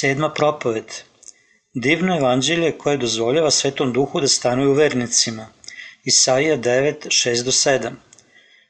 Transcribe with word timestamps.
Sedma 0.00 0.28
propoved. 0.32 0.92
Divno 1.74 2.16
evanđelje 2.16 2.78
koje 2.78 2.96
dozvoljava 2.96 3.50
Svetom 3.50 3.92
Duhu 3.92 4.20
da 4.20 4.28
stanuje 4.28 4.68
u 4.68 4.72
vernicima. 4.72 5.46
Isaija 6.04 6.56
9, 6.56 7.08
6 7.16 7.42
do 7.44 7.50
7. 7.50 7.90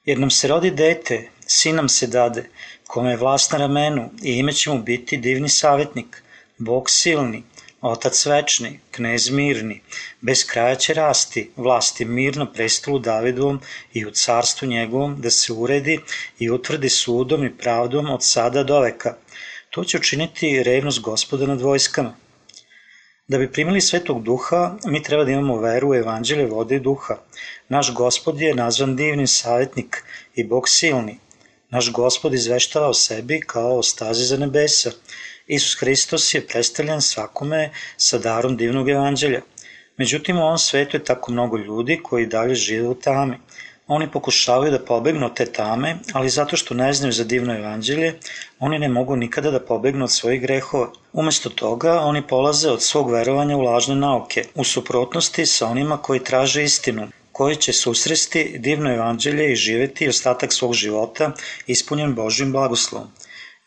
Jer 0.05 0.19
nam 0.19 0.31
se 0.31 0.49
rodi 0.49 0.71
dete, 0.71 1.19
sin 1.47 1.77
nam 1.77 1.89
se 1.89 2.07
dade, 2.07 2.45
kome 2.87 3.11
je 3.11 3.17
vlast 3.17 3.53
na 3.53 3.59
ramenu 3.59 4.09
i 4.23 4.33
ime 4.39 4.53
će 4.53 4.71
mu 4.71 4.83
biti 4.83 5.17
divni 5.17 5.49
savjetnik, 5.49 6.23
Bog 6.59 6.91
silni, 6.91 7.43
Otac 7.81 8.27
večni, 8.27 8.81
knez 8.91 9.31
mirni, 9.31 9.81
bez 10.21 10.45
kraja 10.47 10.75
će 10.75 10.95
rasti, 10.95 11.51
vlasti 11.57 12.05
mir 12.05 12.37
na 12.37 12.53
prestolu 12.53 12.99
Davidovom 12.99 13.61
i 13.93 14.07
u 14.07 14.11
carstvu 14.11 14.69
njegovom 14.69 15.21
da 15.21 15.31
se 15.31 15.53
uredi 15.53 15.99
i 16.39 16.51
utvrdi 16.51 16.89
sudom 16.89 17.45
i 17.45 17.57
pravdom 17.59 18.11
od 18.11 18.25
sada 18.25 18.63
do 18.63 18.81
veka. 18.81 19.17
To 19.71 19.85
će 19.85 19.99
učiniti 19.99 20.63
revnost 20.63 21.01
gospoda 21.01 21.47
nad 21.47 21.61
vojskama. 21.61 22.15
Da 23.29 23.39
bi 23.39 23.53
primili 23.53 23.81
svetog 23.81 24.23
duha, 24.23 24.77
mi 24.85 25.03
treba 25.03 25.25
da 25.25 25.31
imamo 25.31 25.61
veru 25.61 25.91
u 25.91 25.95
evanđelje 25.95 26.47
vode 26.47 26.77
i 26.77 26.81
duha. 26.81 27.17
Naš 27.69 27.93
gospod 27.95 28.41
je 28.41 28.55
nazvan 28.55 28.97
divni 28.97 29.27
savjetnik 29.27 30.03
i 30.35 30.45
Bog 30.45 30.69
silni. 30.69 31.19
Naš 31.69 31.93
gospod 31.93 32.35
izveštava 32.35 32.89
o 32.89 32.95
sebi 32.95 33.41
kao 33.41 33.79
o 33.79 33.83
stazi 33.83 34.25
za 34.25 34.37
nebesa. 34.37 34.91
Isus 35.47 35.81
Hristos 35.81 36.35
je 36.35 36.47
predstavljen 36.47 37.01
svakome 37.01 37.71
sa 37.97 38.19
darom 38.19 38.57
divnog 38.57 38.89
evanđelja. 38.89 39.41
Međutim, 39.97 40.39
u 40.39 40.43
ovom 40.43 40.59
svetu 40.59 40.97
je 40.97 41.05
tako 41.05 41.33
mnogo 41.33 41.57
ljudi 41.57 42.01
koji 42.03 42.27
dalje 42.27 42.55
žive 42.55 42.89
u 42.89 42.95
tami. 42.95 43.37
Oni 43.91 44.07
pokušavaju 44.11 44.71
da 44.71 44.79
pobegnu 44.89 45.27
od 45.27 45.33
te 45.35 45.45
tame, 45.53 45.97
ali 46.13 46.29
zato 46.31 46.57
što 46.57 46.75
ne 46.75 46.93
znaju 46.93 47.13
za 47.13 47.25
divno 47.25 47.55
evanđelje, 47.57 48.13
oni 48.59 48.79
ne 48.79 48.89
mogu 48.89 49.17
nikada 49.17 49.51
da 49.51 49.61
pobegnu 49.61 50.05
od 50.05 50.13
svojih 50.13 50.41
grehova. 50.43 50.93
Umesto 51.13 51.51
toga, 51.51 51.95
oni 52.01 52.23
polaze 52.27 52.71
od 52.71 52.83
svog 52.83 53.11
verovanja 53.11 53.57
u 53.57 53.63
lažne 53.63 53.97
nauke, 53.97 54.45
u 54.55 54.65
suprotnosti 54.65 55.47
sa 55.47 55.67
onima 55.67 55.97
koji 55.97 56.25
traže 56.25 56.63
istinu, 56.65 57.09
koji 57.33 57.57
će 57.57 57.73
susresti 57.73 58.45
divno 58.59 58.95
evanđelje 58.95 59.53
i 59.53 59.57
živeti 59.57 60.09
ostatak 60.09 60.53
svog 60.53 60.75
života 60.75 61.33
ispunjen 61.67 62.15
Božim 62.15 62.53
blagoslovom. 62.53 63.11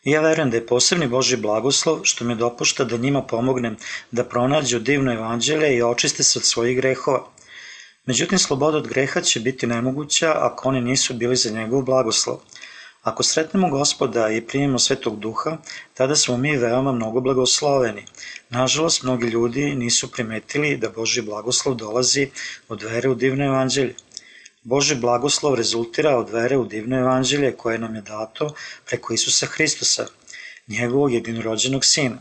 Ja 0.04 0.20
verujem 0.20 0.50
da 0.50 0.56
je 0.56 0.66
posebni 0.66 1.06
Boži 1.08 1.36
blagoslov 1.36 2.00
što 2.02 2.24
me 2.24 2.34
dopušta 2.34 2.84
da 2.84 2.96
njima 2.96 3.22
pomognem 3.22 3.76
da 4.10 4.24
pronađu 4.24 4.78
divno 4.78 5.12
evanđelje 5.12 5.76
i 5.76 5.82
očiste 5.82 6.22
se 6.22 6.38
od 6.38 6.44
svojih 6.44 6.76
grehova. 6.76 7.33
Međutim, 8.06 8.38
sloboda 8.38 8.78
od 8.78 8.88
greha 8.88 9.20
će 9.20 9.40
biti 9.40 9.66
nemoguća 9.66 10.32
ako 10.36 10.68
oni 10.68 10.80
nisu 10.80 11.14
bili 11.14 11.36
za 11.36 11.50
njegov 11.50 11.82
blagoslov. 11.82 12.38
Ako 13.02 13.22
sretnemo 13.22 13.70
gospoda 13.70 14.28
i 14.30 14.40
primimo 14.40 14.78
svetog 14.78 15.18
duha, 15.20 15.56
tada 15.94 16.16
smo 16.16 16.36
mi 16.36 16.56
veoma 16.56 16.92
mnogo 16.92 17.20
blagosloveni. 17.20 18.04
Nažalost, 18.50 19.02
mnogi 19.02 19.26
ljudi 19.26 19.74
nisu 19.74 20.10
primetili 20.10 20.76
da 20.76 20.90
Boži 20.90 21.22
blagoslov 21.22 21.74
dolazi 21.74 22.30
od 22.68 22.82
vere 22.82 23.08
u 23.08 23.14
divno 23.14 23.44
evanđelje. 23.44 23.94
Boži 24.62 24.94
blagoslov 24.94 25.54
rezultira 25.54 26.16
od 26.16 26.30
vere 26.30 26.56
u 26.56 26.64
divno 26.64 26.98
evanđelje 26.98 27.56
koje 27.56 27.78
nam 27.78 27.94
je 27.94 28.02
dato 28.02 28.54
preko 28.86 29.14
Isusa 29.14 29.46
Hristosa, 29.46 30.06
njegovog 30.68 31.12
jedinorođenog 31.12 31.84
sina. 31.84 32.18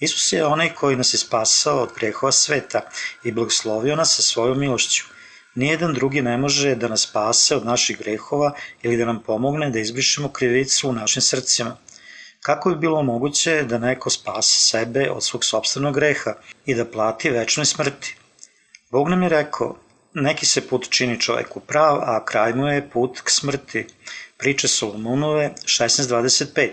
Isus 0.00 0.32
je 0.32 0.46
onaj 0.46 0.74
koji 0.74 0.96
nas 0.96 1.14
je 1.14 1.18
spasao 1.18 1.82
od 1.82 1.90
grehova 2.00 2.32
sveta 2.32 2.80
i 3.24 3.32
blagoslovio 3.32 3.96
nas 3.96 4.16
sa 4.16 4.22
svojom 4.22 4.60
milošću. 4.60 5.17
Nijedan 5.54 5.94
drugi 5.94 6.22
ne 6.22 6.36
može 6.36 6.74
da 6.74 6.88
nas 6.88 7.08
spase 7.08 7.56
od 7.56 7.66
naših 7.66 7.98
grehova 7.98 8.52
ili 8.82 8.96
da 8.96 9.04
nam 9.04 9.22
pomogne 9.22 9.70
da 9.70 9.78
izbrišemo 9.78 10.28
krivicu 10.28 10.88
u 10.88 10.92
našim 10.92 11.22
srcima. 11.22 11.76
Kako 12.40 12.70
bi 12.70 12.76
bilo 12.76 13.02
moguće 13.02 13.62
da 13.62 13.78
neko 13.78 14.10
spase 14.10 14.58
sebe 14.60 15.10
od 15.10 15.24
svog 15.24 15.44
sobstvenog 15.44 15.94
greha 15.94 16.34
i 16.66 16.74
da 16.74 16.84
plati 16.84 17.30
večnoj 17.30 17.66
smrti? 17.66 18.16
Bog 18.90 19.08
nam 19.08 19.22
je 19.22 19.28
rekao, 19.28 19.76
neki 20.14 20.46
se 20.46 20.68
put 20.68 20.90
čini 20.90 21.20
čoveku 21.20 21.60
prav, 21.60 22.00
a 22.02 22.24
kraj 22.24 22.54
mu 22.54 22.66
je 22.66 22.90
put 22.90 23.20
k 23.20 23.30
smrti. 23.30 23.86
Priče 24.36 24.68
Solomonove 24.68 25.54
16.25. 25.64 26.70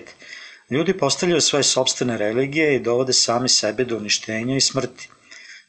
Ljudi 0.69 0.97
postavljaju 0.97 1.41
svoje 1.41 1.63
sobstvene 1.63 2.17
religije 2.17 2.75
i 2.75 2.79
dovode 2.79 3.13
sami 3.13 3.49
sebe 3.49 3.85
do 3.85 3.97
uništenja 3.97 4.55
i 4.55 4.61
smrti. 4.61 5.09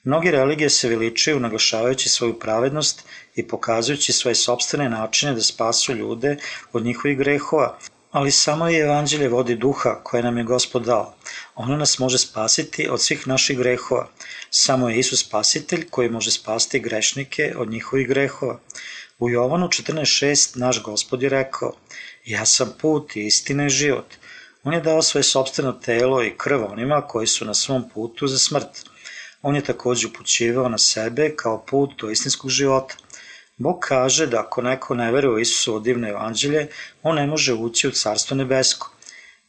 Mnogi 0.06 0.30
religije 0.30 0.70
se 0.70 0.88
veličaju 0.88 1.40
naglašavajući 1.40 2.08
svoju 2.08 2.38
pravednost 2.38 3.02
i 3.34 3.48
pokazujući 3.48 4.12
svoje 4.12 4.34
sobstvene 4.34 4.88
načine 4.90 5.32
da 5.34 5.40
spasu 5.40 5.94
ljude 5.94 6.36
od 6.72 6.84
njihovih 6.84 7.18
grehova, 7.18 7.78
ali 8.10 8.30
samo 8.30 8.68
je 8.68 8.80
evanđelje 8.80 9.28
vodi 9.28 9.54
duha 9.54 9.94
koje 10.02 10.22
nam 10.22 10.38
je 10.38 10.44
Gospod 10.44 10.84
dao. 10.84 11.14
Ono 11.54 11.76
nas 11.76 11.98
može 11.98 12.18
spasiti 12.18 12.88
od 12.88 13.02
svih 13.02 13.28
naših 13.28 13.58
grehova. 13.58 14.08
Samo 14.50 14.88
je 14.88 14.98
Isus 14.98 15.26
spasitelj 15.26 15.88
koji 15.90 16.10
može 16.10 16.30
spasti 16.30 16.80
grešnike 16.80 17.54
od 17.56 17.70
njihovih 17.70 18.08
grehova. 18.08 18.60
U 19.18 19.30
Jovanu 19.30 19.68
14.6 19.68 20.58
naš 20.58 20.82
Gospod 20.82 21.22
je 21.22 21.28
rekao, 21.28 21.72
ja 22.24 22.46
sam 22.46 22.74
put 22.78 23.16
i 23.16 23.26
istina 23.26 23.66
i 23.66 23.70
život. 23.70 24.14
On 24.64 24.74
je 24.74 24.80
dao 24.80 25.02
svoje 25.02 25.22
sobstveno 25.22 25.72
telo 25.72 26.24
i 26.24 26.34
krv 26.38 26.64
onima 26.64 27.06
koji 27.08 27.26
su 27.26 27.44
na 27.44 27.54
svom 27.54 27.90
putu 27.94 28.26
za 28.26 28.38
smrt. 28.38 28.86
On 29.48 29.56
je 29.56 29.62
takođe 29.64 30.06
upućivao 30.06 30.68
na 30.68 30.78
sebe 30.78 31.36
kao 31.36 31.64
put 31.66 31.90
do 32.00 32.10
istinskog 32.10 32.50
života. 32.50 32.94
Bog 33.56 33.76
kaže 33.80 34.26
da 34.26 34.40
ako 34.40 34.62
neko 34.62 34.94
ne 34.94 35.12
veruje 35.12 35.34
u 35.34 35.38
Isusovo 35.38 35.80
divno 35.80 36.08
evanđelje, 36.08 36.66
on 37.02 37.16
ne 37.16 37.26
može 37.26 37.54
ući 37.54 37.88
u 37.88 37.90
carstvo 37.90 38.36
nebesko. 38.36 38.90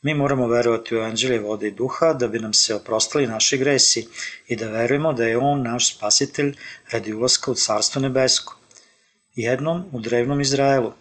Mi 0.02 0.14
moramo 0.14 0.48
verovati 0.48 0.96
u 0.96 0.98
evanđelje 0.98 1.40
vode 1.40 1.68
i 1.68 1.72
duha 1.72 2.14
da 2.14 2.28
bi 2.28 2.40
nam 2.40 2.54
se 2.54 2.76
oprostali 2.76 3.28
naši 3.28 3.58
gresi 3.58 4.08
i 4.48 4.56
da 4.56 4.70
verujemo 4.70 5.14
da 5.14 5.24
je 5.24 5.38
on 5.38 5.64
naš 5.64 5.96
spasitelj 5.96 6.54
radi 6.92 7.14
ulaska 7.14 7.52
u 7.52 7.56
carstvo 7.56 8.02
nebesko. 8.02 8.58
Jednom 9.36 9.86
u 9.92 10.00
drevnom 10.00 10.42
Izraelu, 10.42 10.94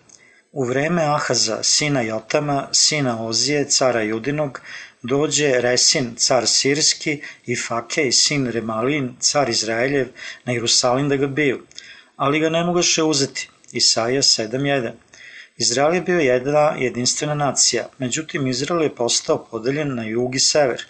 u 0.52 0.64
vreme 0.64 1.02
Ahaza, 1.02 1.62
sina 1.62 2.00
Jotama, 2.00 2.68
sina 2.72 3.26
Ozije, 3.26 3.68
cara 3.68 4.02
Judinog, 4.02 4.60
dođe 5.02 5.60
Resin, 5.60 6.14
car 6.16 6.46
Sirski, 6.46 7.20
i 7.46 7.56
Fakej, 7.56 8.12
sin 8.12 8.46
Remalin, 8.46 9.16
car 9.20 9.48
Izraeljev, 9.48 10.08
na 10.44 10.52
Jerusalim 10.52 11.08
da 11.08 11.16
ga 11.16 11.26
biju, 11.26 11.62
ali 12.16 12.40
ga 12.40 12.48
ne 12.48 12.64
mogaše 12.64 13.02
uzeti. 13.02 13.48
Isaija 13.72 14.22
7.1 14.22 14.92
Izrael 15.56 15.94
je 15.94 16.00
bio 16.00 16.20
jedna 16.20 16.74
jedinstvena 16.78 17.34
nacija, 17.34 17.88
međutim 17.98 18.46
Izrael 18.46 18.82
je 18.82 18.94
postao 18.94 19.44
podeljen 19.50 19.94
na 19.94 20.04
jug 20.04 20.34
i 20.34 20.38
sever. 20.38 20.84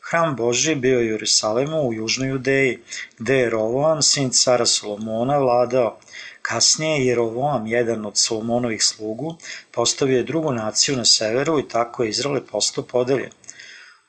Hram 0.00 0.36
Boži 0.36 0.74
bio 0.74 1.00
je 1.00 1.06
u 1.06 1.12
Jerusalemu 1.12 1.88
u 1.88 1.94
južnoj 1.94 2.28
Judeji, 2.28 2.78
gde 3.18 3.34
je 3.34 3.50
Rovoam, 3.50 4.02
sin 4.02 4.30
cara 4.30 4.66
Solomona, 4.66 5.38
vladao. 5.38 5.98
Kasnije 6.42 7.06
je 7.06 7.14
Rovoam, 7.14 7.66
jedan 7.66 8.06
od 8.06 8.18
Solomonovih 8.18 8.84
slugu, 8.84 9.36
postavio 9.72 10.16
je 10.16 10.22
drugu 10.22 10.52
naciju 10.52 10.96
na 10.96 11.04
severu 11.04 11.58
i 11.58 11.68
tako 11.68 12.02
je 12.02 12.10
Izrael 12.10 12.40
postao 12.50 12.84
podeljen. 12.84 13.30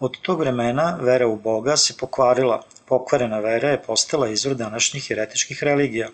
Od 0.07 0.17
tog 0.21 0.39
vremena 0.39 0.83
vera 1.01 1.27
u 1.27 1.35
Boga 1.35 1.73
se 1.77 1.93
pokvarila, 1.97 2.57
pokvarena 2.87 3.39
vera 3.39 3.69
je 3.69 3.81
postala 3.83 4.29
izvor 4.29 4.55
današnjih 4.55 5.09
jeretičkih 5.09 5.63
religija, 5.63 6.09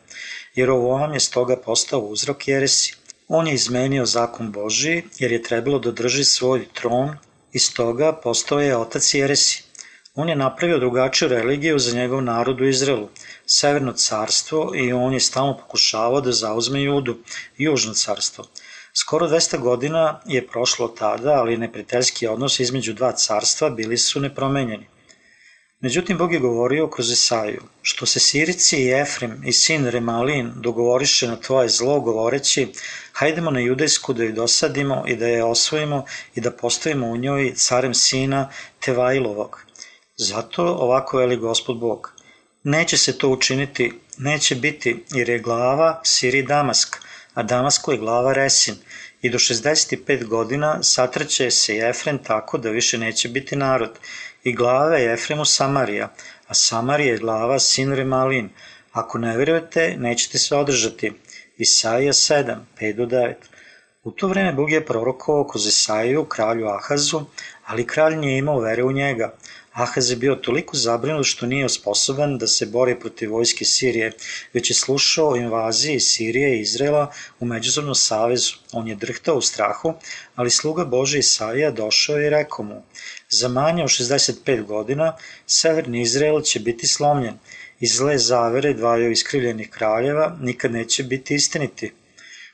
jer 0.56 0.68
Rovoam 0.68 1.13
je 1.13 1.19
stoga 1.19 1.57
postao 1.66 2.00
uzrok 2.00 2.47
jeresi. 2.47 2.96
On 3.28 3.47
je 3.47 3.53
izmenio 3.53 4.06
zakon 4.06 4.51
Boži 4.51 5.03
jer 5.19 5.31
je 5.31 5.44
trebalo 5.44 5.79
da 5.79 5.91
drži 5.91 6.23
svoj 6.23 6.66
tron 6.73 7.18
i 7.53 7.59
stoga 7.59 8.13
postao 8.23 8.59
je 8.59 8.78
otac 8.78 9.13
Jeresi. 9.13 9.63
On 10.16 10.29
je 10.29 10.35
napravio 10.35 10.79
drugačiju 10.79 11.29
religiju 11.29 11.79
za 11.79 11.96
njegov 11.96 12.22
narod 12.23 12.62
u 12.62 12.67
Izraelu, 12.67 13.09
severno 13.46 13.94
carstvo 13.94 14.72
i 14.75 14.93
on 14.93 15.14
je 15.14 15.20
stalno 15.20 15.58
pokušavao 15.58 16.22
da 16.22 16.32
zauzme 16.32 16.82
Judu, 16.84 17.17
južno 17.58 17.93
carstvo. 17.93 18.46
Skoro 18.97 19.28
200 19.28 19.59
godina 19.59 20.22
je 20.26 20.47
prošlo 20.47 20.88
tada, 20.88 21.32
ali 21.32 21.58
neprijateljski 21.58 22.28
odnos 22.28 22.59
između 22.59 22.94
dva 22.94 23.12
carstva 23.12 23.70
bili 23.70 23.97
su 23.97 24.20
nepromenjeni. 24.20 24.88
Međutim, 25.80 26.18
Bog 26.18 26.34
je 26.34 26.40
govorio 26.40 26.88
kroz 26.88 27.12
Isaju, 27.12 27.62
što 27.82 28.06
se 28.06 28.20
Sirici 28.20 28.78
i 28.78 28.92
Efrem 28.92 29.42
i 29.46 29.53
sin 29.53 29.86
Remalin 29.86 30.52
dogovoriše 30.56 31.28
na 31.28 31.36
tvoje 31.36 31.70
zlo, 31.70 32.00
govoreći, 32.00 32.68
hajdemo 33.12 33.52
na 33.52 33.59
judejsku 33.59 34.14
da 34.14 34.24
ju 34.24 34.34
dosadimo 34.34 35.03
i 35.08 35.16
da 35.16 35.28
je 35.28 35.44
osvojimo 35.44 36.06
i 36.36 36.42
da 36.42 36.52
postavimo 36.52 37.08
u 37.08 37.18
njoj 37.18 37.53
carem 37.56 37.94
sina 37.94 38.50
Tevailovog. 38.80 39.66
Zato 40.18 40.64
ovako 40.64 41.18
veli 41.18 41.38
gospod 41.38 41.78
Bog. 41.78 42.14
Neće 42.64 42.97
se 42.97 43.18
to 43.18 43.30
učiniti, 43.30 43.94
neće 44.18 44.56
biti, 44.56 45.03
jer 45.12 45.30
je 45.30 45.40
glava 45.40 46.02
Siri 46.03 46.44
Damask, 46.44 46.97
a 47.34 47.44
Damasko 47.44 47.92
je 47.92 47.97
glava 47.97 48.34
Resin, 48.34 48.76
i 49.25 49.29
do 49.29 49.37
65 49.37 50.23
godina 50.25 50.83
satraće 50.83 51.51
se 51.51 51.77
Efrem 51.77 52.17
tako 52.23 52.57
da 52.57 52.69
više 52.69 52.97
neće 52.97 53.29
biti 53.29 53.55
narod, 53.55 53.99
i 54.43 54.53
glava 54.53 54.97
je 54.97 55.13
Efremu 55.13 55.45
Samarija, 55.45 56.13
a 56.47 56.53
Samarija 56.53 57.11
je 57.13 57.17
glava 57.17 57.59
sin 57.59 57.93
Remalin. 57.93 58.49
Ako 58.91 59.17
ne 59.17 59.37
verujete, 59.37 59.95
nećete 59.97 60.39
se 60.39 60.55
održati. 60.55 61.11
Isaija 61.57 62.13
7, 62.13 62.55
5 62.81 62.95
do 62.95 63.05
9. 63.05 63.33
U 64.03 64.11
to 64.11 64.27
vreme 64.27 64.53
Bog 64.53 64.72
je 64.72 64.85
prorokovao 64.85 65.47
kroz 65.47 65.67
Isaiju, 65.67 66.25
kralju 66.25 66.67
Ahazu, 66.67 67.22
ali 67.66 67.87
kralj 67.87 68.16
nije 68.16 68.37
imao 68.37 68.59
vere 68.59 68.83
u 68.83 68.91
njega. 68.91 69.33
Ahaz 69.75 70.09
je 70.09 70.16
bio 70.16 70.35
toliko 70.35 70.77
zabrinut 70.77 71.25
što 71.25 71.45
nije 71.45 71.69
sposoban 71.69 72.37
da 72.37 72.47
se 72.47 72.66
bori 72.66 72.99
protiv 72.99 73.31
vojske 73.31 73.66
Sirije, 73.66 74.11
već 74.53 74.69
je 74.69 74.75
slušao 74.75 75.29
o 75.29 75.35
invaziji 75.35 75.99
Sirije 75.99 76.57
i 76.57 76.61
Izrela 76.61 77.11
u 77.39 77.45
međusobnom 77.45 77.95
savezu. 77.95 78.53
On 78.72 78.87
je 78.87 78.95
drhtao 78.95 79.35
u 79.35 79.41
strahu, 79.41 79.93
ali 80.35 80.49
sluga 80.49 80.85
Bože 80.85 81.19
Isaija 81.19 81.72
došao 81.72 82.22
i 82.22 82.29
rekao 82.29 82.66
mu, 82.66 82.83
za 83.29 83.47
manje 83.47 83.83
od 83.83 83.89
65 83.89 84.66
godina 84.66 85.17
severni 85.45 86.01
Izrael 86.01 86.41
će 86.41 86.59
biti 86.59 86.87
slomljen 86.87 87.37
i 87.79 87.87
zle 87.87 88.17
zavere 88.17 88.73
dvaju 88.73 89.11
iskrivljenih 89.11 89.69
kraljeva 89.69 90.37
nikad 90.41 90.72
neće 90.72 91.03
biti 91.03 91.35
istiniti. 91.35 91.93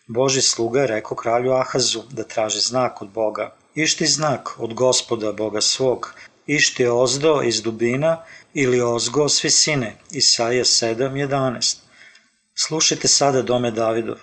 Boži 0.07 0.41
sluga 0.41 0.81
je 0.81 0.87
rekao 0.87 1.17
kralju 1.17 1.51
Ahazu 1.51 2.03
da 2.11 2.23
traži 2.23 2.59
znak 2.59 3.01
od 3.01 3.09
Boga. 3.09 3.55
Išti 3.75 4.05
znak 4.05 4.55
od 4.57 4.73
gospoda 4.73 5.31
Boga 5.31 5.61
svog, 5.61 6.13
išti 6.55 6.87
ozdo 6.87 7.41
iz 7.43 7.61
dubina 7.61 8.23
ili 8.53 8.81
ozgo 8.81 9.29
s 9.29 9.43
visine. 9.43 9.95
Isaija 10.11 10.63
7.11 10.63 11.77
Slušajte 12.55 13.07
sada 13.07 13.41
dome 13.41 13.71
Davidov. 13.71 14.17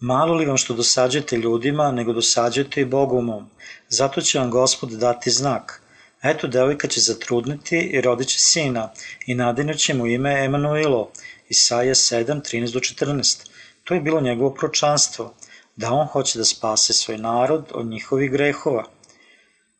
Malo 0.00 0.34
li 0.34 0.46
vam 0.46 0.56
što 0.56 0.74
dosađujete 0.74 1.36
ljudima, 1.36 1.90
nego 1.92 2.12
dosađujete 2.12 2.80
i 2.80 2.84
Bogu 2.84 3.20
mom. 3.22 3.50
Zato 3.88 4.20
će 4.20 4.38
vam 4.38 4.50
gospod 4.50 4.90
dati 4.90 5.30
znak. 5.30 5.82
Eto, 6.22 6.46
devojka 6.46 6.88
će 6.88 7.00
zatrudniti 7.00 7.78
i 7.78 8.00
rodit 8.00 8.28
će 8.28 8.38
sina 8.38 8.92
i 9.26 9.34
nadinut 9.34 9.88
mu 9.94 10.06
ime 10.06 10.44
Emanuilo. 10.44 11.10
Isaija 11.48 11.94
7.13-14 11.94 13.48
To 13.84 13.94
je 13.94 14.00
bilo 14.00 14.20
njegovo 14.20 14.54
pročanstvo, 14.54 15.34
da 15.76 15.92
on 15.92 16.06
hoće 16.06 16.38
da 16.38 16.44
spase 16.44 16.92
svoj 16.92 17.18
narod 17.18 17.64
od 17.74 17.86
njihovih 17.86 18.30
grehova. 18.30 18.84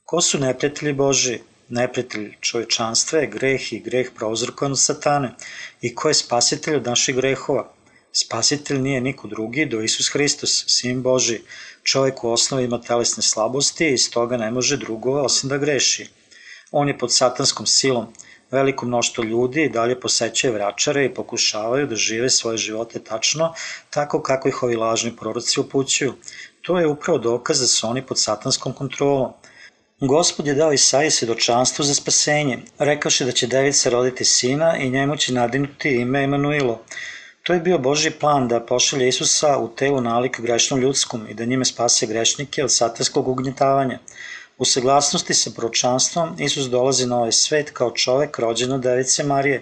Ko 0.04 0.20
su 0.20 0.38
neprijatelji 0.38 0.92
Boži? 0.92 1.40
Neprijatelj 1.68 2.34
čovečanstva 2.40 3.18
je 3.18 3.26
greh 3.26 3.72
i 3.72 3.80
greh 3.80 4.10
prouzrokovan 4.16 4.72
od 4.72 4.80
satane. 4.80 5.34
I 5.82 5.94
ko 5.94 6.08
je 6.08 6.14
spasitelj 6.14 6.76
od 6.76 6.86
naših 6.86 7.16
grehova? 7.16 7.72
Spasitelj 8.12 8.78
nije 8.78 9.00
niko 9.00 9.28
drugi 9.28 9.66
do 9.66 9.80
Isus 9.80 10.08
Hristos, 10.12 10.64
sin 10.66 11.02
Boži. 11.02 11.40
Čovjek 11.82 12.24
u 12.24 12.30
osnovi 12.30 12.64
ima 12.64 12.80
telesne 12.80 13.22
slabosti 13.22 13.92
i 13.92 13.98
stoga 13.98 14.36
ne 14.36 14.50
može 14.50 14.76
drugo 14.76 15.20
osim 15.22 15.48
da 15.48 15.58
greši. 15.58 16.08
On 16.70 16.88
je 16.88 16.98
pod 16.98 17.14
satanskom 17.14 17.66
silom, 17.66 18.12
Veliko 18.50 18.86
mnoštvo 18.86 19.24
ljudi 19.24 19.64
i 19.64 19.68
dalje 19.68 20.00
posećuje 20.00 20.52
vračare 20.52 21.04
i 21.04 21.14
pokušavaju 21.14 21.86
da 21.86 21.96
žive 21.96 22.30
svoje 22.30 22.58
živote 22.58 22.98
tačno, 23.04 23.52
tako 23.90 24.22
kako 24.22 24.48
ih 24.48 24.62
ovi 24.62 24.76
lažni 24.76 25.16
proroci 25.16 25.60
upućuju. 25.60 26.14
To 26.62 26.78
je 26.78 26.86
upravo 26.86 27.18
dokaz 27.18 27.60
da 27.60 27.66
su 27.66 27.86
oni 27.86 28.06
pod 28.06 28.20
satanskom 28.20 28.72
kontrolom. 28.72 29.32
Gospod 30.00 30.46
je 30.46 30.54
dao 30.54 30.72
Isaiji 30.72 31.10
svedočanstvo 31.10 31.84
za 31.84 31.94
spasenje, 31.94 32.58
rekaoše 32.78 33.24
da 33.24 33.32
će 33.32 33.46
devica 33.46 33.90
roditi 33.90 34.24
sina 34.24 34.76
i 34.76 34.90
njemu 34.90 35.16
će 35.16 35.32
nadinuti 35.32 35.90
ime 35.90 36.22
Emanuilo. 36.24 36.82
To 37.42 37.52
je 37.52 37.60
bio 37.60 37.78
Boži 37.78 38.10
plan 38.10 38.48
da 38.48 38.60
pošalje 38.60 39.08
Isusa 39.08 39.56
u 39.58 39.68
telu 39.68 40.00
nalik 40.00 40.40
grešnom 40.40 40.80
ljudskom 40.80 41.26
i 41.30 41.34
da 41.34 41.44
njime 41.44 41.64
spase 41.64 42.06
grešnike 42.06 42.64
od 42.64 42.74
satanskog 42.74 43.28
ugnjetavanja. 43.28 43.98
U 44.58 44.64
saglasnosti 44.64 45.34
sa 45.34 45.50
proročanstvom, 45.56 46.36
Isus 46.38 46.66
dolazi 46.66 47.06
na 47.06 47.16
ovaj 47.16 47.32
svet 47.32 47.70
kao 47.70 47.90
čovek 47.90 48.38
rođen 48.38 48.72
od 48.72 48.80
device 48.80 49.24
Marije. 49.24 49.60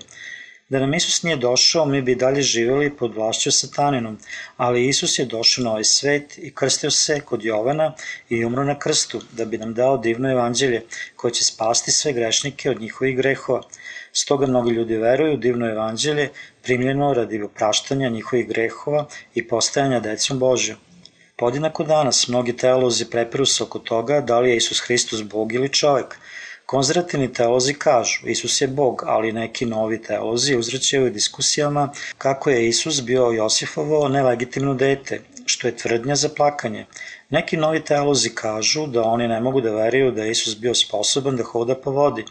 Da 0.69 0.79
nam 0.79 0.95
Isus 0.95 1.23
nije 1.23 1.37
došao, 1.37 1.85
mi 1.87 2.03
bi 2.03 2.15
dalje 2.15 2.43
živjeli 2.43 2.97
pod 2.97 3.15
vlašću 3.15 3.51
sataninom, 3.51 4.19
ali 4.57 4.89
Isus 4.89 5.19
je 5.19 5.25
došao 5.25 5.65
na 5.65 5.71
ovaj 5.71 5.85
svet 5.85 6.39
i 6.39 6.51
krstio 6.55 6.91
se 6.91 7.21
kod 7.21 7.45
Jovana 7.45 7.95
i 8.29 8.45
umro 8.45 8.65
na 8.65 8.79
krstu, 8.79 9.21
da 9.33 9.45
bi 9.45 9.59
nam 9.59 9.75
dao 9.75 9.99
divno 9.99 10.31
evanđelje 10.31 10.83
koje 11.17 11.35
će 11.35 11.45
spasti 11.45 11.93
sve 11.93 12.13
grešnike 12.13 12.71
od 12.71 12.81
njihovih 12.81 13.17
grehova. 13.17 13.63
Stoga 14.13 14.47
mnogi 14.47 14.71
ljudi 14.71 14.97
veruju 14.97 15.35
u 15.35 15.37
divno 15.37 15.71
evanđelje 15.71 16.31
primljeno 16.63 17.15
radi 17.15 17.43
opraštanja 17.43 18.09
njihovih 18.09 18.49
grehova 18.49 19.07
i 19.35 19.49
postajanja 19.49 20.01
decom 20.01 20.39
Božjom. 20.39 20.79
Podinako 21.37 21.85
danas 21.85 22.29
mnogi 22.29 22.57
teolozi 22.57 23.11
prepiru 23.11 23.47
se 23.47 23.63
oko 23.63 23.79
toga 23.79 24.21
da 24.21 24.41
li 24.41 24.51
je 24.51 24.57
Isus 24.57 24.81
Hristos 24.81 25.23
Bog 25.23 25.53
ili 25.53 25.69
čovek. 25.69 26.19
Konzervativni 26.67 27.33
teolozi 27.33 27.75
kažu 27.75 28.29
Isus 28.29 28.61
je 28.61 28.67
Bog, 28.69 29.03
ali 29.07 29.33
neki 29.33 29.67
novi 29.67 30.03
teolozi 30.03 30.57
uzrećaju 30.57 31.11
diskusijama 31.11 31.93
kako 32.19 32.51
je 32.51 32.69
Isus 32.69 33.03
bio 33.03 33.31
Josifovo 33.31 34.09
nelegitimno 34.09 34.75
dete, 34.75 35.21
što 35.45 35.69
je 35.69 35.77
tvrdnja 35.77 36.17
za 36.17 36.29
plakanje. 36.37 36.87
Neki 37.31 37.57
novi 37.57 37.85
teolozi 37.85 38.31
kažu 38.35 38.87
da 38.87 39.03
oni 39.03 39.29
ne 39.29 39.41
mogu 39.41 39.61
da 39.61 39.71
veruju 39.71 40.11
da 40.11 40.25
je 40.25 40.31
Isus 40.31 40.57
bio 40.59 40.75
sposoban 40.75 41.37
da 41.37 41.45
hoda 41.45 41.75
po 41.75 41.91
vodi. 41.91 42.25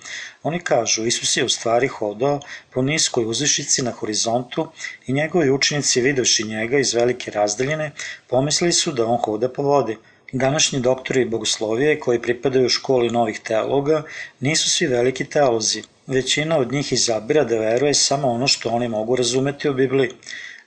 Oni 0.44 0.60
kažu 0.60 1.06
Isus 1.06 1.38
je 1.38 1.46
u 1.46 1.50
stvari 1.50 1.88
hodao 1.88 2.40
po 2.74 2.82
niskoj 2.82 3.26
uzvišici 3.26 3.84
na 3.84 3.92
horizontu 3.92 4.68
i 5.08 5.14
njegovi 5.14 5.52
učenici 5.52 6.02
videvši 6.02 6.44
njega 6.44 6.80
iz 6.80 6.94
velike 6.94 7.32
razdaljine 7.32 7.92
pomislili 8.28 8.74
su 8.74 8.92
da 8.92 9.06
on 9.06 9.18
hoda 9.18 9.50
po 9.50 9.64
vodi. 9.64 9.98
Današnji 10.38 10.80
doktori 10.80 11.26
bogoslovije 11.26 12.00
koji 12.00 12.22
pripadaju 12.22 12.70
školi 12.70 13.10
novih 13.10 13.40
teologa 13.40 14.04
nisu 14.40 14.70
svi 14.70 14.88
veliki 14.88 15.26
teolozi. 15.26 15.84
Većina 16.08 16.58
od 16.58 16.72
njih 16.72 16.94
izabira 16.94 17.44
da 17.44 17.60
veruje 17.60 17.94
samo 17.94 18.28
ono 18.28 18.48
što 18.48 18.70
oni 18.70 18.88
mogu 18.88 19.16
razumeti 19.16 19.70
u 19.70 19.74
Bibliji. 19.74 20.10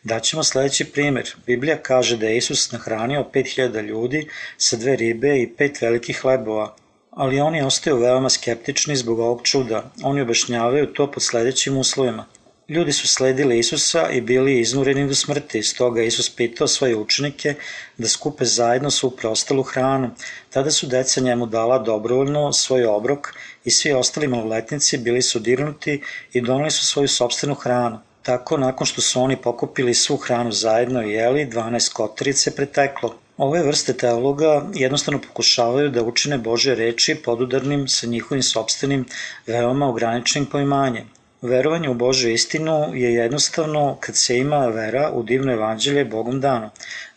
Daćemo 0.02 0.44
sledeći 0.44 0.84
primer. 0.84 1.34
Biblija 1.46 1.76
kaže 1.82 2.16
da 2.16 2.26
je 2.26 2.36
Isus 2.36 2.72
nahranio 2.72 3.26
5000 3.34 3.82
ljudi 3.82 4.28
sa 4.56 4.76
dve 4.76 4.96
ribe 4.96 5.38
i 5.40 5.52
pet 5.56 5.80
velikih 5.80 6.20
hlebova, 6.20 6.74
ali 7.10 7.40
oni 7.40 7.62
ostaju 7.62 7.96
veoma 7.96 8.28
skeptični 8.28 8.96
zbog 8.96 9.18
ovog 9.18 9.40
čuda. 9.42 9.90
Oni 10.02 10.20
objašnjavaju 10.20 10.92
to 10.92 11.10
pod 11.10 11.22
sledećim 11.22 11.76
uslovima. 11.76 12.26
Ljudi 12.68 12.92
su 12.92 13.08
sledili 13.08 13.58
Isusa 13.58 14.10
i 14.10 14.20
bili 14.20 14.60
iznureni 14.60 15.08
do 15.08 15.14
smrti, 15.14 15.62
stoga 15.62 16.02
Isus 16.02 16.30
pitao 16.30 16.68
svoje 16.68 16.96
učenike 16.96 17.54
da 17.98 18.08
skupe 18.08 18.44
zajedno 18.44 18.90
svu 18.90 19.10
preostalu 19.10 19.62
hranu. 19.62 20.10
Tada 20.50 20.70
su 20.70 20.86
deca 20.86 21.20
njemu 21.20 21.46
dala 21.46 21.78
dobrovoljno 21.78 22.52
svoj 22.52 22.84
obrok 22.84 23.34
i 23.64 23.70
svi 23.70 23.92
ostali 23.92 24.28
maloletnici 24.28 24.98
bili 24.98 25.22
su 25.22 25.38
dirnuti 25.38 26.02
i 26.32 26.40
donali 26.40 26.70
su 26.70 26.86
svoju 26.86 27.08
sobstvenu 27.08 27.54
hranu. 27.54 28.00
Tako, 28.22 28.56
nakon 28.56 28.86
što 28.86 29.00
su 29.00 29.20
oni 29.20 29.36
pokupili 29.36 29.94
svu 29.94 30.16
hranu 30.16 30.52
zajedno 30.52 31.02
i 31.02 31.12
jeli, 31.12 31.46
12 31.46 31.92
kotorice 31.92 32.56
preteklo. 32.56 33.14
Ove 33.36 33.62
vrste 33.62 33.92
teologa 33.92 34.66
jednostavno 34.74 35.20
pokušavaju 35.20 35.90
da 35.90 36.02
učine 36.02 36.38
Bože 36.38 36.74
reči 36.74 37.14
podudarnim 37.14 37.88
sa 37.88 38.06
njihovim 38.06 38.42
sobstvenim, 38.42 39.06
veoma 39.46 39.88
ograničenim 39.88 40.46
poimanjem. 40.46 41.17
Verovanje 41.42 41.88
u 41.88 41.94
Božju 41.94 42.32
istinu 42.32 42.94
je 42.94 43.14
jednostavno 43.14 43.96
kad 44.00 44.16
se 44.16 44.38
ima 44.38 44.66
vera 44.66 45.10
u 45.10 45.22
divno 45.22 45.52
evanđelje 45.52 46.04
Bogom 46.04 46.40
dano. 46.40 46.70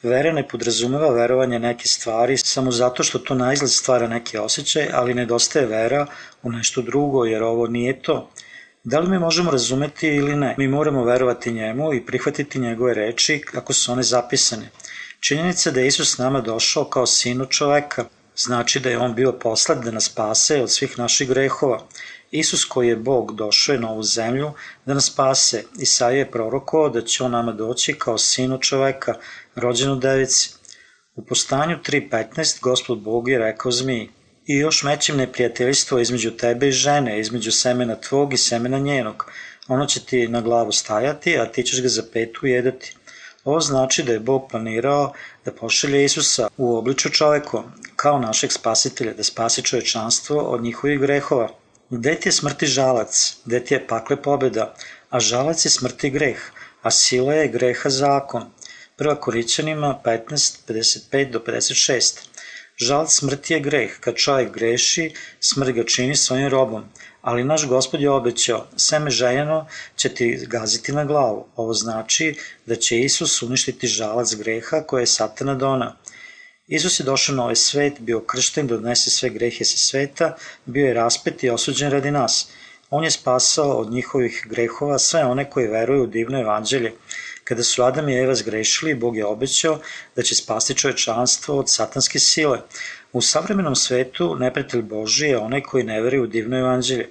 Vera 0.04 0.32
ne 0.32 0.48
podrazumeva 0.48 1.10
verovanje 1.10 1.60
neke 1.60 1.88
stvari 1.88 2.38
samo 2.38 2.72
zato 2.72 3.04
što 3.04 3.20
to 3.20 3.36
na 3.36 3.54
izgled 3.54 3.72
stvara 3.72 4.08
neki 4.08 4.38
osjećaj, 4.38 4.90
ali 4.94 5.14
nedostaje 5.14 5.66
vera 5.66 6.06
u 6.44 6.52
nešto 6.52 6.82
drugo 6.82 7.26
jer 7.26 7.44
ovo 7.44 7.68
nije 7.68 8.02
to. 8.02 8.30
Da 8.84 9.00
li 9.00 9.10
mi 9.10 9.20
možemo 9.20 9.52
razumeti 9.52 10.08
ili 10.08 10.36
ne? 10.36 10.56
Mi 10.58 10.68
moramo 10.68 11.04
verovati 11.04 11.52
njemu 11.52 11.94
i 11.94 12.06
prihvatiti 12.06 12.60
njegove 12.60 12.94
reči 12.94 13.42
kako 13.42 13.74
su 13.74 13.92
one 13.92 14.04
zapisane. 14.04 14.70
Činjenica 15.20 15.72
da 15.72 15.80
je 15.80 15.88
Isus 15.88 16.18
nama 16.18 16.42
došao 16.42 16.86
kao 16.86 17.06
sinu 17.06 17.46
čoveka 17.46 18.06
znači 18.36 18.80
da 18.80 18.90
je 18.90 18.98
on 18.98 19.16
bio 19.16 19.32
poslat 19.32 19.84
da 19.84 19.92
nas 19.92 20.06
spase 20.06 20.62
od 20.62 20.72
svih 20.72 21.00
naših 21.00 21.28
grehova. 21.28 21.88
Isus 22.32 22.66
koji 22.66 22.88
je 22.88 22.96
Bog 22.96 23.36
došao 23.36 23.74
je 23.74 23.80
na 23.80 23.92
ovu 23.92 24.04
zemlju 24.04 24.52
da 24.86 24.94
nas 24.94 25.06
spase. 25.06 25.64
Isaija 25.80 26.18
je 26.18 26.32
prorokovao 26.32 26.90
da 26.90 27.02
će 27.02 27.24
on 27.24 27.32
nama 27.32 27.52
doći 27.52 27.94
kao 27.94 28.18
sinu 28.18 28.58
čoveka, 28.58 29.14
rođen 29.56 30.00
devici. 30.00 30.50
U 31.16 31.26
postanju 31.26 31.78
3.15 31.78 32.62
gospod 32.62 33.02
Bog 33.02 33.30
je 33.30 33.40
rekao 33.40 33.72
zmiji, 33.72 34.10
i 34.46 34.56
još 34.56 34.84
mećim 34.84 35.18
neprijateljstvo 35.18 36.00
između 36.00 36.32
tebe 36.32 36.68
i 36.68 36.72
žene, 36.72 37.20
između 37.20 37.52
semena 37.52 37.96
tvog 37.96 38.34
i 38.34 38.38
semena 38.38 38.80
njenog. 38.80 39.32
Ono 39.68 39.86
će 39.86 40.06
ti 40.06 40.28
na 40.28 40.42
glavu 40.42 40.72
stajati, 40.72 41.38
a 41.40 41.46
ti 41.46 41.64
ćeš 41.64 41.82
ga 41.82 41.88
za 41.88 42.04
petu 42.14 42.48
jedati. 42.48 42.96
Ovo 43.44 43.60
znači 43.60 44.04
da 44.04 44.14
je 44.14 44.20
Bog 44.20 44.48
planirao 44.50 45.14
da 45.46 45.52
pošalje 45.52 46.04
Isusa 46.06 46.48
u 46.58 46.78
obliču 46.78 47.10
čoveku, 47.10 47.64
kao 47.96 48.20
našeg 48.20 48.52
spasitelja, 48.52 49.14
da 49.14 49.24
spasi 49.24 49.64
čovečanstvo 49.64 50.38
od 50.38 50.64
njihovih 50.64 51.00
grehova. 51.00 51.61
Gde 51.92 52.12
ti 52.16 52.28
je 52.30 52.32
smrti 52.32 52.68
žalac, 52.72 53.18
gde 53.46 53.60
ti 53.60 53.74
je 53.74 53.88
pakle 53.88 54.16
pobeda, 54.16 54.66
a 55.10 55.20
žalac 55.20 55.66
je 55.66 55.70
smrti 55.72 56.10
greh, 56.10 56.44
a 56.88 56.92
sila 56.92 57.34
je 57.34 57.50
greha 57.52 57.90
zakon. 57.90 58.46
Prva 58.96 59.16
Korićanima 59.20 59.90
15, 60.06 60.60
55 60.70 61.32
do 61.32 61.42
56. 61.48 62.22
Žal 62.78 63.08
smrti 63.08 63.54
je 63.54 63.60
greh, 63.60 64.00
kad 64.00 64.16
čovjek 64.16 64.54
greši, 64.54 65.10
smrt 65.40 65.76
ga 65.76 65.84
čini 65.84 66.16
svojim 66.16 66.48
robom, 66.48 66.86
ali 67.22 67.44
naš 67.44 67.68
gospod 67.68 68.02
je 68.02 68.10
obećao, 68.10 68.68
seme 68.78 69.12
željeno 69.12 69.68
će 69.96 70.10
ti 70.10 70.46
gaziti 70.48 70.92
na 70.92 71.06
glavu. 71.06 71.46
Ovo 71.56 71.74
znači 71.74 72.36
da 72.66 72.76
će 72.76 73.00
Isus 73.00 73.42
uništiti 73.42 73.88
žalac 73.88 74.36
greha 74.36 74.84
koje 74.88 75.02
je 75.02 75.08
satana 75.08 75.56
dona. 75.56 75.96
Isus 76.72 77.00
je 77.00 77.04
došao 77.04 77.36
na 77.36 77.44
ovaj 77.44 77.56
svet, 77.56 78.00
bio 78.00 78.20
kršten 78.20 78.68
da 78.68 78.76
odnese 78.76 79.10
sve 79.10 79.30
grehe 79.30 79.66
sa 79.66 79.78
sveta, 79.78 80.36
bio 80.66 80.86
je 80.88 80.94
raspet 80.94 81.44
i 81.44 81.50
osuđen 81.50 81.92
radi 81.92 82.12
nas. 82.12 82.48
On 82.90 83.04
je 83.04 83.12
spasao 83.12 83.72
od 83.72 83.92
njihovih 83.92 84.46
grehova 84.50 85.00
sve 85.00 85.26
one 85.26 85.50
koji 85.50 85.68
veruju 85.68 86.04
u 86.04 86.08
divno 86.08 86.40
evanđelje. 86.40 86.94
Kada 87.44 87.64
su 87.64 87.84
Adam 87.84 88.10
i 88.10 88.16
Eva 88.16 88.36
zgrešili, 88.36 88.96
Bog 88.96 89.18
je 89.18 89.26
obećao 89.26 89.80
da 90.16 90.24
će 90.24 90.36
spasti 90.36 90.76
čovečanstvo 90.76 91.60
od 91.60 91.70
satanske 91.70 92.20
sile. 92.20 92.60
U 93.14 93.22
savremenom 93.22 93.76
svetu 93.76 94.36
neprijatelj 94.36 94.82
Boži 94.82 95.26
je 95.26 95.38
onaj 95.38 95.62
koji 95.62 95.84
ne 95.84 96.02
veruje 96.02 96.22
u 96.22 96.28
divno 96.28 96.60
evanđelje. 96.60 97.10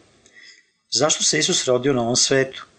Zašto 0.90 1.24
se 1.24 1.38
Isus 1.38 1.64
rodio 1.64 1.92
na 1.92 2.02
ovom 2.02 2.16
svetu? 2.16 2.69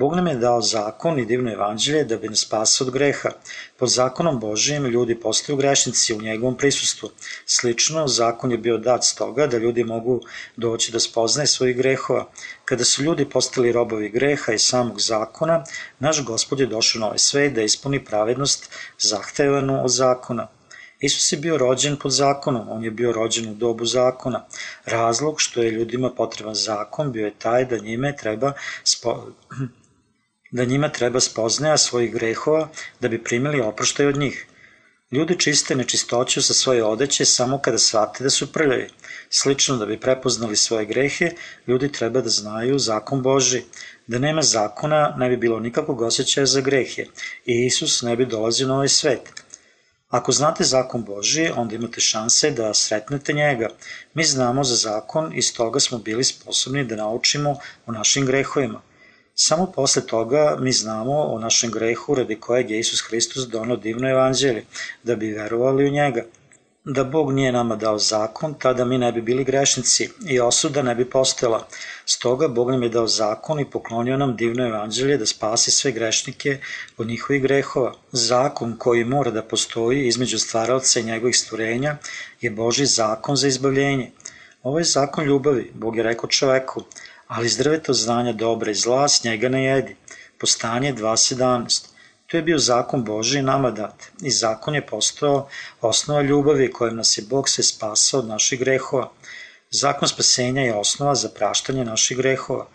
Bog 0.00 0.14
nam 0.16 0.26
je 0.26 0.34
dao 0.34 0.60
zakon 0.62 1.18
i 1.18 1.24
divno 1.26 1.52
evanđelje 1.52 2.04
da 2.04 2.16
bi 2.16 2.28
nas 2.28 2.40
spasao 2.40 2.86
od 2.86 2.92
greha. 2.92 3.30
Pod 3.76 3.88
zakonom 3.88 4.38
Božijem 4.40 4.86
ljudi 4.86 5.14
postaju 5.20 5.56
grešnici 5.56 6.14
u 6.14 6.22
njegovom 6.22 6.56
prisustvu. 6.56 7.10
Slično, 7.46 8.06
zakon 8.08 8.52
je 8.52 8.58
bio 8.58 8.78
dat 8.78 9.04
stoga 9.04 9.46
da 9.46 9.58
ljudi 9.58 9.84
mogu 9.84 10.20
doći 10.56 10.92
do 10.92 11.00
spoznaje 11.00 11.46
svojih 11.46 11.76
grehova. 11.76 12.30
Kada 12.64 12.84
su 12.84 13.02
ljudi 13.02 13.24
postali 13.24 13.72
robovi 13.72 14.08
greha 14.08 14.52
i 14.52 14.58
samog 14.58 15.00
zakona, 15.00 15.64
naš 15.98 16.24
gospod 16.24 16.60
je 16.60 16.66
došao 16.66 17.00
na 17.00 17.06
ovaj 17.06 17.18
svet 17.18 17.52
da 17.52 17.62
ispuni 17.62 18.04
pravednost 18.04 18.70
zahtevanu 18.98 19.84
od 19.84 19.90
zakona. 19.90 20.48
Isus 21.00 21.32
je 21.32 21.38
bio 21.38 21.58
rođen 21.58 21.96
pod 21.96 22.12
zakonom, 22.12 22.68
on 22.68 22.84
je 22.84 22.90
bio 22.90 23.12
rođen 23.12 23.50
u 23.50 23.54
dobu 23.54 23.84
zakona. 23.84 24.44
Razlog 24.84 25.40
što 25.40 25.62
je 25.62 25.70
ljudima 25.70 26.10
potreban 26.10 26.54
zakon 26.54 27.12
bio 27.12 27.26
je 27.26 27.38
taj 27.38 27.64
da 27.64 27.78
njime 27.78 28.16
treba 28.16 28.52
spo 28.84 29.26
da 30.50 30.64
njima 30.64 30.88
treba 30.88 31.20
spoznaja 31.20 31.78
svojih 31.78 32.12
grehova 32.14 32.68
da 33.00 33.08
bi 33.08 33.24
primili 33.24 33.60
oproštaj 33.60 34.06
od 34.06 34.16
njih. 34.16 34.46
Ljudi 35.12 35.38
čiste 35.38 35.74
nečistoću 35.74 36.42
sa 36.42 36.54
svoje 36.54 36.84
odeće 36.84 37.24
samo 37.24 37.58
kada 37.58 37.78
shvate 37.78 38.24
da 38.24 38.30
su 38.30 38.52
prljavi. 38.52 38.88
Slično 39.30 39.76
da 39.76 39.86
bi 39.86 40.00
prepoznali 40.00 40.56
svoje 40.56 40.86
grehe, 40.86 41.30
ljudi 41.66 41.92
treba 41.92 42.20
da 42.20 42.28
znaju 42.28 42.78
zakon 42.78 43.22
Boži. 43.22 43.62
Da 44.06 44.18
nema 44.18 44.42
zakona, 44.42 45.14
ne 45.18 45.28
bi 45.28 45.36
bilo 45.36 45.60
nikakvog 45.60 46.00
osjećaja 46.02 46.46
za 46.46 46.60
grehe 46.60 47.06
i 47.46 47.66
Isus 47.66 48.02
ne 48.02 48.16
bi 48.16 48.26
dolazio 48.26 48.68
na 48.68 48.74
ovaj 48.74 48.88
svet. 48.88 49.32
Ako 50.08 50.32
znate 50.32 50.64
zakon 50.64 51.04
Boži, 51.04 51.50
onda 51.56 51.74
imate 51.74 52.00
šanse 52.00 52.50
da 52.50 52.74
sretnete 52.74 53.32
njega. 53.32 53.68
Mi 54.14 54.24
znamo 54.24 54.64
za 54.64 54.74
zakon 54.74 55.32
i 55.34 55.42
stoga 55.42 55.80
smo 55.80 55.98
bili 55.98 56.24
sposobni 56.24 56.84
da 56.84 56.96
naučimo 56.96 57.56
o 57.86 57.92
našim 57.92 58.26
grehovima. 58.26 58.82
Samo 59.42 59.66
posle 59.66 60.06
toga 60.06 60.56
mi 60.60 60.72
znamo 60.72 61.12
o 61.12 61.38
našem 61.38 61.70
grehu 61.70 62.14
radi 62.14 62.36
kojeg 62.40 62.70
je 62.70 62.78
Isus 62.80 63.00
Hristos 63.08 63.46
donao 63.48 63.76
divno 63.76 64.10
evanđelje, 64.10 64.64
da 65.02 65.16
bi 65.16 65.30
verovali 65.32 65.86
u 65.86 65.90
njega. 65.90 66.24
Da 66.84 67.04
Bog 67.04 67.32
nije 67.32 67.52
nama 67.52 67.76
dao 67.76 67.98
zakon, 67.98 68.54
tada 68.54 68.84
mi 68.84 68.98
ne 68.98 69.12
bi 69.12 69.22
bili 69.22 69.44
grešnici 69.44 70.08
i 70.26 70.40
osuda 70.40 70.82
ne 70.82 70.94
bi 70.94 71.10
postojala. 71.10 71.66
Stoga 72.06 72.48
Bog 72.48 72.70
nam 72.70 72.82
je 72.82 72.88
dao 72.88 73.06
zakon 73.06 73.60
i 73.60 73.70
poklonio 73.70 74.16
nam 74.16 74.36
divno 74.36 74.66
evanđelje 74.66 75.16
da 75.16 75.26
spasi 75.26 75.70
sve 75.70 75.92
grešnike 75.92 76.58
od 76.96 77.06
njihovih 77.06 77.42
grehova. 77.42 77.94
Zakon 78.12 78.76
koji 78.78 79.04
mora 79.04 79.30
da 79.30 79.42
postoji 79.42 80.06
između 80.06 80.38
stvaralca 80.38 81.00
i 81.00 81.04
njegovih 81.12 81.36
stvorenja 81.36 81.96
je 82.40 82.50
Boži 82.50 82.86
zakon 82.86 83.36
za 83.36 83.48
izbavljenje. 83.48 84.10
Ovo 84.62 84.78
je 84.78 84.84
zakon 84.84 85.24
ljubavi, 85.24 85.70
Bog 85.74 85.96
je 85.96 86.02
rekao 86.02 86.28
čoveku, 86.28 86.82
ali 87.30 87.46
iz 87.46 87.56
drveta 87.56 87.92
znanja 87.92 88.32
dobra 88.32 88.70
i 88.70 88.74
zla 88.74 89.08
s 89.08 89.24
njega 89.24 89.48
ne 89.48 89.64
jedi. 89.64 89.96
Postanje 90.38 90.94
2.17. 90.94 91.86
To 92.26 92.36
je 92.36 92.42
bio 92.42 92.58
zakon 92.58 93.04
Boži 93.04 93.42
nama 93.42 93.70
dat 93.70 93.94
i 94.22 94.30
zakon 94.30 94.74
je 94.74 94.86
postao 94.86 95.48
osnova 95.80 96.22
ljubavi 96.22 96.72
kojom 96.72 96.96
nas 96.96 97.18
je 97.18 97.24
Bog 97.30 97.48
se 97.48 97.62
spasao 97.62 98.20
od 98.20 98.26
naših 98.26 98.60
grehova. 98.60 99.12
Zakon 99.70 100.08
spasenja 100.08 100.62
je 100.62 100.74
osnova 100.74 101.14
za 101.14 101.28
praštanje 101.28 101.84
naših 101.84 102.16
grehova. 102.16 102.66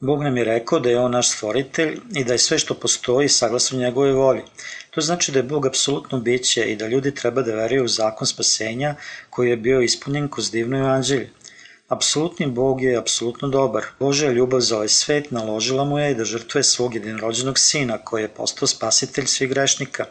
Bog 0.00 0.22
nam 0.22 0.36
je 0.36 0.44
rekao 0.44 0.78
da 0.80 0.90
je 0.90 0.98
On 0.98 1.10
naš 1.10 1.30
stvoritelj 1.30 2.00
i 2.14 2.24
da 2.24 2.32
je 2.32 2.38
sve 2.38 2.58
što 2.58 2.74
postoji 2.74 3.28
saglasno 3.28 3.78
njegove 3.78 4.12
volji. 4.12 4.42
To 4.90 5.00
znači 5.00 5.32
da 5.32 5.38
je 5.38 5.42
Bog 5.42 5.66
apsolutno 5.66 6.20
biće 6.20 6.72
i 6.72 6.76
da 6.76 6.86
ljudi 6.86 7.14
treba 7.14 7.42
da 7.42 7.54
veruju 7.54 7.84
u 7.84 7.88
zakon 7.88 8.26
spasenja 8.26 8.94
koji 9.30 9.50
je 9.50 9.56
bio 9.56 9.80
ispunjen 9.80 10.28
kroz 10.28 10.50
divno 10.50 10.78
evanđelje. 10.78 11.30
Apsolutni 11.94 12.46
Bog 12.46 12.82
je 12.82 12.96
apsolutno 12.96 13.48
dobar. 13.48 13.84
Božja 14.00 14.30
ljubav 14.32 14.60
za 14.60 14.76
ovaj 14.76 14.88
svet 14.88 15.30
naložila 15.30 15.84
mu 15.84 15.98
je 15.98 16.14
da 16.14 16.24
žrtvuje 16.24 16.62
svog 16.62 16.94
jedinrođenog 16.94 17.58
sina, 17.58 17.98
koji 17.98 18.22
je 18.22 18.28
postao 18.28 18.68
spasitelj 18.68 19.26
svih 19.26 19.50
grešnika. 19.50 20.06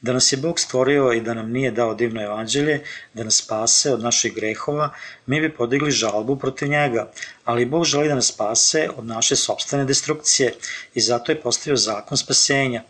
Da 0.00 0.12
nas 0.12 0.32
je 0.32 0.36
Bog 0.36 0.60
stvorio 0.60 1.12
i 1.12 1.20
da 1.20 1.34
nam 1.34 1.52
nije 1.52 1.70
dao 1.70 1.94
divno 1.94 2.22
evanđelje, 2.22 2.80
da 3.14 3.24
nas 3.24 3.36
spase 3.44 3.92
od 3.92 4.02
naših 4.02 4.34
grehova, 4.34 4.90
mi 5.26 5.40
bi 5.40 5.52
podigli 5.54 5.90
žalbu 5.90 6.36
protiv 6.36 6.68
njega, 6.68 7.12
ali 7.44 7.64
Bog 7.64 7.84
želi 7.84 8.08
da 8.08 8.14
nas 8.14 8.32
spase 8.34 8.88
od 8.96 9.06
naše 9.06 9.36
sobstvene 9.36 9.84
destrukcije 9.84 10.54
i 10.94 11.00
zato 11.00 11.32
je 11.32 11.40
postavio 11.40 11.76
zakon 11.76 12.18
spasenja. 12.18 12.82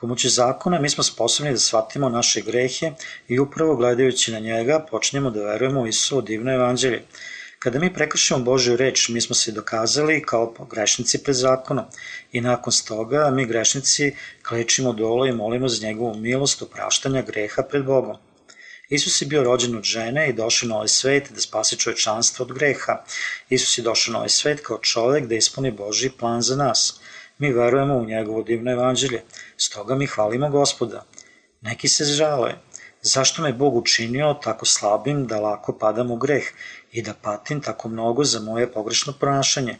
Pomoću 0.00 0.28
zakona 0.28 0.80
mi 0.80 0.90
smo 0.90 1.04
sposobni 1.04 1.52
da 1.52 1.58
shvatimo 1.58 2.08
naše 2.08 2.40
grehe 2.40 2.92
i 3.28 3.38
upravo 3.38 3.76
gledajući 3.76 4.32
na 4.32 4.38
njega 4.38 4.86
počnemo 4.90 5.30
da 5.30 5.44
verujemo 5.44 5.80
u 5.80 5.86
Isuo 5.86 6.20
divno 6.20 6.52
evanđelje. 6.52 7.02
Kada 7.62 7.78
mi 7.78 7.92
prekršimo 7.94 8.40
Božju 8.40 8.76
reč, 8.76 9.08
mi 9.08 9.20
smo 9.20 9.34
se 9.34 9.52
dokazali 9.52 10.22
kao 10.22 10.54
grešnici 10.70 11.18
pred 11.22 11.36
zakonom 11.36 11.84
i 12.32 12.40
nakon 12.40 12.72
stoga 12.72 13.30
mi 13.30 13.46
grešnici 13.46 14.16
klečimo 14.48 14.92
dolo 14.92 15.26
i 15.26 15.32
molimo 15.32 15.68
za 15.68 15.86
njegovu 15.86 16.16
milost 16.16 16.62
opraštanja 16.62 17.22
greha 17.22 17.62
pred 17.62 17.84
Bogom. 17.84 18.16
Isus 18.88 19.22
je 19.22 19.26
bio 19.26 19.44
rođen 19.44 19.76
od 19.76 19.84
žene 19.84 20.28
i 20.28 20.32
došao 20.32 20.68
na 20.68 20.74
ovaj 20.74 20.88
svet 20.88 21.30
da 21.32 21.40
spasi 21.40 21.78
čovečanstvo 21.78 22.46
od 22.46 22.52
greha. 22.52 23.04
Isus 23.48 23.78
je 23.78 23.82
došao 23.82 24.12
na 24.12 24.18
ovaj 24.18 24.28
svet 24.28 24.60
kao 24.60 24.78
čovek 24.78 25.26
da 25.26 25.34
ispuni 25.34 25.70
Božji 25.70 26.10
plan 26.10 26.42
za 26.42 26.56
nas. 26.56 27.00
Mi 27.38 27.52
verujemo 27.52 27.94
u 27.94 28.04
njegovo 28.04 28.42
divno 28.42 28.72
evanđelje, 28.72 29.22
stoga 29.56 29.94
mi 29.94 30.06
hvalimo 30.06 30.50
gospoda. 30.50 31.04
Neki 31.60 31.88
se 31.88 32.04
žale, 32.04 32.54
zašto 33.02 33.42
me 33.42 33.52
Bog 33.52 33.76
učinio 33.76 34.34
tako 34.42 34.66
slabim 34.66 35.26
da 35.26 35.40
lako 35.40 35.78
padam 35.78 36.10
u 36.10 36.16
greh 36.16 36.44
i 36.92 37.02
da 37.02 37.14
patim 37.22 37.60
tako 37.60 37.88
mnogo 37.88 38.24
za 38.24 38.40
moje 38.40 38.72
pogrešno 38.72 39.12
ponašanje. 39.20 39.76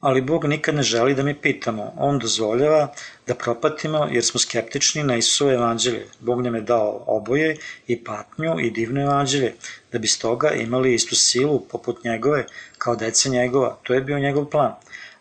Ali 0.00 0.20
Bog 0.20 0.44
nikad 0.44 0.74
ne 0.74 0.82
želi 0.82 1.14
da 1.14 1.22
mi 1.22 1.34
pitamo, 1.34 1.92
On 1.96 2.18
dozvoljava 2.18 2.92
da 3.26 3.34
propatimo 3.34 4.08
jer 4.10 4.24
smo 4.24 4.40
skeptični 4.40 5.02
na 5.02 5.16
Isuo 5.16 5.52
evanđelje. 5.52 6.06
Bog 6.20 6.42
nam 6.42 6.54
je 6.54 6.60
dao 6.60 7.04
oboje 7.06 7.56
i 7.86 8.04
patnju 8.04 8.60
i 8.60 8.70
divno 8.70 9.02
evanđelje, 9.02 9.54
da 9.92 9.98
bi 9.98 10.06
stoga 10.06 10.50
imali 10.50 10.94
istu 10.94 11.16
silu 11.16 11.60
poput 11.60 12.04
njegove, 12.04 12.46
kao 12.78 12.96
deca 12.96 13.28
njegova. 13.28 13.78
To 13.82 13.94
je 13.94 14.00
bio 14.00 14.18
njegov 14.18 14.44
plan. 14.44 14.74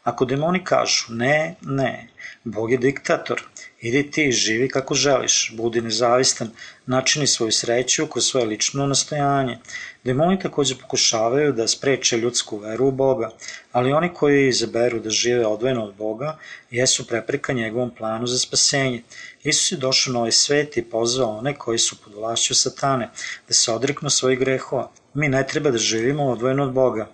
Ako 0.03 0.25
demoni 0.25 0.63
kažu 0.63 1.13
ne, 1.13 1.55
ne, 1.62 2.07
Bog 2.43 2.71
je 2.71 2.77
diktator, 2.77 3.43
idi 3.81 4.12
ti, 4.12 4.31
živi 4.31 4.69
kako 4.69 4.95
želiš, 4.95 5.53
budi 5.57 5.81
nezavistan, 5.81 6.50
načini 6.86 7.27
svoju 7.27 7.51
sreću 7.51 8.07
kroz 8.07 8.25
svoje 8.25 8.45
lično 8.45 8.88
nastojanje. 8.88 9.57
Demoni 10.03 10.39
takođe 10.39 10.75
pokušavaju 10.75 11.53
da 11.53 11.67
spreče 11.67 12.17
ljudsku 12.17 12.57
veru 12.57 12.88
u 12.88 12.91
Boga, 12.91 13.29
ali 13.71 13.93
oni 13.93 14.13
koji 14.13 14.48
izaberu 14.48 15.00
da 15.00 15.09
žive 15.09 15.45
odvojeno 15.45 15.83
od 15.83 15.95
Boga 15.95 16.38
jesu 16.71 17.07
prepreka 17.07 17.53
njegovom 17.53 17.91
planu 17.95 18.27
za 18.27 18.39
spasenje. 18.39 19.03
Isus 19.43 19.71
je 19.71 19.77
došao 19.77 20.13
na 20.13 20.19
ovaj 20.19 20.31
svet 20.31 20.77
i 20.77 20.83
pozvao 20.83 21.38
one 21.38 21.55
koji 21.55 21.79
su 21.79 21.98
pod 22.03 22.13
vlašću 22.13 22.55
satane 22.55 23.09
da 23.48 23.53
se 23.53 23.71
odreknu 23.71 24.09
svojih 24.09 24.39
grehova. 24.39 24.91
Mi 25.13 25.29
ne 25.29 25.48
treba 25.48 25.71
da 25.71 25.77
živimo 25.77 26.25
odvojeno 26.31 26.63
od 26.63 26.74
Boga. 26.74 27.09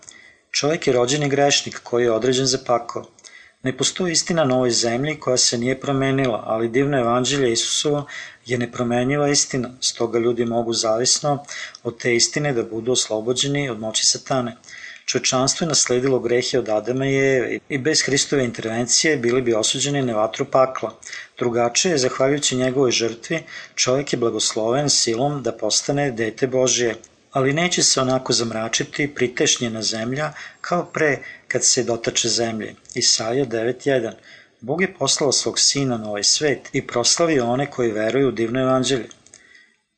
Čovjek 0.51 0.87
je 0.87 0.93
rođeni 0.93 1.29
grešnik 1.29 1.79
koji 1.83 2.03
je 2.03 2.11
određen 2.11 2.45
za 2.45 2.57
pakao. 2.67 3.05
Ne 3.65 3.71
postoji 3.77 4.11
istina 4.11 4.43
na 4.43 4.55
ovoj 4.55 4.71
zemlji 4.71 5.19
koja 5.19 5.37
se 5.37 5.57
nije 5.57 5.79
promenila, 5.79 6.43
ali 6.45 6.67
divno 6.69 6.99
evanđelje 6.99 7.51
Isusovo 7.51 8.05
je 8.45 8.57
nepromenjiva 8.57 9.29
istina, 9.29 9.69
stoga 9.81 10.19
ljudi 10.19 10.45
mogu 10.45 10.73
zavisno 10.73 11.43
od 11.83 11.97
te 11.97 12.15
istine 12.15 12.51
da 12.53 12.63
budu 12.63 12.91
oslobođeni 12.91 13.69
od 13.69 13.79
moći 13.79 14.05
satane. 14.05 14.55
Čovečanstvo 15.05 15.65
je 15.65 15.69
nasledilo 15.69 16.19
grehe 16.19 16.59
od 16.59 16.69
Adama 16.69 17.05
i 17.05 17.15
Eve 17.15 17.59
i 17.69 17.77
bez 17.77 18.01
Hristove 18.05 18.45
intervencije 18.45 19.17
bili 19.17 19.41
bi 19.41 19.53
osuđeni 19.53 20.01
na 20.01 20.13
vatru 20.13 20.45
pakla. 20.45 20.93
Drugačije, 21.37 21.97
zahvaljujući 21.97 22.55
njegovoj 22.55 22.91
žrtvi, 22.91 23.43
čovjek 23.75 24.13
je 24.13 24.19
blagosloven 24.19 24.89
silom 24.89 25.43
da 25.43 25.51
postane 25.51 26.11
dete 26.11 26.47
Božije, 26.47 26.95
ali 27.35 27.53
neće 27.53 27.83
se 27.83 28.01
onako 28.01 28.33
zamračiti 28.33 29.13
pritešnjena 29.15 29.81
zemlja 29.81 30.33
kao 30.61 30.85
pre 30.85 31.17
kad 31.47 31.63
se 31.63 31.83
dotače 31.83 32.29
zemlje. 32.29 32.75
Isaija 32.93 33.45
9.1 33.45 34.11
Bog 34.61 34.81
je 34.81 34.93
poslao 34.93 35.31
svog 35.31 35.59
sina 35.59 35.97
na 35.97 36.09
ovaj 36.09 36.23
svet 36.23 36.69
i 36.73 36.87
proslavio 36.87 37.45
one 37.45 37.71
koji 37.71 37.91
veruju 37.91 38.27
u 38.27 38.31
divno 38.31 38.61
evanđelje. 38.61 39.09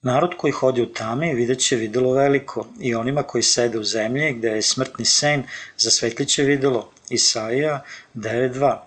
Narod 0.01 0.31
koji 0.37 0.51
hodi 0.51 0.81
u 0.81 0.93
tami 0.93 1.35
vidjet 1.35 1.59
će 1.59 1.75
videlo 1.75 2.13
veliko 2.13 2.67
i 2.79 2.95
onima 2.95 3.23
koji 3.23 3.43
sede 3.43 3.79
u 3.79 3.83
zemlji 3.83 4.33
gde 4.33 4.47
je 4.47 4.61
smrtni 4.61 5.05
sen 5.05 5.43
zasvetlit 5.77 6.29
će 6.29 6.43
videlo. 6.43 6.91
Isaija 7.09 7.83
9.2 8.15 8.77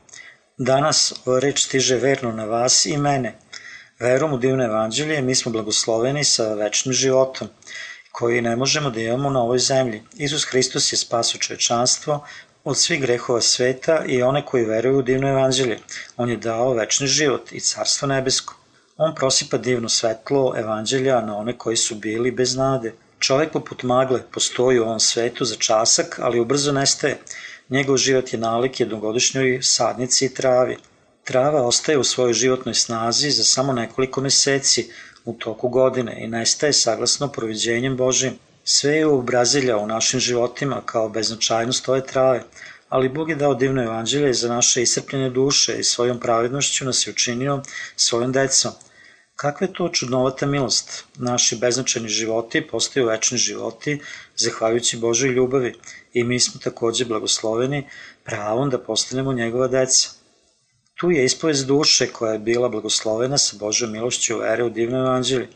Danas 0.59 1.13
ova 1.25 1.39
reč 1.39 1.65
stiže 1.65 1.97
verno 1.97 2.33
na 2.33 2.45
vas 2.45 2.87
i 2.87 2.97
mene. 2.97 3.35
Verom 4.01 4.33
u 4.33 4.39
divno 4.39 4.65
evanđelje 4.65 5.23
mi 5.23 5.35
smo 5.35 5.53
blagosloveni 5.53 6.25
sa 6.25 6.55
večnim 6.55 6.93
životom 6.93 7.49
koji 8.13 8.43
ne 8.43 8.57
možemo 8.57 8.91
da 8.91 9.01
imamo 9.01 9.31
na 9.31 9.43
ovoj 9.43 9.59
zemlji. 9.59 10.03
Isus 10.15 10.45
Hristos 10.45 10.93
je 10.93 10.97
spaso 10.97 11.39
čovečanstvo 11.39 12.25
od 12.65 12.79
svih 12.79 13.01
grehova 13.01 13.41
sveta 13.41 14.05
i 14.07 14.23
one 14.23 14.47
koji 14.47 14.65
veruju 14.65 14.99
u 14.99 15.03
divno 15.03 15.29
evanđelje. 15.29 15.79
On 16.17 16.31
je 16.31 16.37
dao 16.37 16.75
večni 16.75 17.07
život 17.07 17.53
i 17.53 17.61
carstvo 17.61 18.09
nebesko. 18.09 18.55
On 18.97 19.15
prosipa 19.15 19.59
divno 19.59 19.89
svetlo 19.89 20.55
evanđelja 20.57 21.21
na 21.21 21.37
one 21.37 21.59
koji 21.59 21.77
su 21.77 21.95
bili 21.95 22.31
bez 22.31 22.57
nade. 22.57 22.93
Čovek 23.19 23.53
poput 23.53 23.83
magle 23.83 24.23
postoji 24.33 24.79
u 24.79 24.83
ovom 24.83 25.01
svetu 25.01 25.45
za 25.45 25.57
časak, 25.57 26.19
ali 26.23 26.41
ubrzo 26.41 26.73
nestaje. 26.73 27.19
Njegov 27.69 27.97
život 27.97 28.33
je 28.33 28.39
nalik 28.39 28.81
jednogodišnjoj 28.81 29.59
sadnici 29.63 30.25
i 30.27 30.35
travi. 30.35 30.77
Trava 31.25 31.63
ostaje 31.63 31.99
u 31.99 32.05
svojoj 32.05 32.33
životnoj 32.33 32.75
snazi 32.75 33.31
za 33.31 33.45
samo 33.45 33.73
nekoliko 33.73 34.21
meseci 34.21 34.91
u 35.25 35.33
toku 35.33 35.69
godine 35.69 36.25
i 36.25 36.29
nestaje 36.29 36.73
saglasno 36.73 37.29
proviđenjem 37.29 37.97
Božim. 37.97 38.39
Sve 38.65 38.93
je 38.93 39.07
obrazilja 39.07 39.77
u 39.77 39.87
našim 39.87 40.21
životima 40.21 40.83
kao 40.87 41.09
beznačajnost 41.09 41.89
ove 41.89 42.07
trave, 42.07 42.43
ali 42.89 43.09
Bog 43.09 43.31
je 43.31 43.37
dao 43.37 43.55
divno 43.55 43.83
evanđelje 43.83 44.33
za 44.33 44.49
naše 44.49 44.83
iscrpljene 44.83 45.31
duše 45.31 45.79
i 45.79 45.85
svojom 45.85 46.21
pravednošću 46.21 46.85
nas 46.85 47.07
je 47.07 47.11
učinio 47.11 47.63
svojom 47.97 48.33
decom. 48.33 48.73
Kakva 49.37 49.67
je 49.67 49.73
to 49.73 49.89
čudnovata 49.89 50.47
milost? 50.47 51.05
Naši 51.17 51.57
beznačajni 51.57 52.09
životi 52.09 52.67
postaju 52.67 53.07
večni 53.07 53.39
životi 53.39 54.01
zahvaljujući 54.37 54.97
Božoj 54.97 55.31
ljubavi 55.31 55.75
i 56.13 56.25
mi 56.25 56.41
smo 56.41 56.61
takođe 56.61 57.05
blagosloveni 57.05 57.87
pravom 58.25 58.71
da 58.71 58.79
postanemo 58.79 59.33
njegova 59.33 59.69
deca. 59.69 60.20
Tu 61.01 61.11
je 61.11 61.25
ispovest 61.25 61.67
duše 61.67 62.07
koja 62.13 62.33
je 62.33 62.39
bila 62.39 62.69
blagoslovena 62.69 63.39
sa 63.39 63.57
Božoj 63.61 63.89
milošću 63.89 64.39
vere 64.39 64.65
u 64.65 64.71
divno 64.71 64.99
evanđelje. 64.99 65.49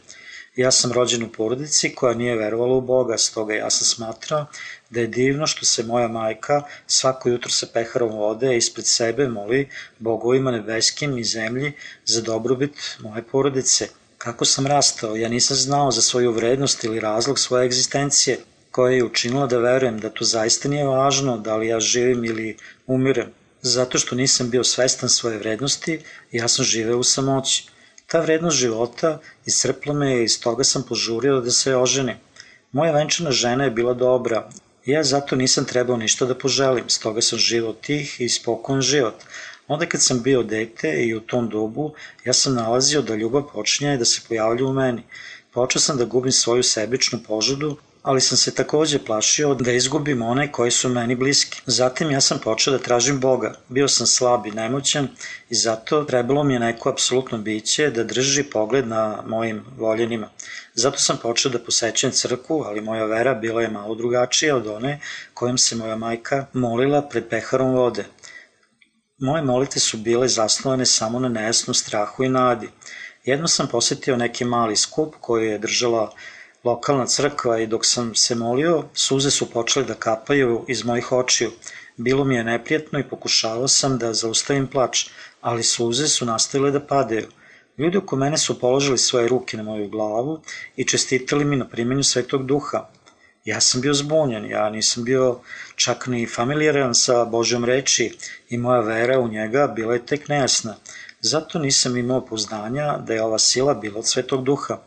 Ja 0.56 0.70
sam 0.70 0.92
rođen 0.92 1.22
u 1.22 1.28
porodici 1.32 1.94
koja 1.94 2.14
nije 2.14 2.36
verovala 2.36 2.76
u 2.76 2.80
Boga, 2.80 3.18
stoga 3.18 3.54
ja 3.54 3.70
sam 3.70 3.86
smatrao 3.86 4.46
da 4.90 5.00
je 5.00 5.06
divno 5.06 5.46
što 5.46 5.64
se 5.64 5.82
moja 5.82 6.08
majka 6.08 6.62
svako 6.86 7.28
jutro 7.28 7.50
sa 7.50 7.66
peharom 7.74 8.16
vode 8.16 8.56
ispred 8.56 8.86
sebe 8.86 9.28
moli 9.28 9.68
bogovima 9.98 10.50
nebeskim 10.50 11.18
i 11.18 11.24
zemlji 11.24 11.72
za 12.04 12.22
dobrobit 12.22 12.98
moje 13.00 13.22
porodice. 13.22 13.88
Kako 14.18 14.44
sam 14.44 14.66
rastao, 14.66 15.16
ja 15.16 15.28
nisam 15.28 15.56
znao 15.56 15.90
za 15.90 16.02
svoju 16.02 16.32
vrednost 16.32 16.84
ili 16.84 17.00
razlog 17.00 17.38
svoje 17.38 17.66
egzistencije, 17.66 18.38
koja 18.70 18.92
je 18.92 19.04
učinila 19.04 19.46
da 19.46 19.58
verujem 19.58 20.00
da 20.00 20.10
to 20.10 20.24
zaista 20.24 20.68
nije 20.68 20.86
važno 20.86 21.38
da 21.38 21.56
li 21.56 21.68
ja 21.68 21.80
živim 21.80 22.24
ili 22.24 22.56
umirem. 22.86 23.43
Zato 23.66 23.98
što 23.98 24.14
nisam 24.14 24.50
bio 24.50 24.64
svestan 24.64 25.08
svoje 25.08 25.38
vrednosti, 25.38 26.00
ja 26.32 26.48
sam 26.48 26.64
živeo 26.64 26.98
u 26.98 27.02
samoći. 27.02 27.68
Ta 28.06 28.20
vrednost 28.20 28.56
života 28.56 29.20
iscrpla 29.46 29.94
me 29.94 30.20
i 30.20 30.24
iz 30.24 30.40
toga 30.40 30.64
sam 30.64 30.82
požurio 30.88 31.40
da 31.40 31.50
se 31.50 31.76
oženim. 31.76 32.16
Moja 32.72 32.92
venčana 32.92 33.30
žena 33.30 33.64
je 33.64 33.70
bila 33.70 33.94
dobra, 33.94 34.50
ja 34.86 35.04
zato 35.04 35.36
nisam 35.36 35.64
trebao 35.64 35.96
ništa 35.96 36.26
da 36.26 36.38
poželim, 36.38 36.88
stoga 36.88 37.22
sam 37.22 37.38
živao 37.38 37.72
tih 37.72 38.20
i 38.20 38.28
spokojan 38.28 38.82
život. 38.82 39.24
Onda 39.68 39.86
kad 39.86 40.02
sam 40.02 40.22
bio 40.22 40.42
dete 40.42 40.92
i 41.04 41.14
u 41.14 41.20
tom 41.20 41.48
dobu, 41.48 41.94
ja 42.24 42.32
sam 42.32 42.54
nalazio 42.54 43.02
da 43.02 43.14
ljubav 43.14 43.48
počinje 43.52 43.96
da 43.96 44.04
se 44.04 44.20
pojavlja 44.28 44.64
u 44.64 44.72
meni. 44.72 45.02
Počeo 45.52 45.80
sam 45.80 45.96
da 45.96 46.04
gubim 46.04 46.32
svoju 46.32 46.62
sebičnu 46.62 47.18
požudu, 47.28 47.76
ali 48.04 48.20
sam 48.20 48.38
se 48.38 48.54
takođe 48.54 48.98
plašio 48.98 49.54
da 49.54 49.72
izgubim 49.72 50.22
one 50.22 50.52
koji 50.52 50.70
su 50.70 50.88
meni 50.88 51.14
bliski. 51.14 51.62
Zatim 51.66 52.10
ja 52.10 52.20
sam 52.20 52.38
počeo 52.38 52.72
da 52.72 52.78
tražim 52.78 53.20
Boga. 53.20 53.54
Bio 53.68 53.88
sam 53.88 54.06
slab 54.06 54.46
i 54.46 54.50
nemoćan 54.50 55.08
i 55.50 55.54
zato 55.54 56.04
trebalo 56.04 56.44
mi 56.44 56.52
je 56.52 56.60
neko 56.60 56.90
apsolutno 56.90 57.38
biće 57.38 57.90
da 57.90 58.04
drži 58.04 58.42
pogled 58.42 58.88
na 58.88 59.22
mojim 59.26 59.64
voljenima. 59.78 60.28
Zato 60.74 60.98
sam 60.98 61.18
počeo 61.22 61.52
da 61.52 61.58
posećujem 61.58 62.12
crkvu, 62.12 62.62
ali 62.66 62.80
moja 62.80 63.04
vera 63.04 63.34
bila 63.34 63.62
je 63.62 63.68
malo 63.68 63.94
drugačija 63.94 64.56
od 64.56 64.66
one 64.66 65.00
kojom 65.34 65.58
se 65.58 65.76
moja 65.76 65.96
majka 65.96 66.46
molila 66.52 67.02
pred 67.02 67.28
peharom 67.30 67.72
vode. 67.72 68.04
Moje 69.18 69.42
molite 69.42 69.80
su 69.80 69.96
bile 69.96 70.28
zasnovane 70.28 70.86
samo 70.86 71.20
na 71.20 71.28
nejasnom 71.28 71.74
strahu 71.74 72.24
i 72.24 72.28
nadi. 72.28 72.68
Jedno 73.24 73.48
sam 73.48 73.68
posetio 73.68 74.16
neki 74.16 74.44
mali 74.44 74.76
skup 74.76 75.14
koji 75.20 75.48
je 75.48 75.58
držala 75.58 76.12
lokalna 76.64 77.06
crkva 77.06 77.58
i 77.60 77.66
dok 77.66 77.86
sam 77.86 78.14
se 78.14 78.34
molio, 78.34 78.84
suze 78.94 79.30
su 79.30 79.50
počele 79.50 79.84
da 79.84 79.94
kapaju 79.94 80.64
iz 80.68 80.84
mojih 80.84 81.12
očiju. 81.12 81.50
Bilo 81.96 82.24
mi 82.24 82.34
je 82.34 82.44
neprijatno 82.44 82.98
i 82.98 83.08
pokušavao 83.08 83.68
sam 83.68 83.98
da 83.98 84.12
zaustavim 84.12 84.66
plač, 84.66 85.06
ali 85.40 85.62
suze 85.62 86.08
su 86.08 86.26
nastavile 86.26 86.70
da 86.70 86.80
padaju. 86.80 87.26
Ljudi 87.78 87.98
oko 87.98 88.16
mene 88.16 88.38
su 88.38 88.60
položili 88.60 88.98
svoje 88.98 89.28
ruke 89.28 89.56
na 89.56 89.62
moju 89.62 89.88
glavu 89.88 90.40
i 90.76 90.84
čestitali 90.84 91.44
mi 91.44 91.56
na 91.56 91.68
primenju 91.68 92.02
Svetog 92.02 92.46
Duha. 92.46 92.88
Ja 93.44 93.60
sam 93.60 93.80
bio 93.80 93.94
zbunjen, 93.94 94.50
ja 94.50 94.70
nisam 94.70 95.04
bio 95.04 95.40
čak 95.76 96.06
ni 96.06 96.26
familijaran 96.26 96.94
sa 96.94 97.24
Božjom 97.24 97.64
reči 97.64 98.16
i 98.48 98.58
moja 98.58 98.80
vera 98.80 99.18
u 99.20 99.28
njega 99.28 99.66
bila 99.66 99.94
je 99.94 100.06
tek 100.06 100.28
nejasna. 100.28 100.76
Zato 101.20 101.58
nisam 101.58 101.96
imao 101.96 102.26
poznanja 102.26 102.98
da 102.98 103.14
je 103.14 103.22
ova 103.22 103.38
sila 103.38 103.74
bila 103.74 103.98
od 103.98 104.06
Svetog 104.06 104.44
Duha. 104.44 104.78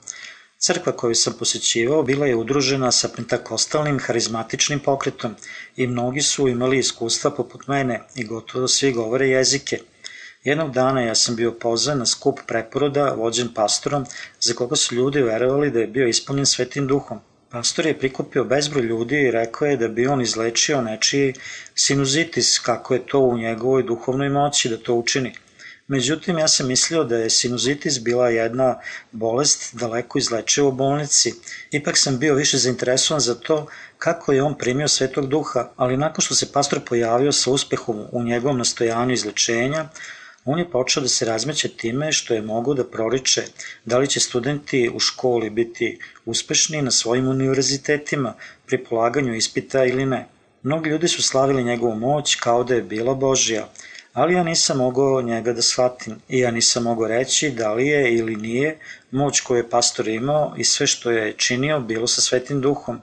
Crkva 0.59 0.91
koju 0.91 1.15
sam 1.15 1.33
posećivao 1.39 2.03
bila 2.03 2.27
je 2.27 2.35
udružena 2.35 2.91
sa 2.91 3.09
pentakostalnim 3.15 3.99
harizmatičnim 3.99 4.79
pokretom 4.79 5.35
i 5.75 5.87
mnogi 5.87 6.21
su 6.21 6.47
imali 6.47 6.77
iskustva 6.77 7.31
poput 7.31 7.67
mene 7.67 7.99
i 8.15 8.23
gotovo 8.23 8.67
svi 8.67 8.91
govore 8.91 9.27
jezike. 9.27 9.79
Jednog 10.43 10.71
dana 10.71 11.01
ja 11.01 11.15
sam 11.15 11.35
bio 11.35 11.51
pozvan 11.51 11.97
na 11.97 12.05
skup 12.05 12.39
preporoda 12.47 13.13
vođen 13.17 13.53
pastorom 13.53 14.05
za 14.39 14.53
koga 14.53 14.75
su 14.75 14.95
ljudi 14.95 15.21
verovali 15.21 15.71
da 15.71 15.79
je 15.79 15.87
bio 15.87 16.07
ispunjen 16.07 16.45
svetim 16.45 16.87
duhom. 16.87 17.19
Pastor 17.49 17.85
je 17.85 17.99
prikupio 17.99 18.43
bezbroj 18.43 18.83
ljudi 18.83 19.21
i 19.21 19.31
rekao 19.31 19.67
je 19.67 19.77
da 19.77 19.87
bi 19.87 20.07
on 20.07 20.21
izlečio 20.21 20.81
nečiji 20.81 21.33
sinuzitis, 21.75 22.59
kako 22.59 22.93
je 22.93 23.07
to 23.07 23.19
u 23.19 23.37
njegovoj 23.37 23.83
duhovnoj 23.83 24.29
moći 24.29 24.69
da 24.69 24.77
to 24.77 24.93
učini– 24.93 25.35
Međutim, 25.87 26.37
ja 26.37 26.47
sam 26.47 26.67
mislio 26.67 27.03
da 27.03 27.17
je 27.17 27.29
sinuzitis 27.29 27.99
bila 27.99 28.29
jedna 28.29 28.79
bolest 29.11 29.75
daleko 29.75 30.19
izlečiva 30.19 30.67
u 30.67 30.71
bolnici. 30.71 31.33
Ipak 31.71 31.97
sam 31.97 32.19
bio 32.19 32.35
više 32.35 32.57
zainteresovan 32.57 33.21
za 33.21 33.35
to 33.35 33.67
kako 33.97 34.33
je 34.33 34.43
on 34.43 34.57
primio 34.57 34.87
svetog 34.87 35.27
duha, 35.27 35.69
ali 35.75 35.97
nakon 35.97 36.21
što 36.21 36.35
se 36.35 36.51
pastor 36.51 36.79
pojavio 36.85 37.31
sa 37.31 37.51
uspehom 37.51 38.05
u 38.11 38.23
njegovom 38.23 38.57
nastojanju 38.57 39.13
izlečenja, 39.13 39.89
on 40.45 40.59
je 40.59 40.71
počeo 40.71 41.03
da 41.03 41.09
se 41.09 41.25
razmeće 41.25 41.69
time 41.69 42.11
što 42.11 42.33
je 42.33 42.41
mogao 42.41 42.73
da 42.73 42.83
proriče 42.83 43.43
da 43.85 43.97
li 43.97 44.07
će 44.07 44.19
studenti 44.19 44.89
u 44.93 44.99
školi 44.99 45.49
biti 45.49 45.99
uspešni 46.25 46.81
na 46.81 46.91
svojim 46.91 47.27
univerzitetima 47.27 48.33
pri 48.65 48.83
polaganju 48.83 49.35
ispita 49.35 49.85
ili 49.85 50.05
ne. 50.05 50.27
Mnogi 50.63 50.89
ljudi 50.89 51.07
su 51.07 51.23
slavili 51.23 51.63
njegovu 51.63 51.95
moć 51.95 52.35
kao 52.35 52.63
da 52.63 52.75
je 52.75 52.81
bila 52.81 53.13
Božja, 53.13 53.67
ali 54.17 54.33
ja 54.33 54.43
nisam 54.43 54.77
mogao 54.77 55.21
njega 55.21 55.53
da 55.53 55.61
shvatim 55.61 56.15
i 56.29 56.39
ja 56.39 56.51
nisam 56.51 56.83
mogao 56.83 57.07
reći 57.07 57.49
da 57.49 57.73
li 57.73 57.87
je 57.87 58.15
ili 58.15 58.35
nije 58.35 58.79
moć 59.11 59.41
koju 59.41 59.57
je 59.57 59.69
pastor 59.69 60.07
imao 60.07 60.53
i 60.57 60.63
sve 60.63 60.87
što 60.87 61.11
je 61.11 61.33
činio 61.33 61.79
bilo 61.79 62.07
sa 62.07 62.21
svetim 62.21 62.61
duhom. 62.61 63.01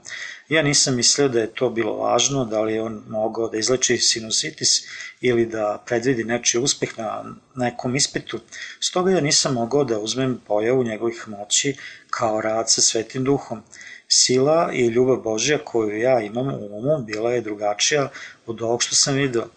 Ja 0.49 0.61
nisam 0.61 0.95
mislio 0.95 1.27
da 1.27 1.39
je 1.39 1.53
to 1.53 1.69
bilo 1.69 1.93
važno, 1.93 2.45
da 2.45 2.61
li 2.61 2.73
je 2.73 2.81
on 2.81 3.03
mogao 3.07 3.49
da 3.49 3.57
izleči 3.57 3.97
sinusitis 3.97 4.83
ili 5.21 5.45
da 5.45 5.83
predvidi 5.85 6.23
nečiji 6.23 6.61
uspeh 6.61 6.97
na 6.97 7.35
nekom 7.55 7.95
ispitu. 7.95 8.39
Stoga 8.79 9.11
ja 9.11 9.21
nisam 9.21 9.53
mogao 9.53 9.83
da 9.83 9.99
uzmem 9.99 10.41
pojavu 10.47 10.83
njegovih 10.83 11.27
moći 11.27 11.75
kao 12.09 12.41
rad 12.41 12.71
sa 12.71 12.81
svetim 12.81 13.23
duhom. 13.23 13.63
Sila 14.07 14.69
i 14.73 14.87
ljubav 14.87 15.17
Božja 15.17 15.57
koju 15.63 15.97
ja 15.97 16.21
imam 16.21 16.47
u 16.47 16.77
umu 16.77 17.03
bila 17.05 17.31
je 17.31 17.41
drugačija 17.41 18.09
od 18.45 18.61
ovog 18.61 18.83
što 18.83 18.95
sam 18.95 19.15
video. 19.15 19.47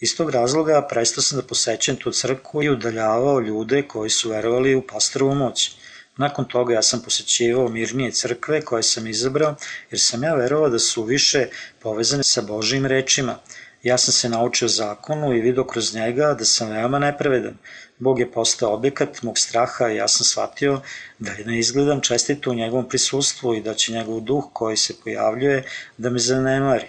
Iz 0.00 0.16
tog 0.16 0.30
razloga 0.30 0.86
prestao 0.90 1.22
sam 1.22 1.38
da 1.38 1.46
posećam 1.46 1.96
tu 1.96 2.12
crkvu 2.12 2.62
i 2.62 2.70
udaljavao 2.70 3.40
ljude 3.40 3.82
koji 3.82 4.10
su 4.10 4.30
verovali 4.30 4.74
u 4.74 4.86
pastorovu 4.86 5.34
moć. 5.34 5.70
Nakon 6.16 6.44
toga 6.44 6.74
ja 6.74 6.82
sam 6.82 7.02
posećivao 7.02 7.68
mirnije 7.68 8.12
crkve 8.12 8.60
koje 8.60 8.82
sam 8.82 9.06
izabrao 9.06 9.54
jer 9.90 10.00
sam 10.00 10.22
ja 10.22 10.34
verovao 10.34 10.68
da 10.68 10.78
su 10.78 11.02
više 11.02 11.48
povezane 11.80 12.22
sa 12.24 12.42
Božijim 12.42 12.86
rečima. 12.86 13.38
Ja 13.82 13.98
sam 13.98 14.12
se 14.12 14.28
naučio 14.28 14.68
zakonu 14.68 15.34
i 15.34 15.40
vidio 15.40 15.64
kroz 15.64 15.94
njega 15.94 16.34
da 16.38 16.44
sam 16.44 16.70
veoma 16.70 16.98
nepravedan. 16.98 17.56
Bog 17.98 18.20
je 18.20 18.32
postao 18.32 18.74
objekat 18.74 19.22
mog 19.22 19.38
straha 19.38 19.88
i 19.88 19.96
ja 19.96 20.08
sam 20.08 20.24
shvatio 20.24 20.80
da 21.18 21.30
ne 21.46 21.58
izgledam 21.58 22.00
čestito 22.00 22.50
u 22.50 22.54
njegovom 22.54 22.88
prisustvu 22.88 23.54
i 23.54 23.60
da 23.60 23.74
će 23.74 23.92
njegov 23.92 24.20
duh 24.20 24.44
koji 24.52 24.76
se 24.76 24.94
pojavljuje 25.04 25.64
da 25.98 26.10
me 26.10 26.18
zanemari. 26.18 26.86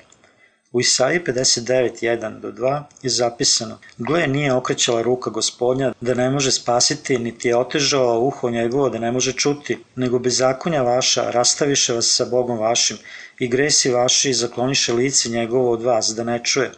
U 0.76 0.80
Isaiji 0.80 1.20
59.1 1.28 2.40
do 2.40 2.52
2 2.52 2.84
je 3.04 3.10
zapisano 3.10 3.78
Gle 3.98 4.28
nije 4.28 4.54
okrećala 4.54 5.02
ruka 5.02 5.30
gospodnja 5.30 5.94
da 6.02 6.14
ne 6.14 6.30
može 6.30 6.52
spasiti, 6.52 7.18
niti 7.18 7.48
je 7.48 7.58
otežao 7.58 8.20
uho 8.20 8.50
njegovo 8.50 8.90
da 8.90 9.00
ne 9.00 9.12
može 9.12 9.34
čuti, 9.34 9.78
nego 9.96 10.20
bezakonja 10.20 10.82
vaša 10.82 11.30
rastaviše 11.32 11.94
vas 11.94 12.10
sa 12.16 12.26
Bogom 12.26 12.60
vašim 12.60 12.98
i 13.40 13.48
gresi 13.48 13.90
vaši 13.92 14.34
zakloniše 14.34 14.94
lice 14.94 15.30
njegovo 15.30 15.72
od 15.72 15.84
vas 15.84 16.14
da 16.18 16.24
ne 16.24 16.44
čuje. 16.44 16.72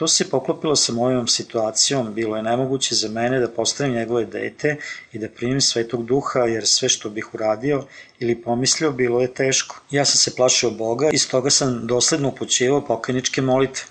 To 0.00 0.08
se 0.08 0.30
poklopilo 0.30 0.76
sa 0.76 0.92
mojom 0.92 1.26
situacijom, 1.28 2.14
bilo 2.14 2.36
je 2.36 2.42
nemoguće 2.42 2.94
za 2.94 3.08
mene 3.08 3.40
da 3.40 3.48
postavim 3.48 3.94
njegove 3.94 4.24
dete 4.24 4.76
i 5.12 5.18
da 5.18 5.28
primim 5.28 5.60
svetog 5.60 6.06
duha, 6.06 6.40
jer 6.40 6.66
sve 6.66 6.88
što 6.88 7.10
bih 7.10 7.34
uradio 7.34 7.84
ili 8.18 8.42
pomislio 8.42 8.92
bilo 8.92 9.20
je 9.20 9.34
teško. 9.34 9.80
Ja 9.90 10.04
sam 10.04 10.16
se 10.16 10.36
plašio 10.36 10.70
Boga 10.70 11.10
i 11.12 11.18
stoga 11.18 11.50
sam 11.50 11.86
dosledno 11.86 12.28
upućivao 12.28 12.86
pokajničke 12.86 13.42
molitve. 13.42 13.84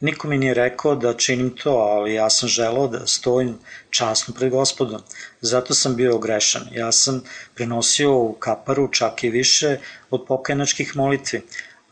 Niko 0.00 0.28
mi 0.28 0.38
nije 0.38 0.54
rekao 0.54 0.94
da 0.94 1.16
činim 1.16 1.50
to, 1.50 1.70
ali 1.70 2.14
ja 2.14 2.30
sam 2.30 2.48
želao 2.48 2.88
da 2.88 3.06
stojim 3.06 3.58
časno 3.90 4.34
pred 4.34 4.50
gospodom. 4.50 5.02
Zato 5.40 5.74
sam 5.74 5.96
bio 5.96 6.18
grešan. 6.18 6.62
Ja 6.72 6.92
sam 6.92 7.22
prenosio 7.54 8.16
u 8.18 8.32
kaparu 8.32 8.88
čak 8.92 9.24
i 9.24 9.30
više 9.30 9.78
od 10.10 10.24
pokajnačkih 10.26 10.96
molitvi. 10.96 11.42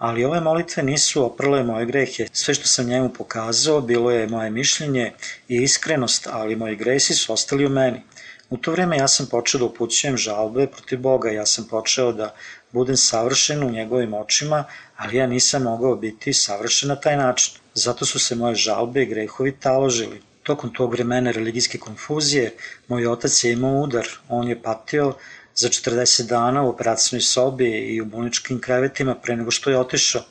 Ali 0.00 0.24
ove 0.24 0.40
molitve 0.40 0.82
nisu 0.82 1.24
oprle 1.24 1.62
moje 1.62 1.86
grehe. 1.86 2.26
Sve 2.32 2.54
što 2.54 2.66
sam 2.66 2.86
njemu 2.86 3.08
pokazao 3.08 3.80
bilo 3.80 4.10
je 4.10 4.28
moje 4.28 4.50
mišljenje 4.50 5.12
i 5.48 5.56
iskrenost, 5.56 6.28
ali 6.30 6.56
moji 6.56 6.76
gresi 6.76 7.14
su 7.14 7.32
ostali 7.32 7.66
u 7.66 7.68
meni. 7.68 8.02
U 8.50 8.56
to 8.56 8.72
vreme 8.72 8.96
ja 8.96 9.08
sam 9.08 9.26
počeo 9.26 9.58
da 9.58 9.64
upućujem 9.64 10.16
žalbe 10.16 10.66
protiv 10.66 11.00
Boga, 11.00 11.30
ja 11.30 11.46
sam 11.46 11.66
počeo 11.70 12.12
da 12.12 12.34
budem 12.72 12.96
savršen 12.96 13.62
u 13.62 13.70
njegovim 13.70 14.14
očima, 14.14 14.64
ali 14.96 15.16
ja 15.16 15.26
nisam 15.26 15.62
mogao 15.62 15.96
biti 15.96 16.32
savršen 16.32 16.88
na 16.88 16.96
taj 16.96 17.16
način. 17.16 17.54
Zato 17.74 18.06
su 18.06 18.18
se 18.18 18.34
moje 18.34 18.54
žalbe 18.54 19.02
i 19.02 19.06
grehovi 19.06 19.52
taložili. 19.52 20.22
Tokom 20.42 20.72
tog 20.74 20.92
vremena 20.92 21.30
religijske 21.30 21.78
konfuzije, 21.78 22.56
moj 22.88 23.06
otac 23.06 23.44
je 23.44 23.52
imao 23.52 23.82
udar, 23.82 24.08
on 24.28 24.48
je 24.48 24.62
patio 24.62 25.12
za 25.54 25.68
40 25.68 26.26
dana 26.26 26.62
u 26.62 26.68
operacijnoj 26.68 27.20
sobi 27.20 27.70
i 27.70 28.00
u 28.00 28.04
bolničkim 28.04 28.60
krevetima 28.60 29.14
pre 29.14 29.36
nego 29.36 29.50
što 29.50 29.70
je 29.70 29.78
otišao. 29.78 30.22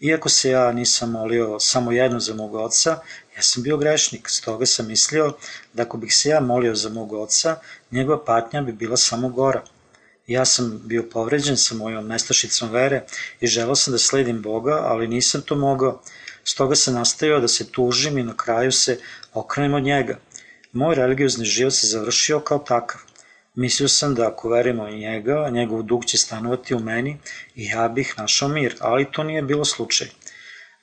Iako 0.00 0.28
se 0.28 0.50
ja 0.50 0.72
nisam 0.72 1.10
molio 1.10 1.60
samo 1.60 1.92
jedno 1.92 2.20
za 2.20 2.34
mog 2.34 2.54
oca, 2.54 2.98
ja 3.36 3.42
sam 3.42 3.62
bio 3.62 3.76
grešnik, 3.76 4.28
stoga 4.28 4.66
sam 4.66 4.86
mislio 4.86 5.32
da 5.72 5.82
ako 5.82 5.96
bih 5.96 6.14
se 6.14 6.28
ja 6.28 6.40
molio 6.40 6.74
za 6.74 6.88
mog 6.88 7.12
oca, 7.12 7.56
njegova 7.90 8.24
patnja 8.24 8.62
bi 8.62 8.72
bila 8.72 8.96
samo 8.96 9.28
gora. 9.28 9.62
Ja 10.26 10.44
sam 10.44 10.80
bio 10.84 11.02
povređen 11.12 11.56
sa 11.56 11.74
mojom 11.74 12.06
nestašicom 12.06 12.70
vere 12.70 13.04
i 13.40 13.46
želao 13.46 13.76
sam 13.76 13.92
da 13.92 13.98
sledim 13.98 14.42
Boga, 14.42 14.80
ali 14.82 15.08
nisam 15.08 15.42
to 15.42 15.54
mogao. 15.56 16.02
Stoga 16.44 16.74
sam 16.74 16.94
nastavio 16.94 17.40
da 17.40 17.48
se 17.48 17.70
tužim 17.72 18.18
i 18.18 18.22
na 18.22 18.36
kraju 18.36 18.72
se 18.72 18.98
okrenem 19.34 19.74
od 19.74 19.82
njega. 19.82 20.18
Moj 20.72 20.94
religiozni 20.94 21.44
život 21.44 21.72
se 21.72 21.86
završio 21.86 22.40
kao 22.40 22.58
takav. 22.58 23.00
Mislio 23.56 23.88
sam 23.88 24.14
da 24.14 24.28
ako 24.28 24.48
verimo 24.48 24.84
u 24.84 24.90
njega, 24.90 25.50
njegov 25.52 25.82
duh 25.82 26.04
će 26.04 26.18
stanovati 26.18 26.74
u 26.74 26.78
meni 26.78 27.18
i 27.54 27.66
ja 27.66 27.88
bih 27.88 28.14
našao 28.18 28.48
mir, 28.48 28.74
ali 28.80 29.06
to 29.12 29.22
nije 29.22 29.42
bilo 29.42 29.64
slučaj. 29.64 30.08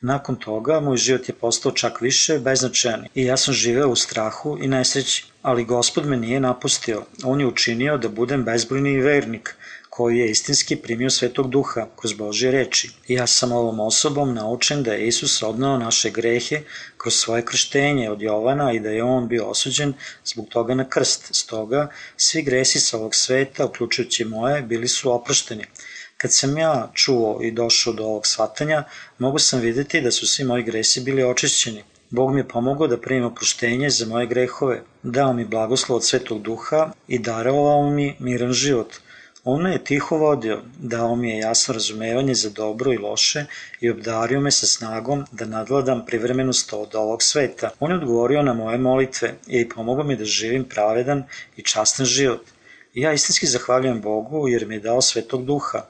Nakon 0.02 0.36
toga, 0.36 0.80
moj 0.80 0.98
život 0.98 1.30
je 1.30 1.36
postao 1.36 1.72
čak 1.72 2.02
više 2.02 2.40
beznačajan 2.40 3.06
i 3.16 3.26
ja 3.26 3.38
sam 3.38 3.54
živeo 3.54 3.90
u 3.90 3.96
strahu 3.96 4.58
i 4.62 4.68
nesreći, 4.68 5.26
ali 5.42 5.66
gospod 5.66 6.06
me 6.06 6.18
nije 6.18 6.40
napustio. 6.40 7.04
On 7.24 7.40
je 7.40 7.48
učinio 7.48 7.98
da 7.98 8.10
budem 8.10 8.44
bezbojni 8.44 9.02
vernik, 9.02 9.56
koji 9.96 10.18
je 10.18 10.30
istinski 10.32 10.76
primio 10.76 11.10
svetog 11.10 11.50
duha 11.50 11.88
kroz 11.96 12.14
Božje 12.14 12.52
reči. 12.52 12.90
Ja 13.08 13.28
sam 13.28 13.52
ovom 13.52 13.80
osobom 13.80 14.34
naučen 14.34 14.84
da 14.84 14.94
je 14.94 15.08
Isus 15.08 15.44
odnao 15.44 15.78
naše 15.78 16.10
grehe 16.10 16.62
kroz 16.98 17.14
svoje 17.14 17.46
krštenje 17.46 18.10
od 18.10 18.22
Jovana 18.22 18.72
i 18.74 18.80
da 18.80 18.90
je 18.90 19.04
on 19.04 19.28
bio 19.28 19.46
osuđen 19.46 19.94
zbog 20.26 20.48
toga 20.50 20.76
na 20.76 20.90
krst. 20.90 21.30
Stoga, 21.36 21.88
svi 22.18 22.42
gresi 22.42 22.80
sa 22.80 22.98
ovog 22.98 23.16
sveta, 23.16 23.66
uključujući 23.66 24.26
moje, 24.26 24.62
bili 24.62 24.88
su 24.88 25.12
oprošteni. 25.12 25.66
Kad 26.18 26.34
sam 26.34 26.58
ja 26.58 26.92
čuo 26.94 27.40
i 27.44 27.52
došao 27.52 27.94
do 27.94 28.04
ovog 28.04 28.28
shvatanja, 28.28 28.84
mogu 29.18 29.40
sam 29.40 29.60
videti 29.60 30.02
da 30.02 30.12
su 30.12 30.28
svi 30.28 30.44
moji 30.44 30.64
gresi 30.64 31.02
bili 31.02 31.24
očišćeni. 31.24 31.84
Bog 32.10 32.34
mi 32.34 32.40
je 32.40 32.48
pomogao 32.48 32.88
da 32.88 33.02
primim 33.02 33.26
oproštenje 33.26 33.90
za 33.90 34.06
moje 34.06 34.28
grehove, 34.28 34.82
dao 35.04 35.34
mi 35.34 35.46
blagoslov 35.46 35.98
od 35.98 36.06
svetog 36.06 36.42
duha 36.42 36.92
i 37.08 37.20
darovao 37.20 37.90
mi 37.90 38.16
miran 38.20 38.54
život. 38.54 39.04
On 39.46 39.62
me 39.62 39.72
je 39.72 39.84
tiho 39.84 40.18
vodio, 40.18 40.62
dao 40.80 41.16
mi 41.16 41.30
je 41.30 41.38
jasno 41.38 41.74
razumevanje 41.74 42.34
za 42.34 42.50
dobro 42.50 42.94
i 42.94 42.98
loše 42.98 43.46
i 43.80 43.90
obdario 43.90 44.40
me 44.40 44.52
sa 44.52 44.68
snagom 44.68 45.26
da 45.32 45.46
nadvladam 45.46 46.06
privremenost 46.06 46.74
od 46.74 46.96
ovog 46.96 47.24
sveta. 47.24 47.70
On 47.80 47.92
je 47.92 47.98
odgovorio 47.98 48.42
na 48.42 48.54
moje 48.54 48.78
molitve 48.78 49.34
i 49.48 49.70
pomogao 49.70 50.06
mi 50.06 50.16
da 50.16 50.26
živim 50.26 50.64
pravedan 50.64 51.24
i 51.58 51.64
častan 51.64 52.06
život. 52.06 52.42
Ja 52.94 53.14
istinski 53.14 53.48
zahvaljujem 53.48 54.02
Bogu 54.02 54.48
jer 54.48 54.68
mi 54.68 54.76
je 54.76 54.80
dao 54.80 55.02
svetog 55.02 55.46
duha. 55.46 55.86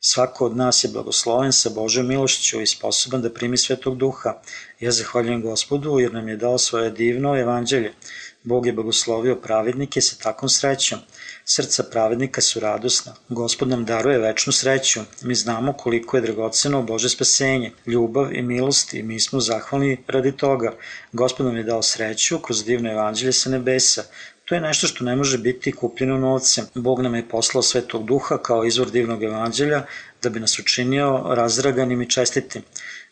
Svako 0.00 0.46
od 0.46 0.56
nas 0.56 0.84
je 0.84 0.90
blagosloven 0.90 1.52
sa 1.52 1.70
Božoj 1.70 2.04
milošću 2.04 2.60
i 2.60 2.66
sposoban 2.66 3.22
da 3.22 3.32
primi 3.32 3.56
svetog 3.56 3.96
duha. 3.96 4.34
Ja 4.80 4.90
zahvaljujem 4.90 5.42
gospodu 5.42 5.98
jer 6.00 6.12
nam 6.12 6.28
je 6.28 6.36
dao 6.36 6.58
svoje 6.58 6.90
divno 6.90 7.40
evanđelje. 7.40 7.92
Bog 8.42 8.66
je 8.66 8.72
blagoslovio 8.72 9.36
pravednike 9.36 10.00
sa 10.00 10.16
takvom 10.22 10.48
srećom. 10.48 10.98
Srca 11.46 11.82
pravednika 11.82 12.40
su 12.40 12.60
radosna. 12.60 13.14
Gospod 13.28 13.68
nam 13.68 13.84
daruje 13.84 14.18
večnu 14.18 14.52
sreću. 14.52 15.00
Mi 15.22 15.34
znamo 15.34 15.72
koliko 15.72 16.16
je 16.16 16.20
dragoceno 16.20 16.82
Bože 16.82 17.08
spasenje, 17.08 17.72
ljubav 17.86 18.34
i 18.34 18.42
milost 18.42 18.94
i 18.94 19.02
mi 19.02 19.20
smo 19.20 19.40
zahvalni 19.40 19.96
radi 20.06 20.32
toga. 20.36 20.72
Gospod 21.12 21.46
nam 21.46 21.56
je 21.56 21.62
dao 21.62 21.82
sreću 21.82 22.38
kroz 22.38 22.64
divno 22.64 22.92
evanđelje 22.92 23.32
sa 23.32 23.50
nebesa. 23.50 24.04
To 24.44 24.54
je 24.54 24.60
nešto 24.60 24.86
što 24.86 25.04
ne 25.04 25.16
može 25.16 25.38
biti 25.38 25.72
kupljeno 25.72 26.18
novcem. 26.18 26.66
Bog 26.74 27.00
nam 27.00 27.14
je 27.14 27.28
poslao 27.28 27.62
svetog 27.62 28.04
duha 28.06 28.38
kao 28.38 28.64
izvor 28.64 28.90
divnog 28.90 29.22
evanđelja 29.22 29.86
da 30.22 30.30
bi 30.30 30.40
nas 30.40 30.58
učinio 30.58 31.22
razdraganim 31.26 32.02
i 32.02 32.10
čestitim. 32.10 32.62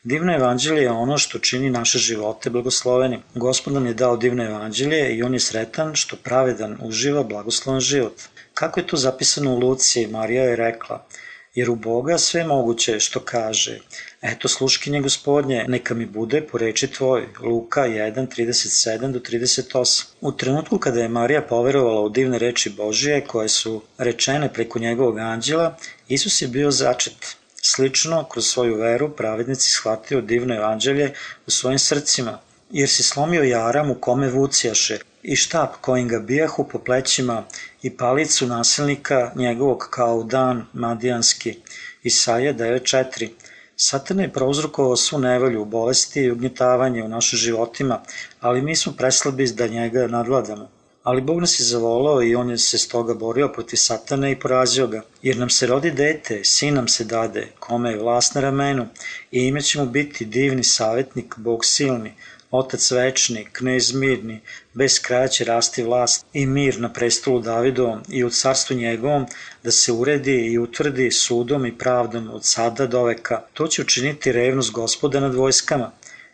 Divno 0.04 0.34
evanđelje 0.34 0.82
je 0.82 0.90
ono 0.90 1.18
što 1.18 1.38
čini 1.38 1.70
naše 1.70 1.98
živote 1.98 2.50
blagoslovenim. 2.50 3.20
Gospod 3.34 3.72
nam 3.72 3.86
je 3.86 3.94
dao 3.94 4.16
divno 4.16 4.44
evanđelje 4.44 5.16
i 5.16 5.22
on 5.22 5.34
je 5.34 5.40
sretan 5.40 5.94
što 5.94 6.16
pravedan 6.16 6.78
uživa 6.82 7.22
blagosloven 7.22 7.80
život. 7.80 8.22
Kako 8.54 8.80
je 8.80 8.86
to 8.86 8.96
zapisano 8.96 9.54
u 9.54 9.58
Luci, 9.58 10.06
Marija 10.06 10.44
je 10.44 10.56
rekla, 10.56 11.06
jer 11.54 11.70
u 11.70 11.76
Boga 11.76 12.18
sve 12.18 12.44
moguće 12.44 13.00
što 13.00 13.20
kaže. 13.20 13.78
Eto 14.22 14.48
sluškinje 14.48 15.00
gospodnje, 15.00 15.64
neka 15.68 15.94
mi 15.94 16.06
bude 16.06 16.40
po 16.40 16.58
reči 16.58 16.86
tvoj. 16.86 17.28
Luka 17.40 17.80
1, 17.80 18.26
37 18.36 19.12
do 19.12 19.18
38. 19.18 20.04
U 20.20 20.32
trenutku 20.32 20.78
kada 20.78 21.00
je 21.00 21.08
Marija 21.08 21.42
poverovala 21.42 22.00
u 22.00 22.08
divne 22.08 22.38
reči 22.38 22.70
Božije 22.70 23.24
koje 23.24 23.48
su 23.48 23.82
rečene 23.98 24.52
preko 24.52 24.78
njegovog 24.78 25.18
anđela, 25.18 25.76
Isus 26.08 26.42
je 26.42 26.48
bio 26.48 26.70
začet. 26.70 27.41
Slično, 27.64 28.24
kroz 28.24 28.46
svoju 28.46 28.76
veru, 28.76 29.16
pravednici 29.16 29.72
shvatio 29.72 30.20
divno 30.20 30.54
evanđelje 30.54 31.14
u 31.46 31.50
svojim 31.50 31.78
srcima, 31.78 32.38
jer 32.70 32.88
si 32.88 33.02
slomio 33.02 33.42
jaram 33.42 33.90
u 33.90 33.94
kome 33.94 34.28
vucijaše 34.28 34.98
i 35.22 35.36
štap 35.36 35.74
kojim 35.80 36.08
ga 36.08 36.18
bijahu 36.18 36.68
po 36.68 36.78
plećima 36.78 37.44
i 37.82 37.96
palicu 37.96 38.46
nasilnika 38.46 39.32
njegovog 39.36 39.88
kao 39.90 40.22
dan 40.22 40.66
madijanski. 40.72 41.58
Isaija 42.02 42.54
9.4 42.54 43.30
Satan 43.76 44.20
je 44.20 44.32
prouzrokovao 44.32 44.96
svu 44.96 45.18
nevolju, 45.18 45.64
bolesti 45.64 46.20
i 46.20 46.30
ugnjetavanje 46.30 47.02
u 47.02 47.08
našim 47.08 47.38
životima, 47.38 48.02
ali 48.40 48.62
mi 48.62 48.76
smo 48.76 48.92
preslabi 48.92 49.46
da 49.46 49.66
njega 49.66 50.06
nadvladamo. 50.06 50.81
Ali 51.02 51.20
Bog 51.20 51.40
nas 51.40 51.60
je 51.60 51.64
zavolao 51.64 52.22
i 52.22 52.34
on 52.34 52.50
je 52.50 52.58
se 52.58 52.78
stoga 52.78 53.14
borio 53.14 53.48
protiv 53.48 53.76
satana 53.76 54.30
i 54.30 54.38
porazio 54.40 54.86
ga. 54.86 55.02
Jer 55.22 55.36
nam 55.36 55.50
se 55.50 55.66
rodi 55.66 55.90
dete, 55.90 56.44
sin 56.44 56.74
nam 56.74 56.88
se 56.88 57.04
dade, 57.04 57.48
kome 57.58 57.90
je 57.90 57.98
vlast 57.98 58.34
na 58.34 58.40
ramenu 58.40 58.86
i 59.32 59.40
ime 59.46 59.62
će 59.62 59.80
mu 59.80 59.86
biti 59.86 60.24
divni 60.24 60.64
savjetnik, 60.64 61.34
Bog 61.36 61.64
silni, 61.64 62.14
Otac 62.50 62.90
večni, 62.90 63.46
knez 63.52 63.92
mirni, 63.92 64.40
bez 64.74 64.98
kraja 65.02 65.28
će 65.28 65.44
rasti 65.44 65.82
vlast 65.82 66.26
i 66.32 66.46
mir 66.46 66.80
na 66.80 66.92
prestolu 66.92 67.40
Davidovom 67.40 68.02
i 68.08 68.24
u 68.24 68.30
carstvu 68.30 68.76
njegovom 68.76 69.26
da 69.62 69.70
se 69.70 69.92
uredi 69.92 70.36
i 70.52 70.58
utvrdi 70.58 71.10
sudom 71.10 71.66
i 71.66 71.78
pravdom 71.78 72.30
od 72.30 72.44
sada 72.44 72.86
do 72.86 73.04
veka. 73.04 73.42
To 73.52 73.66
će 73.66 73.82
učiniti 73.82 74.32
revnost 74.32 74.72
gospoda 74.72 75.20
nad 75.20 75.34
vojskama. 75.34 75.92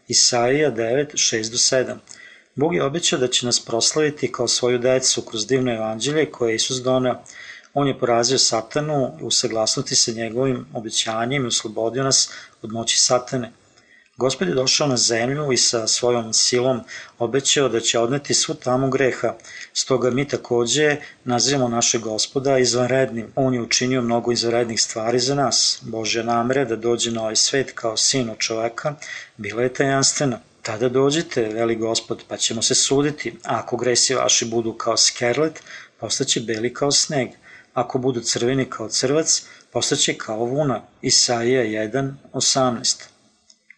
Isaija 0.08 0.70
9, 0.70 1.06
6 1.12 1.50
do 1.50 1.56
7. 1.56 1.94
Bog 2.58 2.74
je 2.74 2.84
obećao 2.84 3.18
da 3.18 3.28
će 3.28 3.46
nas 3.46 3.60
proslaviti 3.60 4.32
kao 4.32 4.48
svoju 4.48 4.78
decu 4.78 5.22
kroz 5.22 5.46
divno 5.46 5.74
evanđelje 5.74 6.30
koje 6.30 6.50
je 6.50 6.54
Isus 6.54 6.82
doneo. 6.82 7.20
On 7.74 7.88
je 7.88 7.98
porazio 7.98 8.38
satanu 8.38 9.12
u 9.20 9.30
saglasnosti 9.30 9.96
sa 9.96 10.12
njegovim 10.12 10.66
obećanjem 10.74 11.44
i 11.44 11.46
oslobodio 11.46 12.04
nas 12.04 12.30
od 12.62 12.72
moći 12.72 12.98
satane. 12.98 13.52
Gospod 14.16 14.48
je 14.48 14.54
došao 14.54 14.86
na 14.86 14.96
zemlju 14.96 15.52
i 15.52 15.56
sa 15.56 15.86
svojom 15.86 16.32
silom 16.32 16.80
obećao 17.18 17.68
da 17.68 17.80
će 17.80 17.98
odneti 17.98 18.34
svu 18.34 18.54
tamu 18.54 18.90
greha. 18.90 19.34
Stoga 19.72 20.10
mi 20.10 20.28
takođe 20.28 20.96
nazivamo 21.24 21.68
našeg 21.68 22.00
gospoda 22.00 22.58
izvanrednim. 22.58 23.32
On 23.36 23.54
je 23.54 23.62
učinio 23.62 24.02
mnogo 24.02 24.32
izvanrednih 24.32 24.82
stvari 24.82 25.18
za 25.18 25.34
nas. 25.34 25.78
Božja 25.82 26.22
namere 26.22 26.64
da 26.64 26.76
dođe 26.76 27.10
na 27.10 27.22
ovaj 27.22 27.36
svet 27.36 27.72
kao 27.74 27.96
sin 27.96 28.34
čoveka 28.38 28.94
bila 29.36 29.62
je 29.62 29.74
tajanstvena. 29.74 30.47
Tada 30.68 30.88
dođite, 30.88 31.42
veli 31.42 31.76
gospod, 31.76 32.24
pa 32.28 32.36
ćemo 32.36 32.62
se 32.62 32.74
suditi. 32.74 33.34
Ako 33.42 33.76
gresi 33.76 34.14
vaši 34.14 34.44
budu 34.44 34.72
kao 34.72 34.96
skerlet, 34.96 35.62
postaće 36.00 36.40
beli 36.40 36.74
kao 36.74 36.90
sneg. 36.90 37.28
Ako 37.74 37.98
budu 37.98 38.20
crveni 38.20 38.64
kao 38.70 38.88
crvac, 38.88 39.42
postaće 39.72 40.14
kao 40.14 40.44
vuna. 40.44 40.82
Isaija 41.02 41.62
1, 41.62 42.12
18. 42.32 42.96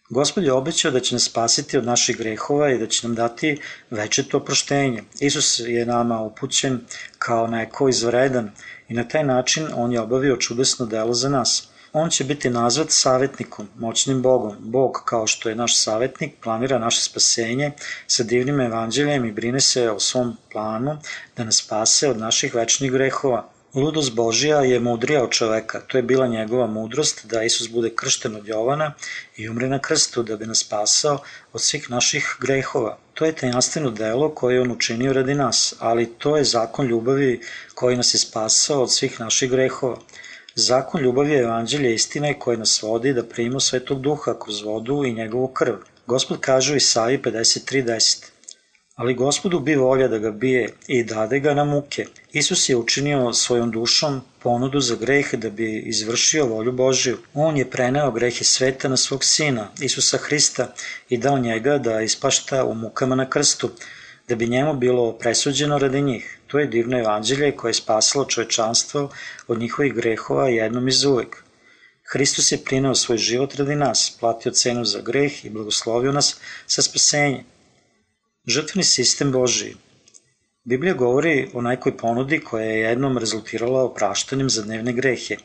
Gospod 0.09 0.43
je 0.43 0.53
obećao 0.53 0.91
da 0.91 0.99
će 0.99 1.15
nas 1.15 1.23
spasiti 1.23 1.77
od 1.77 1.85
naših 1.85 2.17
grehova 2.17 2.71
i 2.71 2.77
da 2.77 2.87
će 2.87 3.07
nam 3.07 3.15
dati 3.15 3.61
večeto 3.89 4.37
oproštenje. 4.37 5.03
Isus 5.19 5.59
je 5.59 5.85
nama 5.85 6.21
upućen 6.21 6.79
kao 7.19 7.47
neko 7.47 7.89
izvredan 7.89 8.51
i 8.89 8.93
na 8.93 9.07
taj 9.07 9.23
način 9.23 9.67
on 9.75 9.91
je 9.91 10.01
obavio 10.01 10.37
čudesno 10.37 10.85
delo 10.85 11.13
za 11.13 11.29
nas. 11.29 11.70
On 11.93 12.09
će 12.09 12.23
biti 12.23 12.49
nazvat 12.49 12.87
savjetnikom, 12.89 13.67
moćnim 13.77 14.21
Bogom. 14.21 14.55
Bog, 14.59 15.01
kao 15.05 15.27
što 15.27 15.49
je 15.49 15.55
naš 15.55 15.77
savjetnik, 15.77 16.33
planira 16.43 16.79
naše 16.79 17.01
spasenje 17.01 17.71
sa 18.07 18.23
divnim 18.23 18.61
evanđeljem 18.61 19.25
i 19.25 19.31
brine 19.31 19.59
se 19.59 19.91
o 19.91 19.99
svom 19.99 20.37
planu 20.51 20.97
da 21.37 21.43
nas 21.43 21.55
spase 21.55 22.09
od 22.09 22.17
naših 22.17 22.55
večnih 22.55 22.91
grehova. 22.91 23.49
Ludost 23.73 24.13
Božija 24.15 24.61
je 24.61 24.79
mudrija 24.79 25.23
od 25.23 25.29
čoveka. 25.29 25.81
To 25.87 25.97
je 25.97 26.03
bila 26.03 26.27
njegova 26.27 26.67
mudrost 26.67 27.25
da 27.25 27.43
Isus 27.43 27.69
bude 27.69 27.89
kršten 27.95 28.35
od 28.35 28.47
Jovana 28.47 28.93
i 29.37 29.49
umre 29.49 29.67
na 29.67 29.79
krstu 29.79 30.23
da 30.23 30.35
bi 30.35 30.45
nas 30.45 30.59
spasao 30.59 31.19
od 31.53 31.61
svih 31.61 31.89
naših 31.89 32.35
grehova. 32.39 32.97
To 33.13 33.25
je 33.25 33.35
tajanstveno 33.35 33.91
delo 33.91 34.29
koje 34.35 34.61
on 34.61 34.71
učinio 34.71 35.13
radi 35.13 35.35
nas, 35.35 35.73
ali 35.79 36.13
to 36.17 36.37
je 36.37 36.43
zakon 36.43 36.87
ljubavi 36.87 37.41
koji 37.75 37.97
nas 37.97 38.13
je 38.13 38.19
spasao 38.19 38.81
od 38.81 38.93
svih 38.93 39.19
naših 39.19 39.49
grehova. 39.49 39.97
Zakon 40.55 41.01
ljubavi 41.01 41.31
je 41.31 41.39
evanđelje 41.39 41.93
istine 41.93 42.39
koje 42.39 42.57
nas 42.57 42.81
vodi 42.81 43.13
da 43.13 43.23
primimo 43.23 43.59
svetog 43.59 44.01
duha 44.01 44.39
kroz 44.39 44.61
vodu 44.61 45.03
i 45.05 45.13
njegovu 45.13 45.47
krv. 45.47 45.75
Gospod 46.07 46.39
kaže 46.39 46.73
u 46.73 46.75
Isaiji 46.75 47.19
53.10 47.19 48.25
Ali 48.95 49.13
gospodu 49.13 49.59
bi 49.59 49.75
volja 49.75 50.07
da 50.07 50.17
ga 50.17 50.31
bije 50.31 50.69
i 50.87 51.03
dade 51.03 51.39
ga 51.39 51.53
na 51.53 51.63
muke. 51.63 52.05
Isus 52.31 52.69
je 52.69 52.75
učinio 52.75 53.33
svojom 53.33 53.71
dušom 53.71 54.21
ponudu 54.39 54.79
za 54.79 54.95
greh 54.95 55.33
da 55.33 55.49
bi 55.49 55.79
izvršio 55.79 56.45
volju 56.45 56.71
Božiju. 56.71 57.17
On 57.33 57.57
je 57.57 57.69
preneo 57.69 58.11
grehe 58.11 58.43
sveta 58.43 58.89
na 58.89 58.97
svog 58.97 59.23
sina, 59.23 59.69
Isusa 59.79 60.17
Hrista, 60.17 60.73
i 61.09 61.17
dao 61.17 61.39
njega 61.39 61.77
da 61.77 62.01
ispašta 62.01 62.65
u 62.65 62.73
mukama 62.73 63.15
na 63.15 63.29
krstu, 63.29 63.69
da 64.27 64.35
bi 64.35 64.47
njemu 64.47 64.73
bilo 64.73 65.17
presuđeno 65.17 65.77
radi 65.77 66.01
njih. 66.01 66.37
To 66.51 66.59
je 66.59 66.67
divno 66.67 66.99
evanđelje 66.99 67.51
koje 67.55 67.69
je 67.69 67.73
spasilo 67.73 68.25
čovečanstvo 68.25 69.09
od 69.47 69.59
njihovih 69.59 69.93
grehova 69.93 70.49
jednom 70.49 70.87
iz 70.87 71.03
uvek. 71.03 71.43
Hristos 72.11 72.51
je 72.51 72.63
prinao 72.65 72.95
svoj 72.95 73.17
život 73.17 73.55
radi 73.55 73.75
nas, 73.75 74.17
platio 74.19 74.51
cenu 74.51 74.85
za 74.85 75.01
greh 75.01 75.45
i 75.45 75.49
blagoslovio 75.49 76.11
nas 76.11 76.35
sa 76.67 76.81
spasenjem. 76.81 77.45
Žrtveni 78.47 78.83
sistem 78.83 79.31
Božiji 79.31 79.75
Biblija 80.63 80.93
govori 80.93 81.49
o 81.53 81.61
najkoj 81.61 81.97
ponudi 81.97 82.39
koja 82.39 82.65
je 82.65 82.79
jednom 82.79 83.17
rezultirala 83.17 83.83
opraštanjem 83.83 84.49
za 84.49 84.61
dnevne 84.61 84.93
grehe. 84.93 85.37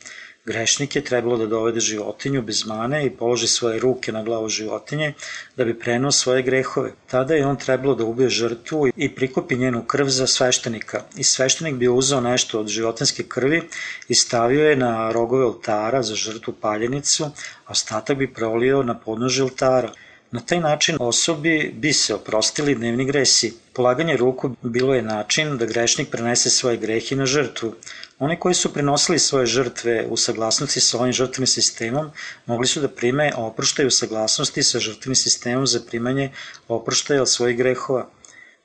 Grešnik 0.46 0.96
je 0.96 1.04
trebalo 1.04 1.36
da 1.36 1.46
dovede 1.46 1.80
životinju 1.80 2.42
bez 2.42 2.66
mane 2.66 3.06
i 3.06 3.10
položi 3.10 3.48
svoje 3.48 3.80
ruke 3.80 4.12
na 4.12 4.22
glavu 4.22 4.48
životinje 4.48 5.12
da 5.56 5.64
bi 5.64 5.78
prenao 5.78 6.12
svoje 6.12 6.42
grehove. 6.42 6.92
Tada 7.10 7.34
je 7.34 7.46
on 7.46 7.56
trebalo 7.56 7.94
da 7.94 8.04
ubije 8.04 8.28
žrtvu 8.28 8.86
i 8.96 9.08
prikopi 9.14 9.56
njenu 9.56 9.82
krv 9.84 10.06
za 10.06 10.26
sveštenika. 10.26 11.02
I 11.16 11.24
sveštenik 11.24 11.74
bi 11.74 11.88
uzao 11.88 12.20
nešto 12.20 12.60
od 12.60 12.68
životinske 12.68 13.22
krvi 13.22 13.62
i 14.08 14.14
stavio 14.14 14.68
je 14.70 14.76
na 14.76 15.12
rogove 15.12 15.44
oltara 15.44 16.02
za 16.02 16.14
žrtvu 16.14 16.54
paljenicu, 16.60 17.24
a 17.24 17.72
ostatak 17.72 18.18
bi 18.18 18.32
prolio 18.34 18.82
na 18.82 18.98
podnože 18.98 19.42
oltara. 19.42 19.92
Na 20.36 20.42
taj 20.42 20.60
način 20.60 20.96
osobi 21.00 21.72
bi 21.74 21.92
se 21.92 22.14
oprostili 22.14 22.74
dnevni 22.74 23.04
gresi. 23.04 23.54
Polaganje 23.72 24.16
ruku 24.16 24.50
bilo 24.62 24.94
je 24.94 25.02
način 25.02 25.56
da 25.58 25.66
grešnik 25.66 26.10
prenese 26.10 26.50
svoje 26.50 26.76
grehe 26.76 27.16
na 27.16 27.26
žrtvu. 27.26 27.70
Oni 28.18 28.36
koji 28.40 28.54
su 28.54 28.72
prenosili 28.72 29.18
svoje 29.18 29.46
žrtve 29.46 30.06
u 30.10 30.16
saglasnosti 30.16 30.80
sa 30.80 30.98
ovim 30.98 31.12
žrtvenim 31.12 31.46
sistemom 31.46 32.10
mogli 32.46 32.66
su 32.66 32.80
da 32.80 32.88
prime 32.88 33.30
oproštaj 33.36 33.86
u 33.86 33.90
saglasnosti 33.90 34.62
sa 34.62 34.78
žrtvenim 34.78 35.16
sistemom 35.16 35.66
za 35.66 35.80
primanje 35.88 36.30
oproštaja 36.68 37.22
od 37.22 37.30
svojih 37.30 37.56
grehova. 37.56 38.06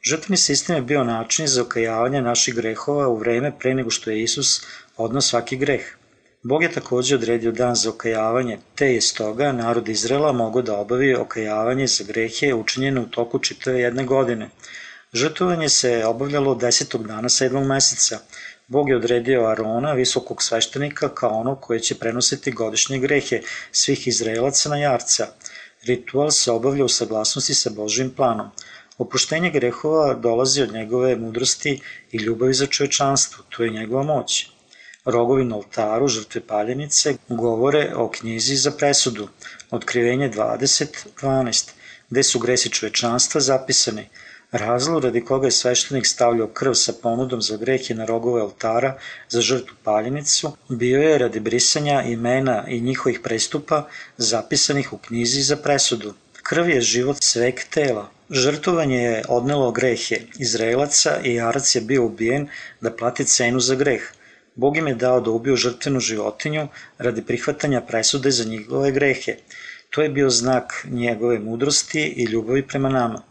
Žrtveni 0.04 0.38
sistem 0.38 0.76
je 0.76 0.82
bio 0.82 1.04
način 1.04 1.48
za 1.48 1.62
okajavanje 1.62 2.22
naših 2.22 2.56
grehova 2.56 3.08
u 3.08 3.18
vreme 3.18 3.58
pre 3.60 3.74
nego 3.74 3.90
što 3.90 4.12
je 4.12 4.24
Isus 4.24 4.62
odno 4.98 5.22
svaki 5.22 5.58
greh. 5.58 6.01
Bog 6.44 6.64
je 6.64 6.72
takođe 6.72 7.16
odredio 7.16 7.52
dan 7.52 7.76
za 7.76 7.90
okajavanje, 7.90 8.58
te 8.76 8.88
je 8.94 9.02
stoga 9.02 9.52
narod 9.52 9.90
Izrela 9.90 10.32
mogao 10.32 10.62
da 10.62 10.78
obavi 10.78 11.16
okajavanje 11.16 11.88
za 11.88 12.04
grehe 12.04 12.54
učinjene 12.54 13.02
u 13.02 13.06
toku 13.06 13.40
čitave 13.40 13.80
jedne 13.80 14.06
godine. 14.06 14.50
Žrtovanje 15.14 15.70
se 15.70 16.06
obavljalo 16.06 16.56
desetog 16.56 17.08
dana 17.08 17.30
sedmog 17.30 17.66
meseca. 17.66 18.20
Bog 18.68 18.90
je 18.90 18.96
odredio 18.96 19.46
Arona, 19.46 19.94
visokog 19.94 20.44
sveštenika, 20.44 21.10
kao 21.10 21.30
ono 21.30 21.56
koje 21.56 21.80
će 21.80 21.96
prenositi 21.96 22.52
godišnje 22.52 23.00
grehe 23.00 23.42
svih 23.72 24.08
Izraelaca 24.08 24.70
na 24.70 24.78
jarca. 24.78 25.28
Ritual 25.84 26.32
se 26.32 26.52
obavlja 26.52 26.86
u 26.86 26.90
saglasnosti 26.90 27.54
sa 27.54 27.70
Božim 27.70 28.10
planom. 28.10 28.50
Opuštenje 28.98 29.50
grehova 29.50 30.14
dolazi 30.14 30.62
od 30.62 30.74
njegove 30.74 31.16
mudrosti 31.16 31.82
i 32.12 32.18
ljubavi 32.18 32.54
za 32.54 32.66
čovečanstvo, 32.66 33.44
to 33.50 33.64
je 33.64 33.70
njegova 33.70 34.04
moć. 34.04 34.51
Rogovi 35.06 35.44
na 35.44 35.56
oltaru 35.56 36.08
žrtve 36.08 36.42
paljenice 36.42 37.16
govore 37.30 37.94
o 37.96 38.10
knjizi 38.10 38.56
za 38.56 38.72
presudu, 38.72 39.28
otkrivenje 39.72 40.30
20.12, 40.30 41.70
gde 42.10 42.24
su 42.24 42.40
gresi 42.40 42.70
čovečanstva 42.70 43.42
zapisani, 43.42 44.10
Razlog 44.52 45.04
radi 45.04 45.22
koga 45.26 45.48
je 45.48 45.52
sveštenik 45.52 46.08
stavljao 46.08 46.48
krv 46.48 46.74
sa 46.74 46.94
ponudom 47.02 47.42
za 47.42 47.58
grehe 47.58 47.94
na 47.94 48.06
rogove 48.06 48.42
oltara 48.42 48.98
za 49.30 49.42
žrtvu 49.42 49.76
paljenicu, 49.84 50.52
bio 50.70 51.02
je 51.02 51.18
radi 51.18 51.40
brisanja 51.40 52.02
imena 52.02 52.66
i 52.68 52.82
njihovih 52.82 53.20
prestupa 53.20 53.88
zapisanih 54.18 54.94
u 54.94 54.98
knjizi 54.98 55.42
za 55.42 55.56
presudu. 55.56 56.14
Krv 56.44 56.70
je 56.70 56.82
život 56.82 57.18
sveg 57.22 57.60
tela. 57.70 58.10
Žrtovanje 58.30 58.98
je 58.98 59.24
odnelo 59.30 59.72
grehe 59.72 60.20
Izraelaca 60.40 61.20
i 61.24 61.34
Jarac 61.34 61.76
je 61.76 61.82
bio 61.82 62.06
ubijen 62.06 62.48
da 62.82 62.92
plati 62.92 63.26
cenu 63.26 63.60
za 63.60 63.76
greh. 63.76 64.12
Bog 64.56 64.78
im 64.78 64.88
je 64.88 64.96
dao 64.96 65.20
da 65.22 65.32
ubiju 65.32 65.56
žrtvenu 65.56 66.00
životinju 66.00 66.68
radi 66.98 67.22
prihvatanja 67.22 67.82
presude 67.82 68.32
za 68.32 68.44
njegove 68.44 68.92
grehe. 68.92 69.36
To 69.90 70.02
je 70.02 70.10
bio 70.10 70.30
znak 70.30 70.88
njegove 70.90 71.40
mudrosti 71.40 72.02
i 72.02 72.24
ljubavi 72.24 72.68
prema 72.68 72.90
nama. 72.90 73.22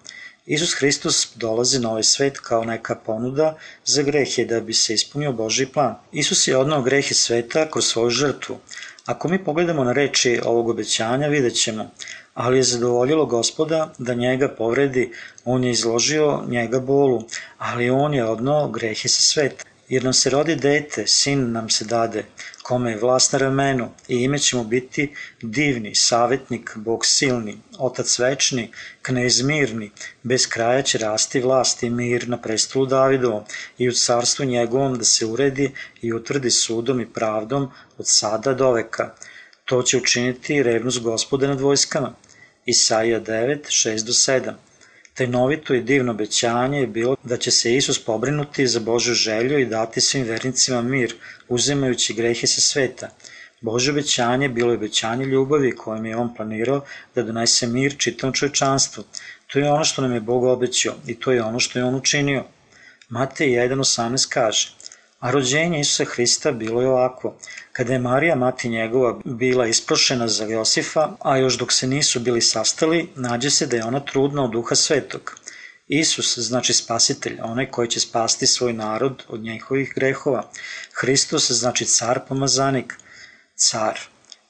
Isus 0.47 0.75
Hristos 0.75 1.33
dolazi 1.37 1.79
na 1.79 1.91
ovaj 1.91 2.03
svet 2.03 2.39
kao 2.39 2.65
neka 2.65 2.95
ponuda 2.95 3.57
za 3.85 4.03
grehe 4.03 4.45
da 4.45 4.61
bi 4.61 4.75
se 4.75 4.95
ispunio 4.95 5.33
Boži 5.33 5.67
plan. 5.67 5.95
Isus 6.13 6.49
je 6.49 6.57
odnao 6.57 6.83
grehe 6.83 7.15
sveta 7.15 7.71
kroz 7.71 7.87
svoju 7.87 8.11
žrtvu. 8.11 8.59
Ako 9.07 9.29
mi 9.29 9.45
pogledamo 9.45 9.85
na 9.85 9.93
reči 9.93 10.41
ovog 10.45 10.69
obećanja, 10.69 11.29
vidjet 11.29 11.55
ćemo, 11.55 11.91
ali 12.35 12.57
je 12.59 12.63
zadovoljilo 12.63 13.27
gospoda 13.27 13.93
da 13.99 14.15
njega 14.15 14.49
povredi, 14.49 15.13
on 15.45 15.65
je 15.65 15.71
izložio 15.71 16.43
njega 16.49 16.81
bolu, 16.81 17.23
ali 17.59 17.91
on 17.91 18.15
je 18.15 18.25
odnao 18.25 18.69
grehe 18.69 19.09
sa 19.09 19.23
sveta 19.23 19.70
jer 19.91 20.05
nam 20.05 20.13
se 20.13 20.31
rodi 20.31 20.55
dete, 20.57 21.07
sin 21.07 21.53
nam 21.53 21.71
se 21.71 21.85
dade, 21.85 22.25
kome 22.63 22.91
je 22.91 22.99
vlast 22.99 23.33
na 23.33 23.39
ramenu 23.39 23.89
i 24.09 24.17
ime 24.17 24.39
će 24.39 24.57
mu 24.57 24.65
biti 24.65 25.15
divni, 25.43 25.95
savetnik, 25.95 26.71
Bog 26.77 27.07
silni, 27.07 27.57
Otac 27.79 28.19
večni, 28.19 28.71
knez 29.03 29.41
mirni, 29.43 29.91
bez 30.23 30.47
kraja 30.47 30.83
će 30.83 30.99
rasti 30.99 31.41
vlast 31.41 31.83
i 31.83 31.91
mir 31.91 32.29
na 32.29 32.39
prestolu 32.39 32.87
Davidovom 32.87 33.45
i 33.79 33.89
u 33.89 33.93
carstvu 33.93 34.45
njegovom 34.45 34.99
da 34.99 35.05
se 35.05 35.27
uredi 35.27 35.71
i 36.03 36.13
utvrdi 36.13 36.51
sudom 36.51 37.01
i 37.01 37.13
pravdom 37.13 37.71
od 37.99 38.09
sada 38.09 38.55
do 38.55 38.73
veka. 38.73 39.15
To 39.65 39.83
će 39.83 39.97
učiniti 39.97 40.63
revnost 40.63 41.01
gospoda 41.01 41.49
nad 41.49 41.61
vojskama. 41.61 42.15
Isaija 42.67 43.21
9, 43.21 43.59
6 43.69 44.07
do 44.07 44.13
7. 44.13 44.70
Tajnovito 45.21 45.75
i 45.75 45.81
divno 45.81 46.13
obećanje 46.13 46.79
je 46.81 46.87
bilo 46.87 47.17
da 47.23 47.37
će 47.37 47.51
se 47.51 47.75
Isus 47.77 47.99
pobrinuti 48.05 48.67
za 48.67 48.81
Božju 48.81 49.15
želju 49.15 49.59
i 49.59 49.67
dati 49.67 50.01
svim 50.01 50.25
vernicima 50.25 50.83
mir, 50.83 51.15
uzimajući 51.49 52.15
grehe 52.15 52.47
sa 52.47 52.61
sveta. 52.61 53.09
Bože 53.61 53.91
obećanje 53.91 54.49
bilo 54.49 54.71
je 54.71 54.77
obećanje 54.77 55.25
ljubavi 55.25 55.77
kojim 55.77 56.07
je 56.07 56.17
on 56.17 56.35
planirao 56.35 56.85
da 57.15 57.23
donese 57.23 57.67
mir 57.67 57.97
čitom 57.99 58.33
čovečanstvu. 58.33 59.05
To 59.47 59.59
je 59.59 59.71
ono 59.71 59.85
što 59.85 60.03
nam 60.03 60.15
je 60.15 60.21
Bog 60.21 60.45
obećao 60.45 60.95
i 61.07 61.15
to 61.15 61.33
je 61.33 61.43
ono 61.43 61.61
što 61.61 61.79
je 61.79 61.85
on 61.85 61.95
učinio. 61.95 62.45
Matej 63.09 63.49
1.18 63.49 64.29
kaže 64.29 64.75
A 65.21 65.31
rođenje 65.31 65.81
Isusa 65.81 66.05
Hrista 66.05 66.53
bilo 66.53 66.81
je 66.83 66.89
ovako. 66.89 67.35
Kada 67.73 67.93
je 67.93 67.99
Marija, 67.99 68.35
mati 68.35 68.69
njegova, 68.69 69.21
bila 69.25 69.67
isprošena 69.67 70.29
za 70.29 70.45
Josifa, 70.45 71.11
a 71.21 71.37
još 71.37 71.59
dok 71.59 71.73
se 71.73 71.87
nisu 71.87 72.21
bili 72.21 72.41
sastali, 72.41 73.09
nađe 73.17 73.51
se 73.51 73.67
da 73.67 73.77
je 73.77 73.85
ona 73.85 74.01
trudna 74.01 74.45
od 74.45 74.51
duha 74.51 74.75
svetog. 74.75 75.37
Isus 75.89 76.39
znači 76.39 76.73
spasitelj, 76.73 77.39
onaj 77.43 77.71
koji 77.71 77.89
će 77.89 78.01
spasti 78.01 78.47
svoj 78.47 78.73
narod 78.73 79.23
od 79.29 79.41
njihovih 79.41 79.93
grehova. 79.95 80.51
Hristos 80.93 81.51
znači 81.51 81.85
car 81.85 82.21
pomazanik, 82.29 82.95
car. 83.55 83.99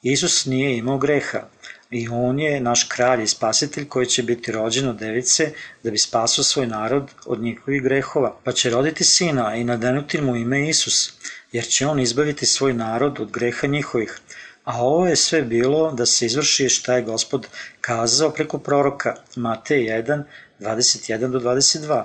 Isus 0.03 0.47
nije 0.47 0.77
imao 0.77 0.99
greha, 0.99 1.49
i 1.91 2.09
on 2.09 2.41
je 2.41 2.61
naš 2.61 2.85
kralj 2.85 3.23
i 3.23 3.27
spasitelj 3.27 3.89
koji 3.89 4.07
će 4.07 4.23
biti 4.23 4.53
rođen 4.53 4.89
od 4.89 4.97
device 4.97 5.53
da 5.83 5.91
bi 5.91 5.99
spasao 5.99 6.45
svoj 6.45 6.67
narod 6.67 7.11
od 7.27 7.41
njihovih 7.43 7.83
grehova, 7.83 8.37
pa 8.45 8.53
će 8.53 8.71
roditi 8.71 9.05
sina 9.05 9.57
i 9.57 9.65
nadenuti 9.65 10.21
mu 10.21 10.37
ime 10.37 10.69
Isus, 10.69 11.13
jer 11.53 11.65
će 11.65 11.87
on 11.87 12.01
izbaviti 12.01 12.47
svoj 12.47 12.73
narod 12.73 13.21
od 13.21 13.31
greha 13.31 13.67
njihovih. 13.67 14.21
A 14.65 14.83
ovo 14.83 15.07
je 15.07 15.17
sve 15.17 15.43
bilo 15.43 15.93
da 15.93 16.07
se 16.07 16.27
izvrši 16.27 16.69
šta 16.69 16.95
je 16.95 17.03
gospod 17.03 17.47
kazao 17.81 18.31
preko 18.31 18.59
proroka 18.59 19.17
Matej 19.37 19.83
1, 19.83 20.23
21 20.61 21.31
do 21.31 21.41
22. 21.41 22.05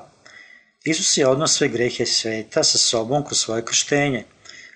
Isus 0.86 1.17
je 1.17 1.28
odnos 1.28 1.58
sve 1.58 1.67
grehe 1.67 2.06
sveta 2.06 2.63
sa 2.63 2.78
sobom 2.78 3.26
kroz 3.26 3.39
svoje 3.39 3.65
krštenje. 3.65 4.24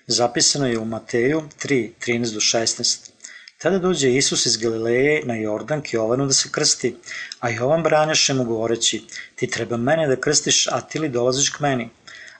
Zapisano 0.06 0.66
je 0.66 0.78
u 0.78 0.84
Mateju 0.84 1.42
3, 1.64 1.90
13 2.06 2.34
do 2.34 2.40
16. 2.40 3.09
Tada 3.62 3.78
dođe 3.78 4.10
Isus 4.10 4.46
iz 4.46 4.56
Galileje 4.56 5.22
na 5.24 5.34
Jordan 5.34 5.82
k 5.82 5.92
Jovanu 5.92 6.26
da 6.26 6.32
se 6.32 6.48
krsti, 6.52 6.96
a 7.40 7.50
Jovan 7.50 7.82
branjaše 7.82 8.34
mu 8.34 8.44
govoreći, 8.44 9.02
ti 9.34 9.46
treba 9.46 9.76
mene 9.76 10.06
da 10.08 10.16
krstiš, 10.20 10.66
a 10.66 10.80
ti 10.80 10.98
li 10.98 11.08
dolaziš 11.08 11.50
k 11.50 11.60
meni? 11.60 11.88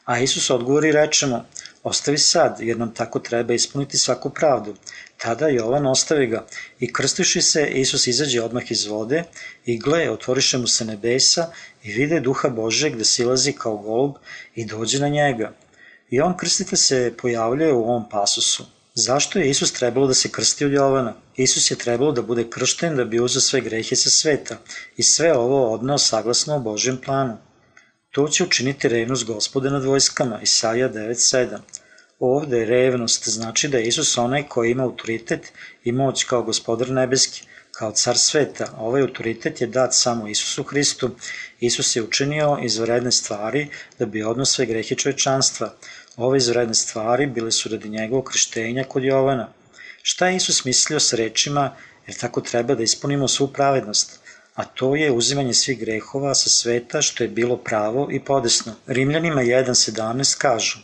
A 0.04 0.18
Isus 0.18 0.50
odgovori 0.50 0.88
i 0.88 0.92
reče 0.92 1.26
mu, 1.26 1.42
ostavi 1.82 2.18
sad, 2.18 2.56
jer 2.60 2.78
nam 2.78 2.94
tako 2.94 3.18
treba 3.18 3.54
ispuniti 3.54 3.98
svaku 3.98 4.30
pravdu. 4.30 4.74
Tada 5.16 5.48
Jovan 5.48 5.86
ostavi 5.86 6.26
ga 6.26 6.46
i 6.78 6.92
krstiši 6.92 7.42
se, 7.42 7.66
Isus 7.66 8.06
izađe 8.06 8.42
odmah 8.42 8.70
iz 8.70 8.86
vode 8.86 9.24
i 9.66 9.78
gle, 9.78 10.10
otvoriše 10.10 10.58
mu 10.58 10.66
se 10.66 10.84
nebesa 10.84 11.52
i 11.82 11.92
vide 11.92 12.20
duha 12.20 12.48
Bože 12.48 12.90
gde 12.90 13.04
silazi 13.04 13.52
kao 13.52 13.76
golub 13.76 14.14
i 14.54 14.64
dođe 14.64 14.98
na 14.98 15.08
njega. 15.08 15.52
I 16.10 16.20
on 16.20 16.36
krstitelj 16.36 16.78
se 16.78 17.14
pojavljuje 17.22 17.72
u 17.72 17.82
ovom 17.82 18.08
pasusu. 18.08 18.79
Zašto 19.00 19.38
je 19.38 19.50
Isus 19.50 19.72
trebalo 19.72 20.06
da 20.06 20.14
se 20.14 20.28
krsti 20.28 20.64
od 20.64 20.72
Jovana? 20.72 21.14
Isus 21.36 21.70
je 21.70 21.76
trebalo 21.76 22.12
da 22.12 22.22
bude 22.22 22.44
kršten 22.50 22.96
da 22.96 23.04
bi 23.04 23.20
uzeo 23.20 23.40
sve 23.40 23.60
grehe 23.60 23.96
sa 23.96 24.10
sveta 24.10 24.56
i 24.96 25.02
sve 25.02 25.32
ovo 25.36 25.60
odnao 25.74 25.98
saglasno 25.98 26.56
o 26.56 26.60
Božjem 26.60 26.98
planu. 27.04 27.36
To 28.10 28.28
će 28.28 28.44
učiniti 28.44 28.88
revnost 28.88 29.24
gospode 29.24 29.70
nad 29.70 29.84
vojskama, 29.84 30.40
Isaija 30.42 30.90
9.7. 30.92 31.58
Ovde 32.18 32.64
revnost 32.64 33.28
znači 33.28 33.68
da 33.68 33.78
je 33.78 33.86
Isus 33.86 34.18
onaj 34.18 34.42
koji 34.48 34.70
ima 34.70 34.84
autoritet 34.84 35.52
i 35.84 35.92
moć 35.92 36.24
kao 36.24 36.42
gospodar 36.42 36.90
nebeski, 36.90 37.46
kao 37.72 37.92
car 37.92 38.18
sveta. 38.18 38.74
Ovaj 38.78 39.02
autoritet 39.02 39.60
je 39.60 39.66
dat 39.66 39.94
samo 39.94 40.28
Isusu 40.28 40.62
Hristu. 40.62 41.10
Isus 41.60 41.96
je 41.96 42.02
učinio 42.02 42.58
izvredne 42.62 43.12
stvari 43.12 43.68
da 43.98 44.06
bi 44.06 44.22
odno 44.22 44.44
sve 44.44 44.66
grehe 44.66 44.94
čovečanstva. 44.94 45.74
Ove 46.20 46.38
izvredne 46.38 46.74
stvari 46.74 47.26
bile 47.26 47.52
su 47.52 47.68
radi 47.68 47.88
njegovog 47.88 48.24
krštenja 48.24 48.84
kod 48.84 49.04
Jovana. 49.04 49.48
Šta 50.02 50.28
je 50.28 50.36
Isus 50.36 50.64
mislio 50.64 51.00
sa 51.00 51.16
rečima, 51.16 51.76
jer 52.06 52.18
tako 52.18 52.40
treba 52.40 52.74
da 52.74 52.82
ispunimo 52.82 53.28
svu 53.28 53.48
pravednost? 53.48 54.20
a 54.60 54.64
to 54.64 54.96
je 54.96 55.12
uzimanje 55.12 55.54
svih 55.54 55.78
grehova 55.78 56.34
sa 56.34 56.50
sveta 56.50 57.02
što 57.02 57.24
je 57.24 57.28
bilo 57.28 57.56
pravo 57.56 58.08
i 58.10 58.20
podesno. 58.24 58.74
Rimljanima 58.86 59.42
1.17 59.42 60.38
kažu, 60.38 60.78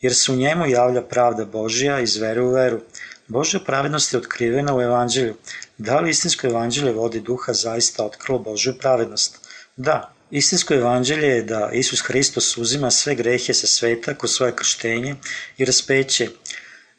jer 0.00 0.14
se 0.14 0.32
u 0.32 0.36
njemu 0.36 0.66
javlja 0.66 1.02
pravda 1.02 1.44
Božja 1.44 2.00
iz 2.00 2.16
vere 2.16 2.42
u 2.42 2.52
veru. 2.52 2.80
Božja 3.28 3.60
pravednost 3.66 4.12
je 4.12 4.18
otkrivena 4.18 4.76
u 4.76 4.80
evanđelju. 4.80 5.34
Da 5.78 6.00
li 6.00 6.10
istinsko 6.10 6.46
evanđelje 6.46 6.92
vodi 6.92 7.20
duha 7.20 7.52
zaista 7.52 8.04
otkrilo 8.04 8.38
Božju 8.38 8.78
pravednost? 8.78 9.38
Da, 9.76 10.14
Istinsko 10.30 10.74
evanđelje 10.74 11.26
je 11.28 11.42
da 11.42 11.70
Isus 11.72 12.00
Hristos 12.00 12.56
uzima 12.56 12.90
sve 12.90 13.14
grehe 13.14 13.54
sa 13.54 13.66
sveta 13.66 14.14
kroz 14.14 14.30
svoje 14.30 14.56
krštenje 14.56 15.14
i 15.58 15.64
raspeće. 15.64 16.28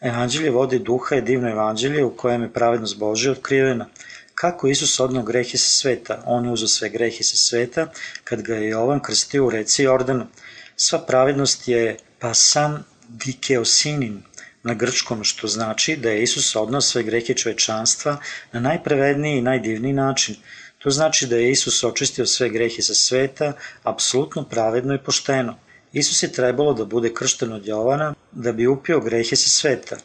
Evanđelje 0.01 0.49
vodi 0.49 0.79
duha 0.79 1.15
je 1.15 1.21
divno 1.21 1.49
evanđelje 1.49 2.03
u 2.03 2.15
kojem 2.15 2.41
je 2.41 2.53
pravednost 2.53 2.97
Božja 2.97 3.31
otkrivena. 3.31 3.87
Kako 4.35 4.67
Isus 4.67 4.99
odnao 4.99 5.23
grehe 5.23 5.57
sa 5.57 5.69
sveta? 5.69 6.23
On 6.25 6.45
je 6.45 6.51
uzao 6.51 6.67
sve 6.67 6.89
grehe 6.89 7.23
sa 7.23 7.37
sveta 7.37 7.87
kad 8.23 8.41
ga 8.41 8.55
je 8.55 8.69
Jovan 8.69 8.99
krstio 8.99 9.45
u 9.45 9.49
reci 9.49 9.83
Jordanu. 9.83 10.27
Sva 10.75 10.99
pravednost 10.99 11.67
je 11.67 11.97
pa 12.19 12.33
sam 12.33 12.85
dikeosinin 13.07 14.23
na 14.63 14.73
grčkom, 14.73 15.23
što 15.23 15.47
znači 15.47 15.95
da 15.95 16.09
je 16.09 16.23
Isus 16.23 16.55
odnao 16.55 16.81
sve 16.81 17.03
grehe 17.03 17.33
čovečanstva 17.33 18.17
na 18.51 18.59
najprevedniji 18.59 19.37
i 19.37 19.41
najdivniji 19.41 19.93
način. 19.93 20.35
To 20.83 20.89
znači 20.89 21.27
da 21.27 21.35
je 21.35 21.51
Isus 21.51 21.83
očistio 21.83 22.25
sve 22.25 22.49
grehe 22.49 22.81
sa 22.81 22.93
sveta, 22.93 23.53
apsolutno 23.83 24.43
pravedno 24.43 24.93
i 24.93 25.03
pošteno. 25.05 25.57
Isus 25.93 26.23
je 26.23 26.31
trebalo 26.31 26.73
da 26.73 26.85
bude 26.85 27.13
kršten 27.13 27.53
od 27.53 27.67
Jovana 27.67 28.13
da 28.31 28.51
bi 28.51 28.67
upio 28.67 28.99
grehe 28.99 29.35
sa 29.35 29.49
sveta. 29.49 29.97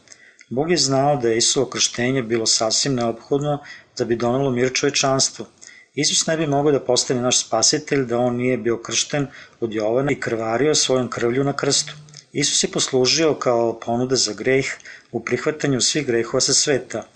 Bog 0.48 0.70
je 0.70 0.76
znao 0.76 1.16
da 1.16 1.28
je 1.28 1.36
Isuo 1.36 1.64
krštenje 1.66 2.22
bilo 2.22 2.46
sasvim 2.46 2.94
neophodno 2.94 3.58
da 3.98 4.04
bi 4.04 4.16
donalo 4.16 4.50
mir 4.50 4.72
čovečanstvu. 4.72 5.46
Isus 5.94 6.26
ne 6.26 6.36
bi 6.36 6.46
mogao 6.46 6.72
da 6.72 6.80
postane 6.80 7.20
naš 7.20 7.46
spasitelj 7.46 8.04
da 8.04 8.18
on 8.18 8.36
nije 8.36 8.56
bio 8.56 8.76
kršten 8.82 9.26
od 9.60 9.74
Jovana 9.74 10.12
i 10.12 10.20
krvario 10.20 10.74
svojom 10.74 11.10
krvlju 11.10 11.44
na 11.44 11.52
krstu. 11.52 11.94
Isus 12.32 12.64
je 12.64 12.70
poslužio 12.70 13.34
kao 13.34 13.80
ponuda 13.80 14.16
za 14.16 14.32
greh 14.32 14.66
u 15.12 15.24
prihvatanju 15.24 15.80
svih 15.80 16.06
grehova 16.06 16.40
sa 16.40 16.54
sveta. 16.54 17.06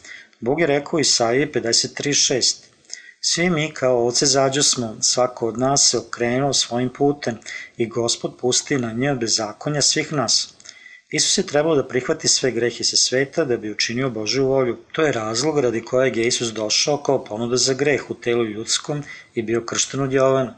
Bog 0.40 0.60
je 0.60 0.66
rekao 0.66 1.00
Isaije 1.00 1.52
53.6 1.52 2.69
Svi 3.22 3.50
mi 3.50 3.70
kao 3.74 4.04
ovce 4.04 4.26
zađo 4.26 4.62
smo, 4.62 4.96
svako 5.00 5.48
od 5.48 5.58
nas 5.58 5.90
se 5.90 5.98
okrenuo 5.98 6.52
svojim 6.52 6.88
putem 6.88 7.38
i 7.76 7.86
gospod 7.86 8.36
pusti 8.38 8.78
na 8.78 8.92
nje 8.92 9.14
bezakonja 9.14 9.82
svih 9.82 10.12
nas. 10.12 10.54
Isus 11.10 11.38
je 11.38 11.46
trebao 11.46 11.74
da 11.76 11.88
prihvati 11.88 12.28
sve 12.28 12.50
grehe 12.50 12.84
sa 12.84 12.96
sveta 12.96 13.44
da 13.44 13.56
bi 13.56 13.70
učinio 13.70 14.10
Božju 14.10 14.46
volju. 14.46 14.76
To 14.92 15.02
je 15.02 15.12
razlog 15.12 15.58
radi 15.58 15.84
kojeg 15.84 16.16
je 16.16 16.26
Isus 16.26 16.52
došao 16.52 17.02
kao 17.02 17.24
ponuda 17.24 17.56
za 17.56 17.74
greh 17.74 18.10
u 18.10 18.14
telu 18.14 18.44
ljudskom 18.44 19.02
i 19.34 19.42
bio 19.42 19.64
kršten 19.64 20.00
od 20.00 20.12
Jovana. 20.12 20.56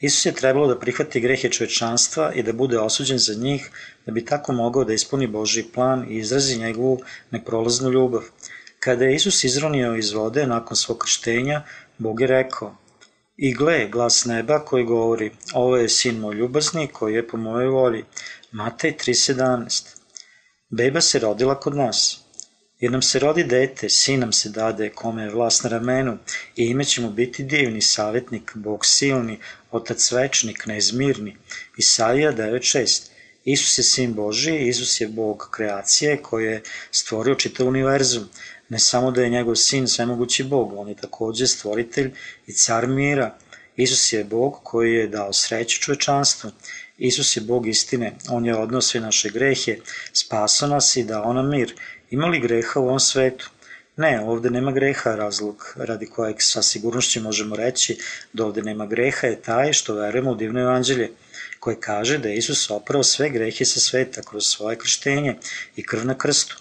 Isus 0.00 0.26
je 0.26 0.32
trebalo 0.32 0.66
da 0.66 0.78
prihvati 0.78 1.20
grehe 1.20 1.48
čovečanstva 1.48 2.32
i 2.34 2.42
da 2.42 2.52
bude 2.52 2.78
osuđen 2.78 3.18
za 3.18 3.34
njih, 3.34 3.70
da 4.06 4.12
bi 4.12 4.24
tako 4.24 4.52
mogao 4.52 4.84
da 4.84 4.92
ispuni 4.92 5.26
Božji 5.26 5.62
plan 5.74 6.06
i 6.10 6.18
izrazi 6.18 6.58
njegovu 6.58 7.00
neprolaznu 7.30 7.90
ljubav. 7.90 8.22
Kada 8.78 9.04
je 9.04 9.14
Isus 9.14 9.44
izronio 9.44 9.96
iz 9.96 10.12
vode 10.12 10.46
nakon 10.46 10.76
svog 10.76 10.98
krštenja, 10.98 11.62
Bog 12.00 12.20
je 12.20 12.26
rekao, 12.26 12.76
I 13.36 13.54
gle, 13.54 13.88
glas 13.88 14.24
neba 14.24 14.64
koji 14.64 14.84
govori, 14.84 15.30
ovo 15.54 15.76
je 15.76 15.88
sin 15.88 16.18
moj 16.18 16.34
ljubazni 16.34 16.86
koji 16.92 17.14
je 17.14 17.26
po 17.28 17.36
mojoj 17.36 17.68
volji. 17.68 18.04
Matej 18.52 18.92
3.17 18.92 19.96
Beba 20.70 21.00
se 21.00 21.18
rodila 21.18 21.60
kod 21.60 21.76
nas. 21.76 22.20
Jer 22.78 22.92
nam 22.92 23.02
se 23.02 23.18
rodi 23.18 23.44
dete, 23.44 23.88
sin 23.88 24.20
nam 24.20 24.32
se 24.32 24.48
dade, 24.48 24.88
kome 24.90 25.22
je 25.22 25.30
vlast 25.30 25.64
na 25.64 25.70
ramenu, 25.70 26.18
i 26.56 26.64
ime 26.64 26.84
će 26.84 27.00
mu 27.00 27.10
biti 27.10 27.42
divni, 27.42 27.82
savjetnik, 27.82 28.52
Bog 28.54 28.86
silni, 28.86 29.38
Otac 29.70 30.12
večni, 30.12 30.54
knez 30.54 30.92
mirni. 30.92 31.36
Isaija 31.76 32.32
9.6 32.32 33.10
Isus 33.44 33.78
je 33.78 33.82
sin 33.82 34.14
Boži, 34.14 34.56
Isus 34.68 35.00
je 35.00 35.08
Bog 35.08 35.48
kreacije 35.50 36.22
koji 36.22 36.44
je 36.44 36.62
stvorio 36.90 37.34
čitav 37.34 37.68
univerzum. 37.68 38.28
Ne 38.70 38.78
samo 38.78 39.10
da 39.10 39.22
je 39.22 39.30
njegov 39.30 39.54
sin 39.54 39.88
svemogući 39.88 40.44
Bog, 40.44 40.72
on 40.76 40.88
je 40.88 40.94
takođe 40.94 41.46
stvoritelj 41.46 42.10
i 42.46 42.52
car 42.52 42.86
mira. 42.86 43.34
Isus 43.76 44.12
je 44.12 44.24
Bog 44.24 44.60
koji 44.62 44.94
je 44.94 45.06
dao 45.06 45.32
sreću 45.32 45.80
čovečanstvu. 45.80 46.50
Isus 46.98 47.36
je 47.36 47.40
Bog 47.40 47.66
istine, 47.66 48.12
On 48.28 48.46
je 48.46 48.56
odnao 48.56 48.80
sve 48.80 49.00
naše 49.00 49.30
grehe, 49.30 49.76
spaso 50.12 50.66
nas 50.66 50.96
i 50.96 51.04
dao 51.04 51.32
nam 51.32 51.48
mir. 51.48 51.74
Ima 52.10 52.26
li 52.26 52.40
greha 52.40 52.80
u 52.80 52.86
ovom 52.86 53.00
svetu? 53.00 53.50
Ne, 53.96 54.20
ovde 54.20 54.50
nema 54.50 54.72
greha, 54.72 55.14
razlog 55.14 55.74
radi 55.76 56.06
kojeg 56.06 56.36
sa 56.38 56.62
sigurnošću 56.62 57.20
možemo 57.20 57.56
reći 57.56 57.98
da 58.32 58.44
ovde 58.44 58.62
nema 58.62 58.86
greha 58.86 59.26
je 59.26 59.42
taj 59.42 59.72
što 59.72 59.94
verujemo 59.94 60.30
u 60.30 60.34
divno 60.34 60.60
evanđelje, 60.60 61.10
koje 61.60 61.80
kaže 61.80 62.18
da 62.18 62.28
je 62.28 62.36
Isus 62.36 62.70
oprao 62.70 63.02
sve 63.02 63.30
grehe 63.30 63.64
sa 63.64 63.80
sveta 63.80 64.22
kroz 64.22 64.46
svoje 64.46 64.78
krštenje 64.78 65.36
i 65.76 65.82
krv 65.86 66.06
na 66.06 66.18
krstu. 66.18 66.56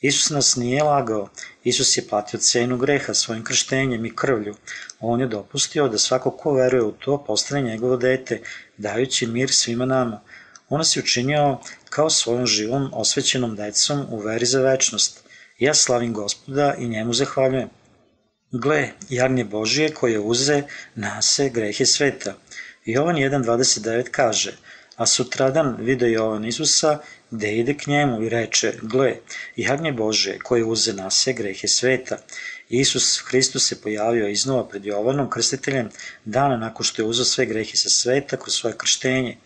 Isus 0.00 0.30
nas 0.30 0.56
nije 0.56 0.82
lagao, 0.82 1.28
Isus 1.64 1.96
je 1.96 2.06
platio 2.08 2.40
cenu 2.40 2.76
greha 2.76 3.14
svojim 3.14 3.44
krštenjem 3.44 4.06
i 4.06 4.16
krvlju. 4.16 4.54
On 5.00 5.20
je 5.20 5.26
dopustio 5.26 5.88
da 5.88 5.98
svako 5.98 6.30
ko 6.30 6.52
veruje 6.52 6.82
u 6.82 6.92
to 6.92 7.24
postane 7.24 7.62
njegovo 7.62 7.96
dete, 7.96 8.40
dajući 8.76 9.26
mir 9.26 9.50
svima 9.52 9.84
nama. 9.84 10.20
On 10.68 10.80
je 10.80 11.02
učinio 11.02 11.58
kao 11.90 12.10
svojom 12.10 12.46
živom, 12.46 12.90
osvećenom 12.92 13.56
decom 13.56 14.06
u 14.10 14.18
veri 14.18 14.46
za 14.46 14.60
večnost. 14.60 15.24
Ja 15.58 15.74
slavim 15.74 16.12
gospoda 16.12 16.74
i 16.78 16.88
njemu 16.88 17.12
zahvaljujem. 17.12 17.68
Gle, 18.52 18.90
jagnje 19.08 19.44
Božije 19.44 19.94
koje 19.94 20.20
uze 20.20 20.62
nase 20.94 21.48
grehe 21.48 21.86
sveta. 21.86 22.34
Jovan 22.84 23.16
1.29 23.16 24.10
kaže, 24.10 24.56
a 24.96 25.06
sutradan 25.06 25.76
vide 25.78 26.10
Jovan 26.10 26.44
Isusa 26.44 26.98
gde 27.34 27.56
ide 27.56 27.74
k 27.74 27.86
njemu 27.86 28.22
i 28.22 28.28
reče, 28.28 28.72
gle, 28.82 29.16
jagnje 29.56 29.92
Bože 29.92 30.38
koje 30.38 30.64
uze 30.64 30.92
nase 30.92 31.32
grehe 31.32 31.68
sveta. 31.68 32.18
Isus 32.68 33.22
Hristos 33.26 33.68
se 33.68 33.80
pojavio 33.80 34.28
iznova 34.28 34.68
pred 34.68 34.84
Jovanom 34.86 35.30
krstiteljem 35.30 35.88
dana 36.24 36.56
nakon 36.56 36.84
što 36.84 37.02
je 37.02 37.06
uzeo 37.06 37.24
sve 37.24 37.46
grehe 37.46 37.76
sa 37.76 37.90
sveta 37.90 38.36
kroz 38.36 38.54
svoje 38.54 38.76
krštenje. 38.78 39.36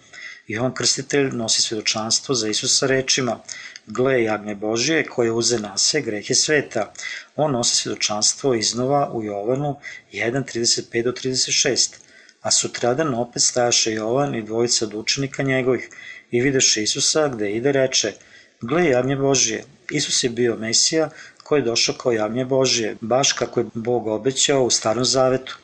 On 0.61 0.75
krstitelj 0.75 1.31
nosi 1.37 1.63
svedočanstvo 1.63 2.35
za 2.35 2.49
Isusa 2.49 2.87
rečima, 2.87 3.41
gle 3.87 4.23
jagnje 4.23 4.55
Božije 4.55 5.05
koje 5.05 5.33
uze 5.33 5.59
nase 5.59 6.01
grehe 6.01 6.35
sveta. 6.35 6.93
On 7.37 7.53
nosi 7.53 7.77
svedočanstvo 7.77 8.55
iznova 8.55 9.11
u 9.13 9.23
Jovanu 9.25 9.77
1.35 10.13 11.03
do 11.05 11.13
36. 11.13 11.97
A 12.41 12.51
sutradan 12.51 13.15
opet 13.15 13.43
stajaše 13.43 13.93
Jovan 13.93 14.35
i 14.35 14.43
dvojica 14.43 14.85
od 14.85 14.95
učenika 14.95 15.43
njegovih 15.43 15.91
i 16.31 16.41
videše 16.41 16.83
Isusa 16.83 17.29
gde 17.29 17.51
ide 17.53 17.73
reče, 17.73 18.13
gle 18.61 18.85
javnje 18.89 19.17
Božije, 19.17 19.65
Isus 19.91 20.25
je 20.25 20.31
bio 20.31 20.57
Mesija 20.57 21.11
koji 21.45 21.61
je 21.61 21.65
došao 21.65 21.95
kao 21.95 22.13
javnje 22.13 22.45
Božije, 22.45 22.97
baš 23.01 23.33
kako 23.33 23.61
je 23.61 23.67
Bog 23.75 24.07
obećao 24.07 24.65
u 24.65 24.71
starom 24.71 25.05
zavetu. 25.05 25.59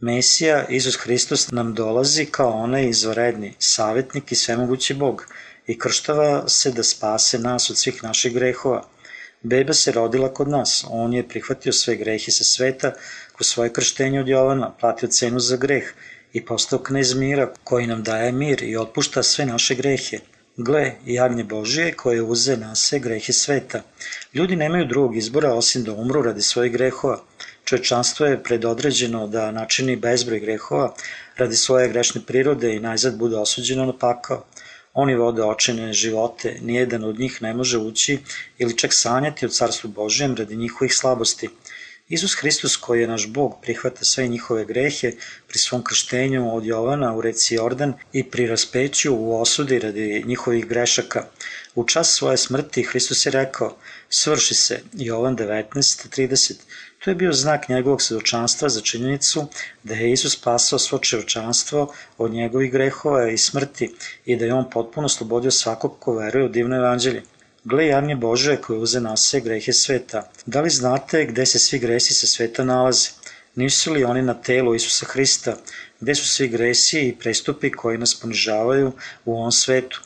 Mesija, 0.00 0.66
Isus 0.68 0.96
Hristos, 0.96 1.50
nam 1.50 1.74
dolazi 1.74 2.24
kao 2.24 2.50
onaj 2.50 2.88
izvaredni, 2.88 3.54
savjetnik 3.58 4.32
i 4.32 4.34
svemogući 4.34 4.94
Bog 4.94 5.26
i 5.66 5.78
krštava 5.78 6.48
se 6.48 6.70
da 6.70 6.82
spase 6.82 7.38
nas 7.38 7.70
od 7.70 7.78
svih 7.78 8.04
naših 8.04 8.34
grehova. 8.34 8.82
Beba 9.42 9.72
se 9.72 9.92
rodila 9.92 10.34
kod 10.34 10.48
nas, 10.48 10.84
on 10.88 11.12
je 11.12 11.28
prihvatio 11.28 11.72
sve 11.72 11.96
grehe 11.96 12.30
sa 12.30 12.44
sveta 12.44 12.92
kroz 13.34 13.46
svoje 13.46 13.72
krštenje 13.72 14.20
od 14.20 14.28
Jovana, 14.28 14.70
platio 14.80 15.08
cenu 15.08 15.40
za 15.40 15.56
greh 15.56 15.92
i 16.36 16.44
postao 16.44 16.78
knez 16.78 17.14
mira 17.14 17.52
koji 17.64 17.86
nam 17.86 18.02
daje 18.02 18.32
mir 18.32 18.62
i 18.62 18.76
otpušta 18.76 19.22
sve 19.22 19.46
naše 19.46 19.74
grehe. 19.74 20.18
Gle, 20.56 20.92
jagnje 21.06 21.44
Božije 21.44 21.92
koje 21.92 22.22
uze 22.22 22.56
na 22.56 22.74
se 22.74 22.98
grehe 22.98 23.32
sveta. 23.32 23.82
Ljudi 24.34 24.56
nemaju 24.56 24.84
drugog 24.84 25.16
izbora 25.16 25.54
osim 25.54 25.84
da 25.84 25.92
umru 25.92 26.22
radi 26.22 26.42
svojih 26.42 26.72
grehova. 26.72 27.22
Čovečanstvo 27.64 28.26
je 28.26 28.42
predodređeno 28.42 29.26
da 29.26 29.50
načini 29.50 29.96
bezbroj 29.96 30.40
grehova 30.40 30.94
radi 31.36 31.56
svoje 31.56 31.88
grešne 31.88 32.20
prirode 32.26 32.74
i 32.74 32.80
najzad 32.80 33.16
bude 33.16 33.36
osuđeno 33.36 33.86
na 33.86 33.98
pakao. 33.98 34.44
Oni 34.94 35.14
vode 35.14 35.42
očine 35.42 35.92
živote, 35.92 36.58
nijedan 36.62 37.04
od 37.04 37.18
njih 37.18 37.42
ne 37.42 37.54
može 37.54 37.78
ući 37.78 38.18
ili 38.58 38.78
čak 38.78 38.94
sanjati 38.94 39.46
o 39.46 39.48
carstvu 39.48 39.90
Božijem 39.90 40.36
radi 40.36 40.56
njihovih 40.56 40.94
slabosti. 40.94 41.48
Isus 42.08 42.34
Hristus 42.34 42.76
koji 42.76 43.00
je 43.00 43.06
naš 43.08 43.26
Bog 43.28 43.54
prihvata 43.62 44.04
sve 44.04 44.28
njihove 44.28 44.64
grehe 44.64 45.12
pri 45.48 45.58
svom 45.58 45.82
krštenju 45.84 46.56
od 46.56 46.66
Jovana 46.66 47.16
u 47.16 47.20
reci 47.20 47.54
Jordan 47.54 47.94
i 48.12 48.22
pri 48.30 48.46
raspeću 48.46 49.14
u 49.14 49.40
osudi 49.40 49.78
radi 49.78 50.22
njihovih 50.26 50.66
grešaka. 50.66 51.24
U 51.74 51.84
čas 51.84 52.14
svoje 52.14 52.36
smrti 52.36 52.82
Hristos 52.82 53.26
je 53.26 53.32
rekao, 53.32 53.76
svrši 54.08 54.54
se, 54.54 54.80
Jovan 54.92 55.36
19.30. 55.36 56.52
To 57.04 57.10
je 57.10 57.14
bio 57.14 57.32
znak 57.32 57.68
njegovog 57.68 58.02
svedočanstva 58.02 58.68
za 58.68 58.80
činjenicu 58.80 59.46
da 59.82 59.94
je 59.94 60.12
Isus 60.12 60.32
spasao 60.32 60.78
svo 60.78 60.98
čovečanstvo 60.98 61.94
od 62.18 62.32
njegovih 62.32 62.72
grehova 62.72 63.30
i 63.30 63.38
smrti 63.38 63.94
i 64.24 64.36
da 64.36 64.44
je 64.44 64.54
on 64.54 64.70
potpuno 64.70 65.08
slobodio 65.08 65.50
svakog 65.50 65.96
ko 66.00 66.14
veruje 66.14 66.44
u 66.44 66.48
divno 66.48 66.76
evanđelje. 66.76 67.22
Gle 67.68 67.86
javnje 67.86 68.14
Bože 68.16 68.56
koje 68.56 68.78
uze 68.78 69.00
na 69.00 69.16
se 69.16 69.40
grehe 69.40 69.72
sveta. 69.72 70.20
Da 70.46 70.60
li 70.60 70.70
znate 70.70 71.24
gde 71.26 71.46
se 71.46 71.58
svi 71.58 71.78
gresi 71.78 72.14
sa 72.14 72.26
sveta 72.26 72.64
nalaze? 72.64 73.08
Nisu 73.54 73.92
li 73.92 74.04
oni 74.04 74.22
na 74.22 74.34
telu 74.34 74.74
Isusa 74.74 75.06
Hrista? 75.06 75.56
Gde 76.00 76.14
su 76.14 76.28
svi 76.28 76.48
gresi 76.48 77.00
i 77.00 77.16
prestupi 77.16 77.70
koji 77.70 77.98
nas 77.98 78.14
ponižavaju 78.20 78.92
u 79.24 79.36
ovom 79.36 79.52
svetu? 79.52 80.00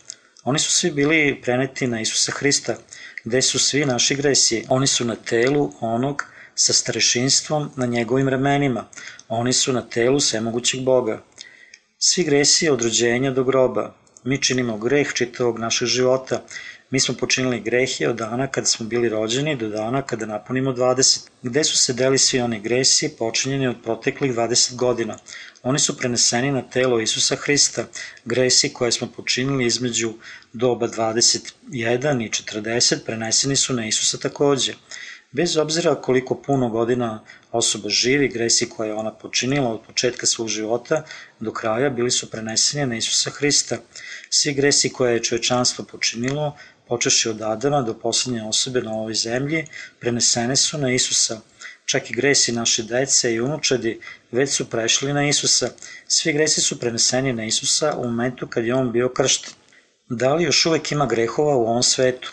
Oni 0.44 0.58
su 0.58 0.72
svi 0.72 0.90
bili 0.90 1.40
preneti 1.42 1.86
na 1.86 2.00
Isusa 2.00 2.32
Hrista. 2.32 2.76
Gde 3.24 3.42
su 3.42 3.58
svi 3.58 3.84
naši 3.84 4.14
gresi? 4.14 4.64
Oni 4.68 4.86
su 4.86 5.04
na 5.04 5.16
telu 5.16 5.72
onog 5.80 6.24
sa 6.54 6.72
starešinstvom 6.72 7.70
na 7.76 7.86
njegovim 7.86 8.28
ramenima. 8.28 8.88
Oni 9.28 9.52
su 9.52 9.72
na 9.72 9.82
telu 9.88 10.20
svemogućeg 10.20 10.84
Boga. 10.84 11.22
Svi 11.98 12.24
gresi 12.24 12.68
od 12.68 12.82
rođenja 12.82 13.30
do 13.30 13.44
groba. 13.44 13.94
Mi 14.24 14.42
činimo 14.42 14.78
greh 14.78 15.12
čitavog 15.12 15.58
našeg 15.58 15.88
života. 15.88 16.42
Mi 16.92 17.00
smo 17.00 17.14
počinili 17.14 17.60
grehe 17.60 18.08
od 18.08 18.16
dana 18.16 18.46
kada 18.46 18.66
smo 18.66 18.86
bili 18.86 19.08
rođeni 19.08 19.56
do 19.56 19.68
dana 19.68 20.02
kada 20.02 20.26
napunimo 20.26 20.72
20. 20.72 21.28
Gde 21.42 21.64
su 21.64 21.76
se 21.76 21.92
deli 21.92 22.18
svi 22.18 22.40
oni 22.40 22.60
gresi 22.60 23.16
počinjeni 23.18 23.66
od 23.66 23.76
proteklih 23.82 24.32
20 24.32 24.74
godina? 24.74 25.18
Oni 25.62 25.78
su 25.78 25.96
preneseni 25.96 26.50
na 26.50 26.62
telo 26.62 27.00
Isusa 27.00 27.36
Hrista, 27.36 27.84
gresi 28.24 28.72
koje 28.72 28.92
smo 28.92 29.08
počinili 29.16 29.66
između 29.66 30.12
doba 30.52 30.88
21 30.88 32.26
i 32.26 32.30
40 32.30 33.04
preneseni 33.06 33.56
su 33.56 33.74
na 33.74 33.86
Isusa 33.86 34.18
takođe. 34.18 34.74
Bez 35.32 35.56
obzira 35.56 35.94
koliko 35.94 36.34
puno 36.34 36.68
godina 36.68 37.24
osoba 37.52 37.88
živi, 37.88 38.28
gresi 38.28 38.68
koje 38.68 38.88
je 38.88 38.94
ona 38.94 39.14
počinila 39.14 39.70
od 39.70 39.80
početka 39.86 40.26
svog 40.26 40.48
života 40.48 41.04
do 41.40 41.52
kraja 41.52 41.90
bili 41.90 42.10
su 42.10 42.30
preneseni 42.30 42.86
na 42.86 42.96
Isusa 42.96 43.30
Hrista. 43.30 43.76
Svi 44.30 44.54
gresi 44.54 44.92
koje 44.92 45.12
je 45.12 45.22
čovečanstvo 45.22 45.84
počinilo, 45.84 46.56
počeši 46.90 47.28
od 47.28 47.42
Adama 47.42 47.82
do 47.82 47.94
poslednje 47.94 48.42
osobe 48.42 48.82
na 48.82 48.92
ovoj 48.92 49.14
zemlji, 49.14 49.64
prenesene 50.00 50.56
su 50.56 50.78
na 50.78 50.92
Isusa. 50.92 51.40
Čak 51.84 52.10
i 52.10 52.14
gresi 52.14 52.52
naše 52.52 52.82
dece 52.82 53.34
i 53.34 53.40
unučadi 53.40 54.00
već 54.32 54.50
su 54.50 54.70
prešli 54.70 55.12
na 55.12 55.28
Isusa. 55.28 55.70
Svi 56.08 56.32
gresi 56.32 56.60
su 56.60 56.78
preneseni 56.80 57.32
na 57.32 57.44
Isusa 57.44 57.94
u 57.96 58.04
momentu 58.04 58.46
kad 58.46 58.64
je 58.64 58.74
on 58.74 58.92
bio 58.92 59.08
kršten. 59.08 59.52
Da 60.08 60.34
li 60.34 60.44
još 60.44 60.66
uvek 60.66 60.92
ima 60.92 61.06
grehova 61.06 61.56
u 61.56 61.66
ovom 61.66 61.82
svetu? 61.82 62.32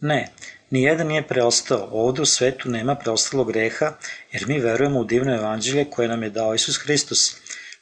Ne, 0.00 0.28
Nijedan 0.70 1.06
nije 1.06 1.28
preostao, 1.28 1.88
ovde 1.92 2.22
u 2.22 2.26
svetu 2.26 2.70
nema 2.70 2.94
preostalo 2.94 3.44
greha, 3.44 3.92
jer 4.32 4.46
mi 4.46 4.58
verujemo 4.58 5.00
u 5.00 5.04
divno 5.04 5.34
evanđelje 5.34 5.90
koje 5.90 6.08
nam 6.08 6.22
je 6.22 6.30
dao 6.30 6.54
Isus 6.54 6.76
Hristos. 6.76 7.36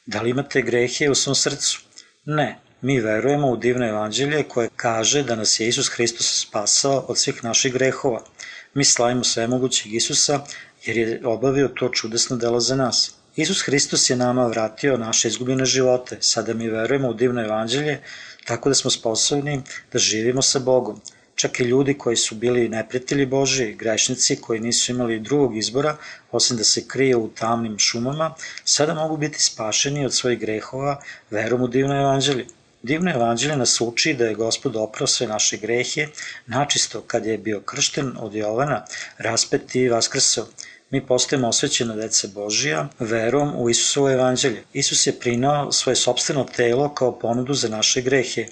Da 0.05 0.21
li 0.21 0.29
imate 0.29 0.61
grehe 0.61 1.09
u 1.09 1.15
svom 1.15 1.35
srcu? 1.35 1.81
Ne, 2.25 2.59
mi 2.85 2.99
verujemo 2.99 3.47
u 3.49 3.57
divno 3.57 3.87
evanđelje 3.87 4.43
koje 4.43 4.69
kaže 4.75 5.23
da 5.23 5.35
nas 5.35 5.59
je 5.59 5.67
Isus 5.67 5.87
Hristos 5.89 6.41
spasao 6.41 7.05
od 7.07 7.17
svih 7.17 7.43
naših 7.43 7.73
grehova. 7.73 8.23
Mi 8.73 8.83
slavimo 8.85 9.23
svemogućeg 9.23 9.93
Isusa 9.93 10.39
jer 10.85 10.97
je 10.97 11.21
obavio 11.23 11.67
to 11.67 11.89
čudesno 11.89 12.37
delo 12.37 12.59
za 12.59 12.75
nas. 12.75 13.11
Isus 13.35 13.61
Hristos 13.65 14.09
je 14.09 14.15
nama 14.15 14.47
vratio 14.47 14.97
naše 14.97 15.27
izgubljene 15.27 15.65
živote. 15.65 16.17
Sada 16.21 16.53
mi 16.53 16.67
verujemo 16.69 17.09
u 17.09 17.13
divno 17.13 17.41
evanđelje 17.41 18.01
tako 18.45 18.69
da 18.69 18.75
smo 18.75 18.91
sposobni 18.91 19.61
da 19.93 19.99
živimo 19.99 20.41
sa 20.41 20.59
Bogom 20.59 21.01
čak 21.35 21.59
i 21.59 21.63
ljudi 21.63 21.93
koji 21.97 22.15
su 22.15 22.35
bili 22.35 22.69
neprijatelji 22.69 23.25
Boži, 23.25 23.73
grešnici 23.73 24.35
koji 24.41 24.59
nisu 24.59 24.91
imali 24.91 25.19
drugog 25.19 25.57
izbora, 25.57 25.97
osim 26.31 26.57
da 26.57 26.63
se 26.63 26.87
krije 26.87 27.15
u 27.15 27.29
tamnim 27.29 27.79
šumama, 27.79 28.33
sada 28.63 28.93
mogu 28.93 29.17
biti 29.17 29.43
spašeni 29.43 30.05
od 30.05 30.13
svojih 30.13 30.39
grehova 30.39 31.01
verom 31.29 31.61
u 31.61 31.67
divno 31.67 31.99
evanđelje. 32.01 32.45
Divno 32.85 33.11
evanđelje 33.11 33.55
nas 33.57 33.81
uči 33.81 34.13
da 34.13 34.25
je 34.25 34.35
gospod 34.35 34.75
oprao 34.75 35.07
sve 35.07 35.27
naše 35.27 35.57
grehe, 35.57 36.07
načisto 36.47 37.01
kad 37.01 37.25
je 37.25 37.37
bio 37.37 37.61
kršten 37.61 38.11
od 38.19 38.35
Jovana, 38.35 38.85
raspet 39.17 39.75
i 39.75 39.89
vaskrsao. 39.89 40.45
Mi 40.89 41.05
postajemo 41.05 41.47
osvećena 41.47 41.95
deca 41.95 42.27
Božija 42.33 42.89
verom 42.99 43.55
u 43.55 43.69
Isusovo 43.69 44.11
evanđelje. 44.11 44.63
Isus 44.73 45.07
je 45.07 45.19
prinao 45.19 45.71
svoje 45.71 45.95
sobstveno 45.95 46.43
telo 46.43 46.93
kao 46.93 47.19
ponudu 47.19 47.53
za 47.53 47.69
naše 47.69 48.01
grehe. 48.01 48.45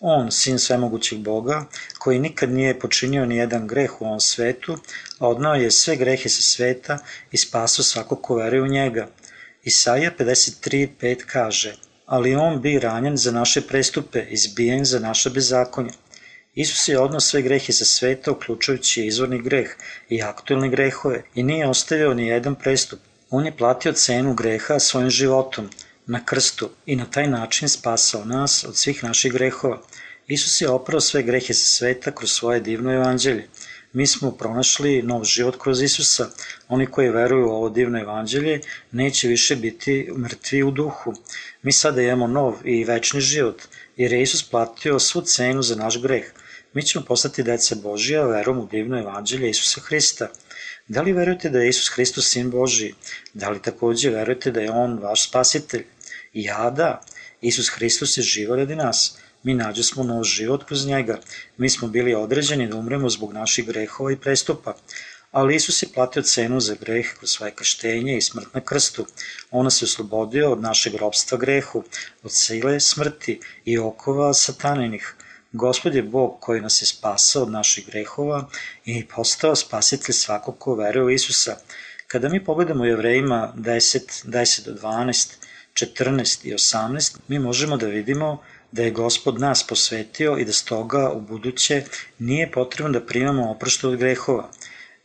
On, 0.00 0.30
sin 0.32 0.58
svemogućeg 0.58 1.18
Boga, 1.18 1.64
koji 1.98 2.18
nikad 2.18 2.52
nije 2.52 2.78
počinio 2.78 3.26
ni 3.26 3.36
jedan 3.36 3.66
greh 3.66 4.00
u 4.00 4.04
ovom 4.04 4.20
svetu, 4.20 4.78
odnao 5.18 5.54
je 5.54 5.70
sve 5.70 5.96
grehe 5.96 6.28
sa 6.28 6.42
sveta 6.42 6.98
i 7.32 7.36
spasao 7.36 7.84
svako 7.84 8.16
ko 8.16 8.34
veruje 8.34 8.62
u 8.62 8.66
njega. 8.66 9.08
Isaija 9.64 10.10
53.5 10.18 11.16
kaže, 11.26 11.74
ali 12.06 12.34
on 12.34 12.60
bi 12.60 12.78
ranjen 12.78 13.16
za 13.16 13.32
naše 13.32 13.60
prestupe, 13.60 14.26
izbijen 14.30 14.84
za 14.84 14.98
naša 14.98 15.30
bezakonja. 15.30 15.92
Isus 16.54 16.88
je 16.88 16.98
odnao 16.98 17.20
sve 17.20 17.42
grehe 17.42 17.72
sa 17.72 17.84
sveta, 17.84 18.30
uključujući 18.30 19.06
izvorni 19.06 19.42
greh 19.42 19.70
i 20.08 20.22
aktuelne 20.22 20.68
grehove, 20.68 21.22
i 21.34 21.42
nije 21.42 21.68
ostavio 21.68 22.14
ni 22.14 22.26
jedan 22.26 22.54
prestup. 22.54 23.00
On 23.30 23.46
je 23.46 23.56
platio 23.56 23.92
cenu 23.92 24.34
greha 24.34 24.78
svojim 24.78 25.10
životom, 25.10 25.70
na 26.06 26.24
krstu 26.24 26.70
i 26.86 26.96
na 26.96 27.04
taj 27.04 27.28
način 27.28 27.68
spasao 27.68 28.24
nas 28.24 28.64
od 28.64 28.76
svih 28.76 29.04
naših 29.04 29.32
grehova. 29.32 29.80
Isus 30.26 30.60
je 30.60 30.68
oprao 30.68 31.00
sve 31.00 31.22
grehe 31.22 31.54
sa 31.54 31.66
sveta 31.66 32.10
kroz 32.10 32.30
svoje 32.30 32.60
divno 32.60 32.92
evanđelje. 32.92 33.48
Mi 33.92 34.06
smo 34.06 34.30
pronašli 34.30 35.02
nov 35.02 35.24
život 35.24 35.56
kroz 35.62 35.82
Isusa. 35.82 36.30
Oni 36.68 36.86
koji 36.86 37.08
veruju 37.08 37.46
u 37.46 37.50
ovo 37.50 37.68
divno 37.68 38.00
evanđelje 38.00 38.60
neće 38.92 39.28
više 39.28 39.56
biti 39.56 40.08
mrtvi 40.18 40.62
u 40.62 40.70
duhu. 40.70 41.14
Mi 41.62 41.72
sada 41.72 42.02
imamo 42.02 42.26
nov 42.26 42.54
i 42.64 42.84
večni 42.84 43.20
život, 43.20 43.62
jer 43.96 44.12
je 44.12 44.22
Isus 44.22 44.42
platio 44.42 44.98
svu 44.98 45.22
cenu 45.22 45.62
za 45.62 45.76
naš 45.76 46.02
greh. 46.02 46.24
Mi 46.72 46.82
ćemo 46.82 47.04
postati 47.04 47.42
deca 47.42 47.74
Božija 47.82 48.26
verom 48.26 48.58
u 48.58 48.66
divno 48.66 48.98
evanđelje 48.98 49.50
Isusa 49.50 49.80
Hrista. 49.80 50.28
Da 50.88 51.02
li 51.02 51.12
verujete 51.12 51.50
da 51.50 51.58
je 51.58 51.68
Isus 51.68 51.88
Hristos 51.94 52.30
sin 52.30 52.50
Božiji? 52.50 52.94
Da 53.34 53.50
li 53.50 53.62
takođe 53.62 54.10
verujete 54.10 54.50
da 54.50 54.60
je 54.60 54.70
On 54.70 54.98
vaš 54.98 55.28
spasitelj? 55.28 55.84
Ja 56.32 56.70
da. 56.70 57.00
Isus 57.40 57.68
Hristos 57.68 58.16
je 58.16 58.22
živo 58.22 58.56
radi 58.56 58.76
nas. 58.76 59.18
Mi 59.42 59.54
nađe 59.54 59.82
smo 59.82 60.02
nov 60.02 60.22
život 60.24 60.64
kroz 60.64 60.86
njega. 60.86 61.20
Mi 61.56 61.70
smo 61.70 61.88
bili 61.88 62.14
određeni 62.14 62.68
da 62.68 62.76
umremo 62.76 63.10
zbog 63.10 63.32
naših 63.32 63.66
grehova 63.66 64.12
i 64.12 64.16
prestupa. 64.16 64.74
Ali 65.34 65.54
Isus 65.54 65.82
je 65.82 65.88
platio 65.94 66.22
cenu 66.22 66.60
za 66.60 66.74
greh 66.80 67.14
kroz 67.18 67.30
svoje 67.30 67.52
kaštenje 67.52 68.16
i 68.16 68.20
smrt 68.20 68.54
na 68.54 68.60
krstu. 68.60 69.06
On 69.50 69.64
nas 69.64 69.82
je 69.82 69.84
oslobodio 69.84 70.52
od 70.52 70.60
našeg 70.62 70.94
robstva 70.94 71.38
grehu, 71.38 71.82
od 72.22 72.32
sile 72.32 72.80
smrti 72.80 73.40
i 73.64 73.78
okova 73.78 74.34
sataninih. 74.34 75.14
Gospod 75.52 75.94
je 75.94 76.02
Bog 76.02 76.36
koji 76.40 76.60
nas 76.60 76.82
je 76.82 76.86
spasao 76.86 77.42
od 77.42 77.50
naših 77.50 77.86
grehova 77.86 78.48
i 78.84 79.06
postao 79.06 79.56
spasitelj 79.56 80.12
svakog 80.12 80.58
ko 80.58 80.74
veruje 80.74 81.04
u 81.04 81.10
Isusa. 81.10 81.56
Kada 82.06 82.28
mi 82.28 82.44
pogledamo 82.44 82.84
jevrejima 82.84 83.52
10, 83.56 84.26
10 84.26 84.64
do 84.64 84.72
12, 84.72 85.34
14 85.72 86.46
i 86.46 86.52
18, 86.52 87.16
mi 87.28 87.38
možemo 87.38 87.76
da 87.76 87.86
vidimo 87.86 88.38
da 88.72 88.82
je 88.82 88.90
Gospod 88.90 89.40
nas 89.40 89.66
posvetio 89.66 90.36
i 90.38 90.44
da 90.44 90.52
stoga 90.52 91.10
u 91.10 91.20
buduće 91.20 91.84
nije 92.18 92.52
potrebno 92.52 92.92
da 92.92 93.06
primamo 93.06 93.50
oproštu 93.50 93.88
od 93.88 93.96
grehova. 93.96 94.50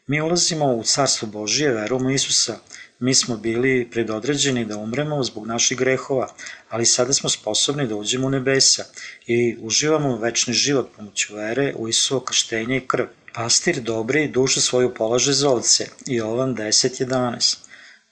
Mi 0.09 0.21
ulazimo 0.21 0.65
u 0.65 0.83
Carstvo 0.83 1.27
Božije 1.27 1.71
verom 1.71 2.05
u 2.05 2.11
Isusa. 2.11 2.57
Mi 2.99 3.13
smo 3.13 3.37
bili 3.37 3.89
predodređeni 3.91 4.65
da 4.65 4.77
umremo 4.77 5.23
zbog 5.23 5.47
naših 5.47 5.77
grehova, 5.77 6.33
ali 6.69 6.85
sada 6.85 7.13
smo 7.13 7.29
sposobni 7.29 7.87
da 7.87 7.95
uđemo 7.95 8.27
u 8.27 8.29
nebesa 8.29 8.85
i 9.27 9.57
uživamo 9.61 10.17
večni 10.17 10.53
život 10.53 10.89
pomoću 10.97 11.35
vere 11.35 11.73
u 11.77 11.87
Isuo 11.87 12.19
krštenje 12.19 12.77
i 12.77 12.87
krv. 12.87 13.05
Pastir 13.33 13.81
dobri 13.81 14.27
dušu 14.27 14.61
svoju 14.61 14.93
polaže 14.93 15.33
za 15.33 15.49
ovce. 15.49 15.87
Jovan 16.05 16.55
10.11 16.55 17.57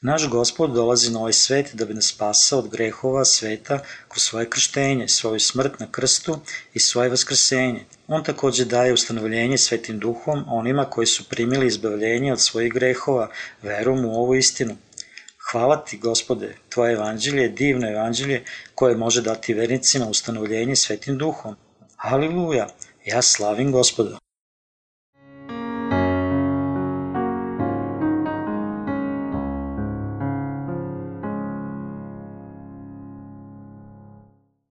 Naš 0.01 0.29
gospod 0.29 0.73
dolazi 0.73 1.11
na 1.11 1.19
ovaj 1.19 1.33
svet 1.33 1.69
da 1.73 1.85
bi 1.85 1.93
nas 1.93 2.07
spasao 2.07 2.59
od 2.59 2.69
grehova 2.69 3.25
sveta 3.25 3.79
kroz 4.07 4.23
svoje 4.23 4.49
krštenje, 4.49 5.07
svoju 5.07 5.39
smrt 5.39 5.79
na 5.79 5.91
krstu 5.91 6.39
i 6.73 6.79
svoje 6.79 7.09
vaskrsenje. 7.09 7.85
On 8.07 8.23
takođe 8.23 8.65
daje 8.65 8.93
ustanovljenje 8.93 9.57
svetim 9.57 9.99
duhom 9.99 10.43
onima 10.47 10.85
koji 10.89 11.07
su 11.07 11.29
primili 11.29 11.67
izbavljenje 11.67 12.33
od 12.33 12.41
svojih 12.41 12.73
grehova 12.73 13.29
verom 13.61 14.05
u 14.05 14.13
ovu 14.15 14.35
istinu. 14.35 14.77
Hvala 15.51 15.85
ti, 15.85 15.97
gospode, 15.97 16.55
tvoje 16.69 16.93
evanđelje 16.93 17.41
je 17.41 17.49
divno 17.49 17.89
evanđelje 17.89 18.43
koje 18.75 18.97
može 18.97 19.21
dati 19.21 19.53
vernicima 19.53 20.05
ustanovljenje 20.09 20.75
svetim 20.75 21.17
duhom. 21.17 21.55
Haliluja, 21.95 22.67
ja 23.05 23.21
slavim 23.21 23.71
gospoda. 23.71 24.17